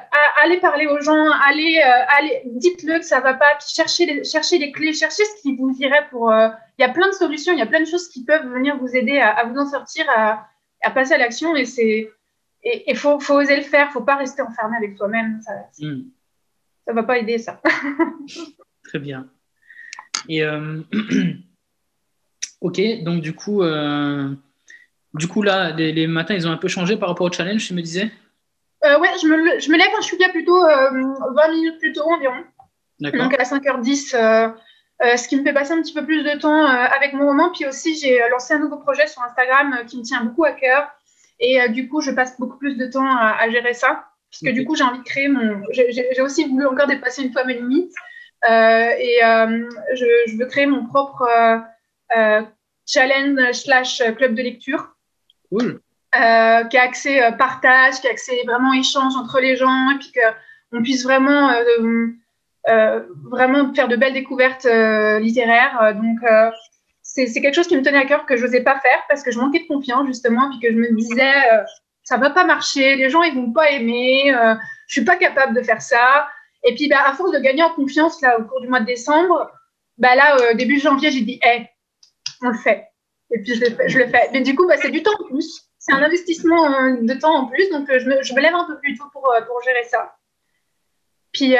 allez 0.43 0.59
parler 0.59 0.87
aux 0.87 1.01
gens, 1.01 1.31
allez, 1.47 1.79
euh, 1.85 2.19
allez 2.19 2.43
dites-le 2.47 2.99
que 2.99 3.05
ça 3.05 3.21
va 3.21 3.35
pas, 3.35 3.57
puis 3.59 3.69
cherchez 3.75 4.07
les, 4.07 4.25
cherchez 4.25 4.59
les 4.59 4.73
clés, 4.73 4.93
cherchez 4.93 5.25
ce 5.25 5.43
qui 5.43 5.57
vous 5.57 5.75
irait 5.79 6.07
pour. 6.11 6.31
Euh, 6.31 6.49
il 6.79 6.83
y 6.83 6.85
a 6.85 6.91
plein 6.91 7.09
de 7.09 7.15
solutions, 7.15 7.53
il 7.53 7.59
y 7.59 7.63
a 7.63 7.67
plein 7.67 7.81
de 7.81 7.87
choses 7.87 8.09
qui 8.09 8.25
peuvent 8.25 8.47
venir 8.49 8.77
vous 8.79 8.95
aider 8.95 9.19
à, 9.19 9.45
vous 9.45 9.59
en 9.59 9.67
sortir, 9.67 10.05
à, 10.15 10.47
à 10.83 10.91
passer 10.91 11.15
à 11.15 11.19
l'action 11.19 11.57
et 11.57 11.65
c'est 11.65 12.11
et 12.69 12.91
il 12.91 12.97
faut, 12.97 13.21
faut, 13.21 13.35
oser 13.35 13.57
le 13.57 13.63
faire, 13.63 13.85
il 13.85 13.89
ne 13.89 13.93
faut 13.93 14.03
pas 14.03 14.17
rester 14.17 14.43
enfermé 14.43 14.77
avec 14.77 14.97
soi-même. 14.97 15.41
Ça 15.41 15.53
ne 15.81 15.93
hmm. 15.93 16.11
va 16.89 17.03
pas 17.05 17.19
aider, 17.19 17.39
ça. 17.39 17.63
Très 18.85 18.99
bien. 18.99 19.29
Et 20.29 20.43
euh, 20.43 20.83
ok, 22.61 22.81
donc 23.05 23.23
du 23.23 23.35
coup, 23.35 23.63
euh, 23.63 24.35
du 25.15 25.29
coup 25.29 25.43
là, 25.43 25.71
les, 25.71 26.07
matins, 26.09 26.35
ils 26.35 26.49
ont 26.49 26.51
un 26.51 26.57
peu 26.57 26.67
changé 26.67 26.97
par 26.97 27.09
rapport 27.09 27.29
au 27.29 27.33
challenge, 27.33 27.65
tu 27.65 27.75
me 27.75 27.83
disais? 27.83 28.11
Euh, 28.87 28.99
Ouais, 28.99 29.09
je 29.21 29.27
me, 29.27 29.59
je 29.59 29.71
me 29.71 29.77
lève 29.77 29.89
quand 29.93 30.01
je 30.01 30.07
suis 30.07 30.17
bien 30.17 30.29
plutôt 30.31 30.61
20 30.61 31.49
minutes 31.51 31.79
plus 31.79 31.93
tôt 31.93 32.05
environ. 32.05 32.45
Donc 33.01 33.35
à 33.39 33.43
5h10, 33.43 34.11
ce 35.01 35.29
qui 35.29 35.37
me 35.37 35.45
fait 35.45 35.53
passer 35.53 35.73
un 35.73 35.83
petit 35.83 35.93
peu 35.93 36.05
plus 36.05 36.23
de 36.23 36.39
temps 36.39 36.65
avec 36.65 37.13
mon 37.13 37.25
moment. 37.25 37.51
Puis 37.53 37.67
aussi, 37.67 37.97
j'ai 37.99 38.21
lancé 38.31 38.55
un 38.55 38.59
nouveau 38.59 38.79
projet 38.79 39.07
sur 39.07 39.23
Instagram 39.23 39.85
qui 39.87 39.99
me 39.99 40.03
tient 40.03 40.25
beaucoup 40.25 40.45
à 40.45 40.53
cœur. 40.53 40.89
Et 41.39 41.61
euh, 41.61 41.69
du 41.69 41.89
coup, 41.89 42.01
je 42.01 42.11
passe 42.11 42.39
beaucoup 42.39 42.57
plus 42.57 42.77
de 42.77 42.87
temps 42.87 43.07
à, 43.07 43.49
gérer 43.51 43.75
ça. 43.75 44.07
Parce 44.31 44.43
que 44.43 44.51
du 44.51 44.65
coup, 44.65 44.75
j'ai 44.75 44.85
envie 44.85 44.99
de 44.99 45.05
créer 45.05 45.29
mon. 45.29 45.63
J'ai 45.71 46.21
aussi 46.23 46.49
voulu 46.49 46.67
encore 46.67 46.87
dépasser 46.87 47.23
une 47.23 47.33
fois 47.33 47.45
mes 47.45 47.55
limites. 47.55 47.95
et 48.49 49.19
je, 49.23 50.05
je, 50.27 50.37
veux 50.37 50.47
créer 50.47 50.67
mon 50.67 50.87
propre 50.87 51.29
challenge 52.87 53.53
slash 53.53 54.03
club 54.17 54.35
de 54.35 54.43
lecture. 54.43 54.97
Cool. 55.51 55.81
Euh, 56.23 56.65
qui 56.65 56.79
a 56.79 56.83
accès 56.83 57.23
euh, 57.23 57.33
partage, 57.33 58.01
qui 58.01 58.09
a 58.09 58.11
accès 58.11 58.43
vraiment 58.47 58.73
échange 58.73 59.15
entre 59.17 59.41
les 59.41 59.57
gens, 59.57 59.91
et 59.91 59.99
puis 59.99 60.13
qu'on 60.13 60.83
puisse 60.83 61.05
vraiment, 61.05 61.53
euh, 61.53 63.01
vraiment 63.31 63.73
faire 63.75 63.89
de 63.89 63.97
belles 63.97 64.15
découvertes 64.15 64.67
littéraires. 65.21 65.95
donc, 65.95 66.19
c'est 67.03 67.41
quelque 67.41 67.55
chose 67.55 67.69
qui 67.69 67.77
me 67.77 67.83
tenait 67.83 67.99
à 67.99 68.07
cœur 68.07 68.27
que 68.27 68.37
je 68.37 68.45
n'osais 68.45 68.63
pas 68.63 68.79
faire 68.81 69.03
parce 69.09 69.23
que 69.23 69.31
je 69.31 69.39
manquais 69.39 69.61
de 69.61 69.67
confiance, 69.67 70.07
justement, 70.07 70.51
puis 70.51 70.61
que 70.61 70.73
je 70.73 70.79
me 70.79 70.95
disais, 70.95 71.33
ça 72.03 72.17
va 72.17 72.31
pas 72.31 72.45
marcher, 72.45 72.97
les 72.97 73.11
gens, 73.11 73.23
ils 73.23 73.35
vont 73.35 73.53
pas 73.53 73.71
aimer, 73.71 74.35
je 74.87 74.93
suis 74.93 75.05
pas 75.05 75.17
capable 75.17 75.55
de 75.55 75.63
faire 75.63 75.83
ça. 75.83 76.29
Et 76.65 76.75
puis, 76.75 76.89
bah, 76.89 76.99
à 77.07 77.15
force 77.15 77.33
de 77.33 77.39
gagner 77.39 77.63
en 77.63 77.71
confiance, 77.71 78.21
là, 78.23 78.39
au 78.39 78.45
cours 78.45 78.61
du 78.61 78.69
mois 78.69 78.81
de 78.81 78.87
décembre, 78.87 79.51
bah, 79.99 80.15
là, 80.15 80.55
début 80.55 80.81
janvier, 80.81 81.11
j'ai 81.11 81.23
dit, 81.23 81.39
hé, 81.43 81.69
on 82.43 82.49
le 82.49 82.59
fait. 82.59 82.89
Et 83.33 83.41
puis, 83.41 83.55
je 83.55 83.61
le 83.61 83.71
fais. 83.71 83.89
Je 83.89 83.99
le 83.99 84.07
fais. 84.07 84.29
Mais 84.33 84.41
du 84.41 84.55
coup, 84.55 84.67
bah, 84.67 84.77
c'est 84.77 84.91
du 84.91 85.03
temps 85.03 85.15
en 85.21 85.29
plus 85.29 85.66
c'est 85.87 85.93
un 85.93 86.03
investissement 86.03 86.65
euh, 86.65 86.97
de 87.01 87.15
temps 87.15 87.35
en 87.35 87.47
plus, 87.47 87.71
donc 87.71 87.89
euh, 87.89 88.01
je 88.01 88.09
me, 88.09 88.23
je 88.23 88.35
me 88.35 88.41
lève 88.41 88.55
un 88.55 88.65
peu 88.65 88.77
plus 88.79 88.99
tôt 88.99 89.05
pour, 89.13 89.33
euh, 89.33 89.41
pour 89.43 89.63
gérer 89.63 89.85
ça. 89.85 90.17
Puis, 91.33 91.51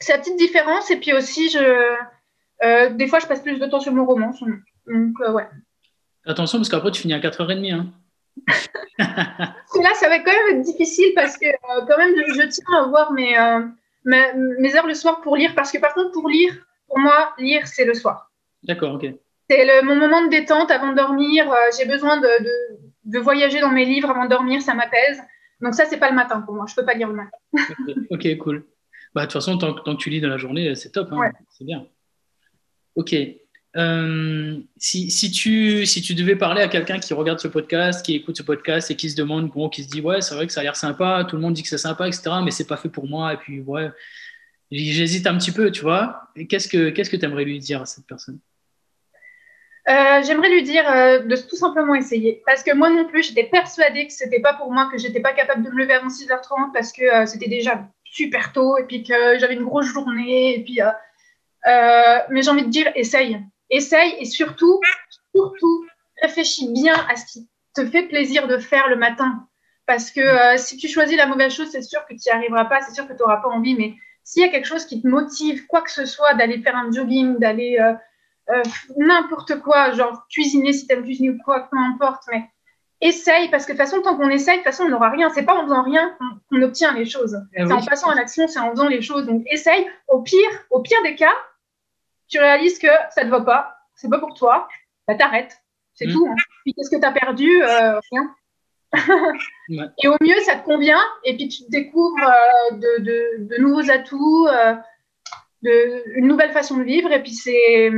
c'est 0.00 0.12
la 0.12 0.18
petite 0.18 0.38
différence. 0.38 0.90
Et 0.90 0.96
puis 0.96 1.12
aussi, 1.12 1.50
je, 1.50 2.88
des 2.94 3.08
fois, 3.08 3.18
je 3.18 3.26
passe 3.26 3.42
plus 3.42 3.58
de 3.58 3.66
temps 3.66 3.80
sur 3.80 3.92
mon 3.92 4.06
roman. 4.06 4.32
Donc, 4.86 5.18
ouais. 5.34 5.48
Attention, 6.24 6.58
parce 6.58 6.68
qu'après, 6.68 6.92
tu 6.92 7.02
finis 7.02 7.14
à 7.14 7.18
4h30. 7.18 7.72
Hein. 7.72 7.86
là, 8.98 9.94
ça 9.94 10.08
va 10.08 10.20
quand 10.20 10.30
même 10.32 10.56
être 10.56 10.62
difficile 10.62 11.12
parce 11.16 11.36
que, 11.36 11.46
quand 11.88 11.98
même, 11.98 12.14
je, 12.14 12.46
tiens 12.46 12.78
à 12.78 12.84
avoir 12.84 13.12
mes, 13.12 13.36
mes, 14.04 14.76
heures 14.76 14.86
le 14.86 14.94
soir 14.94 15.20
pour 15.20 15.36
lire. 15.36 15.52
Parce 15.56 15.72
que, 15.72 15.78
par 15.78 15.92
contre, 15.92 16.12
pour 16.12 16.28
lire, 16.28 16.54
pour 16.86 17.00
moi, 17.00 17.34
lire, 17.38 17.66
c'est 17.66 17.84
le 17.84 17.94
soir. 17.94 18.30
D'accord, 18.62 18.94
ok. 18.94 19.06
C'est 19.48 19.82
mon 19.82 19.96
moment 19.96 20.24
de 20.24 20.30
détente 20.30 20.70
avant 20.70 20.92
de 20.92 20.96
dormir. 20.96 21.50
Euh, 21.50 21.56
j'ai 21.78 21.86
besoin 21.86 22.20
de, 22.20 22.28
de, 23.04 23.18
voyager 23.18 23.60
dans 23.60 23.70
mes 23.70 23.84
livres 23.84 24.10
avant 24.10 24.24
de 24.24 24.30
dormir, 24.30 24.62
ça 24.62 24.74
m'apaise. 24.74 25.20
Donc 25.60 25.74
ça, 25.74 25.84
c'est 25.86 25.98
pas 25.98 26.08
le 26.08 26.16
matin 26.16 26.40
pour 26.40 26.54
moi. 26.54 26.64
Je 26.68 26.74
peux 26.74 26.84
pas 26.84 26.94
lire 26.94 27.08
le 27.08 27.14
matin. 27.14 27.38
ok, 28.10 28.38
cool. 28.38 28.64
Bah, 29.14 29.22
de 29.22 29.26
toute 29.26 29.34
façon, 29.34 29.58
tant, 29.58 29.74
que 29.74 29.96
tu 29.96 30.10
lis 30.10 30.20
dans 30.20 30.28
la 30.28 30.38
journée, 30.38 30.74
c'est 30.74 30.90
top. 30.90 31.12
Hein. 31.12 31.30
C'est 31.50 31.64
bien. 31.64 31.86
Ok. 32.94 33.14
Euh, 33.74 34.58
si, 34.76 35.10
si, 35.10 35.30
tu, 35.30 35.86
si 35.86 36.02
tu 36.02 36.14
devais 36.14 36.36
parler 36.36 36.62
à 36.62 36.68
quelqu'un 36.68 36.98
qui 36.98 37.14
regarde 37.14 37.38
ce 37.38 37.48
podcast, 37.48 38.04
qui 38.04 38.14
écoute 38.14 38.36
ce 38.36 38.42
podcast 38.42 38.90
et 38.90 38.96
qui 38.96 39.08
se 39.08 39.16
demande, 39.16 39.48
gros, 39.48 39.70
qui 39.70 39.84
se 39.84 39.88
dit, 39.88 40.00
ouais, 40.00 40.20
c'est 40.20 40.34
vrai 40.34 40.46
que 40.46 40.52
ça 40.52 40.60
a 40.60 40.62
l'air 40.62 40.76
sympa, 40.76 41.24
tout 41.28 41.36
le 41.36 41.42
monde 41.42 41.54
dit 41.54 41.62
que 41.62 41.68
c'est 41.68 41.78
sympa, 41.78 42.06
etc., 42.06 42.30
mais 42.44 42.50
c'est 42.50 42.66
pas 42.66 42.76
fait 42.76 42.90
pour 42.90 43.06
moi, 43.06 43.32
et 43.32 43.36
puis, 43.38 43.60
ouais, 43.60 43.90
j'hésite 44.70 45.26
un 45.26 45.38
petit 45.38 45.52
peu, 45.52 45.70
tu 45.70 45.82
vois. 45.82 46.28
Qu'est-ce 46.48 46.68
que 46.68 46.90
tu 46.90 47.18
que 47.18 47.24
aimerais 47.24 47.44
lui 47.44 47.58
dire 47.58 47.82
à 47.82 47.86
cette 47.86 48.06
personne? 48.06 48.38
Euh, 49.88 50.22
j'aimerais 50.22 50.50
lui 50.50 50.62
dire 50.62 50.88
euh, 50.88 51.18
de 51.20 51.36
tout 51.36 51.56
simplement 51.56 51.94
essayer. 51.94 52.42
Parce 52.46 52.62
que 52.62 52.72
moi 52.72 52.88
non 52.90 53.04
plus, 53.04 53.24
j'étais 53.24 53.44
persuadée 53.44 54.06
que 54.06 54.12
c'était 54.12 54.40
pas 54.40 54.54
pour 54.54 54.70
moi, 54.70 54.88
que 54.92 54.98
j'étais 54.98 55.20
pas 55.20 55.32
capable 55.32 55.64
de 55.64 55.70
me 55.70 55.76
lever 55.76 55.94
avant 55.94 56.08
6h30 56.08 56.72
parce 56.72 56.92
que 56.92 57.02
euh, 57.02 57.26
c'était 57.26 57.48
déjà 57.48 57.84
super 58.04 58.52
tôt 58.52 58.78
et 58.78 58.84
puis 58.84 59.02
que 59.02 59.38
j'avais 59.38 59.54
une 59.54 59.64
grosse 59.64 59.86
journée. 59.86 60.56
Et 60.56 60.62
puis, 60.62 60.78
mais 62.30 62.42
j'ai 62.42 62.50
envie 62.50 62.64
de 62.64 62.70
dire, 62.70 62.92
essaye. 62.94 63.40
Essaye 63.70 64.14
et 64.20 64.24
surtout, 64.24 64.80
surtout, 65.34 65.86
réfléchis 66.20 66.68
bien 66.72 66.94
à 67.10 67.16
ce 67.16 67.24
qui 67.26 67.48
te 67.74 67.84
fait 67.86 68.02
plaisir 68.02 68.46
de 68.46 68.58
faire 68.58 68.88
le 68.88 68.96
matin. 68.96 69.48
Parce 69.86 70.10
que 70.10 70.56
si 70.58 70.76
tu 70.76 70.88
choisis 70.88 71.16
la 71.16 71.26
mauvaise 71.26 71.52
chose, 71.52 71.70
c'est 71.72 71.82
sûr 71.82 72.04
que 72.06 72.14
tu 72.14 72.20
n'y 72.26 72.32
arriveras 72.32 72.66
pas, 72.66 72.82
c'est 72.82 72.94
sûr 72.94 73.08
que 73.08 73.14
tu 73.14 73.18
n'auras 73.20 73.38
pas 73.38 73.48
envie. 73.48 73.74
Mais 73.74 73.94
s'il 74.22 74.42
y 74.42 74.44
a 74.44 74.50
quelque 74.50 74.68
chose 74.68 74.84
qui 74.84 75.02
te 75.02 75.08
motive, 75.08 75.66
quoi 75.66 75.80
que 75.80 75.90
ce 75.90 76.04
soit, 76.04 76.34
d'aller 76.34 76.58
faire 76.58 76.76
un 76.76 76.92
jogging, 76.92 77.38
d'aller 77.38 77.78
euh, 78.50 78.62
n'importe 78.96 79.60
quoi, 79.60 79.92
genre 79.92 80.26
cuisiner 80.28 80.72
si 80.72 80.86
tu 80.86 80.92
aimes 80.92 81.04
cuisiner 81.04 81.30
ou 81.30 81.38
quoi, 81.44 81.68
peu 81.70 81.78
importe, 81.78 82.24
mais 82.30 82.48
essaye, 83.02 83.48
parce 83.50 83.66
que 83.66 83.72
de 83.72 83.78
toute 83.78 83.86
façon, 83.86 84.02
tant 84.02 84.16
qu'on 84.16 84.30
essaye, 84.30 84.58
de 84.58 84.62
toute 84.62 84.72
façon, 84.72 84.84
on 84.84 84.88
n'aura 84.88 85.10
rien. 85.10 85.30
C'est 85.30 85.44
pas 85.44 85.54
en 85.54 85.64
faisant 85.64 85.82
rien 85.82 86.16
qu'on 86.48 86.62
obtient 86.62 86.92
les 86.94 87.04
choses. 87.04 87.36
Eh 87.54 87.66
c'est 87.66 87.72
en 87.72 87.84
passant 87.84 88.08
à 88.08 88.14
l'action, 88.14 88.46
c'est 88.48 88.60
en 88.60 88.70
faisant 88.70 88.88
les 88.88 89.02
choses. 89.02 89.26
Donc, 89.26 89.42
essaye. 89.50 89.86
Au 90.08 90.22
pire, 90.22 90.50
au 90.70 90.80
pire 90.80 91.02
des 91.02 91.16
cas, 91.16 91.34
tu 92.28 92.38
réalises 92.38 92.78
que 92.78 92.88
ça 93.10 93.24
ne 93.24 93.26
te 93.26 93.30
va 93.30 93.40
pas, 93.42 93.76
c'est 93.94 94.08
pas 94.08 94.18
pour 94.18 94.34
toi, 94.34 94.68
bah, 95.06 95.14
t'arrêtes. 95.16 95.58
C'est 95.94 96.06
mm. 96.06 96.12
tout. 96.12 96.26
Hein. 96.30 96.36
Puis, 96.64 96.74
qu'est-ce 96.74 96.90
que 96.90 97.00
tu 97.00 97.06
as 97.06 97.12
perdu? 97.12 97.62
Euh, 97.62 98.00
Rien. 98.10 98.34
Et 100.02 100.08
au 100.08 100.16
mieux, 100.20 100.38
ça 100.44 100.56
te 100.56 100.66
convient, 100.66 101.00
et 101.24 101.34
puis 101.34 101.48
tu 101.48 101.62
découvres 101.70 102.22
euh, 102.22 102.76
de, 102.76 103.46
de, 103.46 103.62
nouveaux 103.62 103.90
atouts, 103.90 104.46
de, 105.62 106.18
une 106.18 106.26
nouvelle 106.26 106.52
façon 106.52 106.76
de 106.76 106.82
vivre, 106.82 107.10
et 107.10 107.22
puis 107.22 107.32
c'est 107.32 107.90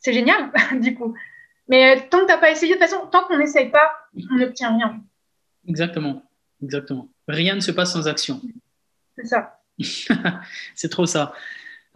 c'est 0.00 0.12
génial, 0.12 0.50
du 0.80 0.94
coup. 0.94 1.14
Mais 1.68 2.08
tant 2.08 2.20
que 2.20 2.26
tu 2.26 2.32
n'as 2.32 2.38
pas 2.38 2.50
essayé, 2.50 2.74
de 2.74 2.78
toute 2.78 2.88
façon, 2.88 3.06
tant 3.06 3.24
qu'on 3.24 3.38
n'essaye 3.38 3.70
pas, 3.70 3.90
on 4.30 4.36
n'obtient 4.36 4.76
rien. 4.76 5.00
Exactement, 5.66 6.22
exactement. 6.62 7.08
Rien 7.26 7.54
ne 7.54 7.60
se 7.60 7.70
passe 7.70 7.92
sans 7.92 8.08
action. 8.08 8.40
C'est 9.16 9.26
ça. 9.26 9.60
c'est 10.74 10.88
trop 10.88 11.06
ça. 11.06 11.32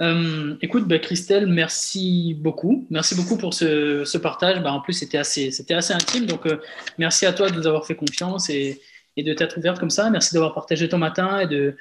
Euh, 0.00 0.56
écoute, 0.60 0.86
bah, 0.86 0.98
Christelle, 0.98 1.46
merci 1.46 2.36
beaucoup. 2.38 2.86
Merci 2.90 3.14
beaucoup 3.14 3.38
pour 3.38 3.54
ce, 3.54 4.18
partage. 4.18 4.62
Bah, 4.62 4.72
en 4.72 4.80
plus, 4.80 4.92
c'était 4.92 5.18
assez, 5.18 5.50
c'était 5.50 5.74
assez 5.74 5.94
intime. 5.94 6.26
Donc, 6.26 6.46
euh, 6.46 6.60
merci 6.98 7.24
à 7.24 7.32
toi 7.32 7.50
de 7.50 7.56
nous 7.56 7.66
avoir 7.66 7.86
fait 7.86 7.94
confiance 7.94 8.50
et, 8.50 8.80
et 9.16 9.22
de 9.22 9.32
t'être 9.32 9.56
ouverte 9.58 9.78
comme 9.78 9.90
ça. 9.90 10.10
Merci 10.10 10.34
d'avoir 10.34 10.54
partagé 10.54 10.88
ton 10.88 10.98
matin 10.98 11.40
et 11.40 11.46
de, 11.46 11.76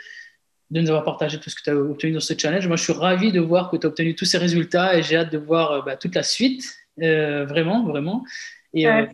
de 0.72 0.80
nous 0.80 0.88
avoir 0.88 1.04
partagé 1.04 1.38
tout 1.40 1.50
ce 1.50 1.56
que 1.56 1.62
tu 1.62 1.70
as 1.70 1.76
obtenu 1.76 2.14
dans 2.14 2.22
ce 2.22 2.34
challenge. 2.36 2.66
Moi, 2.68 2.78
je 2.78 2.84
suis 2.84 2.94
ravi 2.94 3.32
de 3.32 3.42
voir 3.42 3.70
que 3.70 3.76
tu 3.76 3.86
as 3.86 3.90
obtenu 3.90 4.16
tous 4.16 4.26
ces 4.26 4.38
résultats 4.38 4.96
et 4.96 5.04
j'ai 5.04 5.18
hâte 5.18 5.32
de 5.32 5.38
voir 5.38 5.72
euh, 5.72 5.82
bah, 5.82 5.98
toute 5.98 6.16
la 6.16 6.24
suite, 6.24 6.64
euh, 7.02 7.46
vraiment, 7.46 7.84
vraiment. 7.84 8.24
Et, 8.74 8.88
euh, 8.88 9.06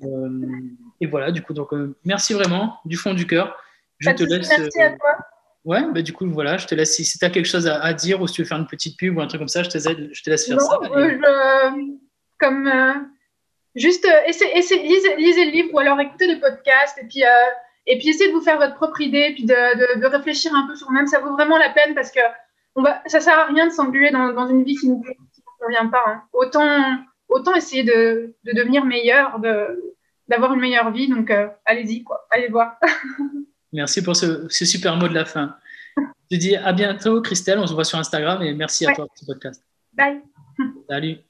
et, 1.01 1.07
voilà, 1.07 1.31
du 1.31 1.41
coup, 1.41 1.55
donc 1.55 1.69
merci 2.05 2.33
vraiment 2.33 2.77
du 2.85 2.95
fond 2.95 3.15
du 3.15 3.25
cœur. 3.25 3.57
Je 3.97 4.11
te 4.11 4.23
laisse. 4.23 4.47
Merci 4.55 4.81
à 4.81 4.91
toi. 4.91 5.17
Ouais, 5.65 5.81
bah, 5.91 6.03
du 6.03 6.13
coup, 6.13 6.29
voilà, 6.29 6.57
je 6.57 6.67
te 6.67 6.75
laisse. 6.75 6.95
Si 6.95 7.17
tu 7.17 7.25
as 7.25 7.31
quelque 7.31 7.47
chose 7.47 7.67
à, 7.67 7.91
dire 7.93 8.21
ou 8.21 8.27
si 8.27 8.35
tu 8.35 8.43
veux 8.43 8.47
faire 8.47 8.59
une 8.59 8.67
petite 8.67 8.95
pub 8.95 9.17
ou 9.17 9.21
un 9.21 9.27
truc 9.27 9.41
comme 9.41 9.47
ça, 9.47 9.63
je 9.63 9.69
te, 9.69 9.79
je 9.79 10.23
te 10.23 10.29
laisse 10.29 10.45
faire 10.45 10.61
ça. 10.61 10.77
comme 12.39 12.71
juste 13.75 14.07
essayez, 14.27 14.53
lisez, 14.83 15.15
lisez, 15.17 15.45
le 15.45 15.51
livre 15.51 15.69
ou 15.73 15.79
alors 15.79 15.99
écoutez 15.99 16.31
le 16.31 16.39
podcast 16.39 16.99
et 17.01 17.07
puis 17.07 17.23
et 17.87 17.97
puis 17.97 18.09
essayez 18.09 18.29
de 18.29 18.35
vous 18.35 18.43
faire 18.43 18.57
votre 18.57 18.75
propre 18.75 19.01
idée, 19.01 19.31
puis 19.33 19.45
de, 19.45 19.99
de, 19.99 20.05
réfléchir 20.05 20.53
un 20.53 20.67
peu 20.67 20.75
sur 20.75 20.87
vous-même. 20.87 21.07
Ça 21.07 21.19
vaut 21.19 21.31
vraiment 21.31 21.57
la 21.57 21.69
peine 21.69 21.95
parce 21.95 22.11
que 22.11 22.19
on 22.75 22.83
va, 22.83 23.01
ça 23.07 23.19
sert 23.19 23.39
à 23.39 23.45
rien 23.45 23.67
de 23.67 23.71
s'engueuler 23.71 24.11
dans, 24.11 24.33
dans, 24.33 24.47
une 24.47 24.63
vie 24.63 24.75
qui 24.75 24.87
ne 24.87 24.95
nous 24.95 25.03
convient 25.59 25.87
pas. 25.87 26.03
Hein. 26.05 26.23
Autant, 26.33 26.99
autant 27.29 27.55
essayer 27.55 27.83
de, 27.83 28.35
de 28.43 28.51
devenir 28.53 28.85
meilleur, 28.85 29.39
d'avoir 30.27 30.53
une 30.53 30.59
meilleure 30.59 30.91
vie. 30.91 31.07
Donc 31.07 31.31
euh, 31.31 31.47
allez-y, 31.65 32.03
quoi. 32.03 32.27
Allez 32.29 32.49
voir. 32.49 32.77
merci 33.73 34.03
pour 34.03 34.15
ce, 34.15 34.47
ce, 34.49 34.65
super 34.65 34.95
mot 34.97 35.07
de 35.07 35.15
la 35.15 35.25
fin. 35.25 35.55
Je 35.97 36.35
te 36.35 36.39
dis 36.39 36.55
à 36.55 36.73
bientôt, 36.73 37.21
Christelle. 37.21 37.57
On 37.57 37.67
se 37.67 37.73
voit 37.73 37.85
sur 37.85 37.97
Instagram 37.97 38.43
et 38.43 38.53
merci 38.53 38.85
à 38.85 38.93
toi 38.93 39.07
pour 39.07 39.17
ce 39.17 39.25
podcast. 39.25 39.63
Bye. 39.93 40.21
Salut. 40.89 41.26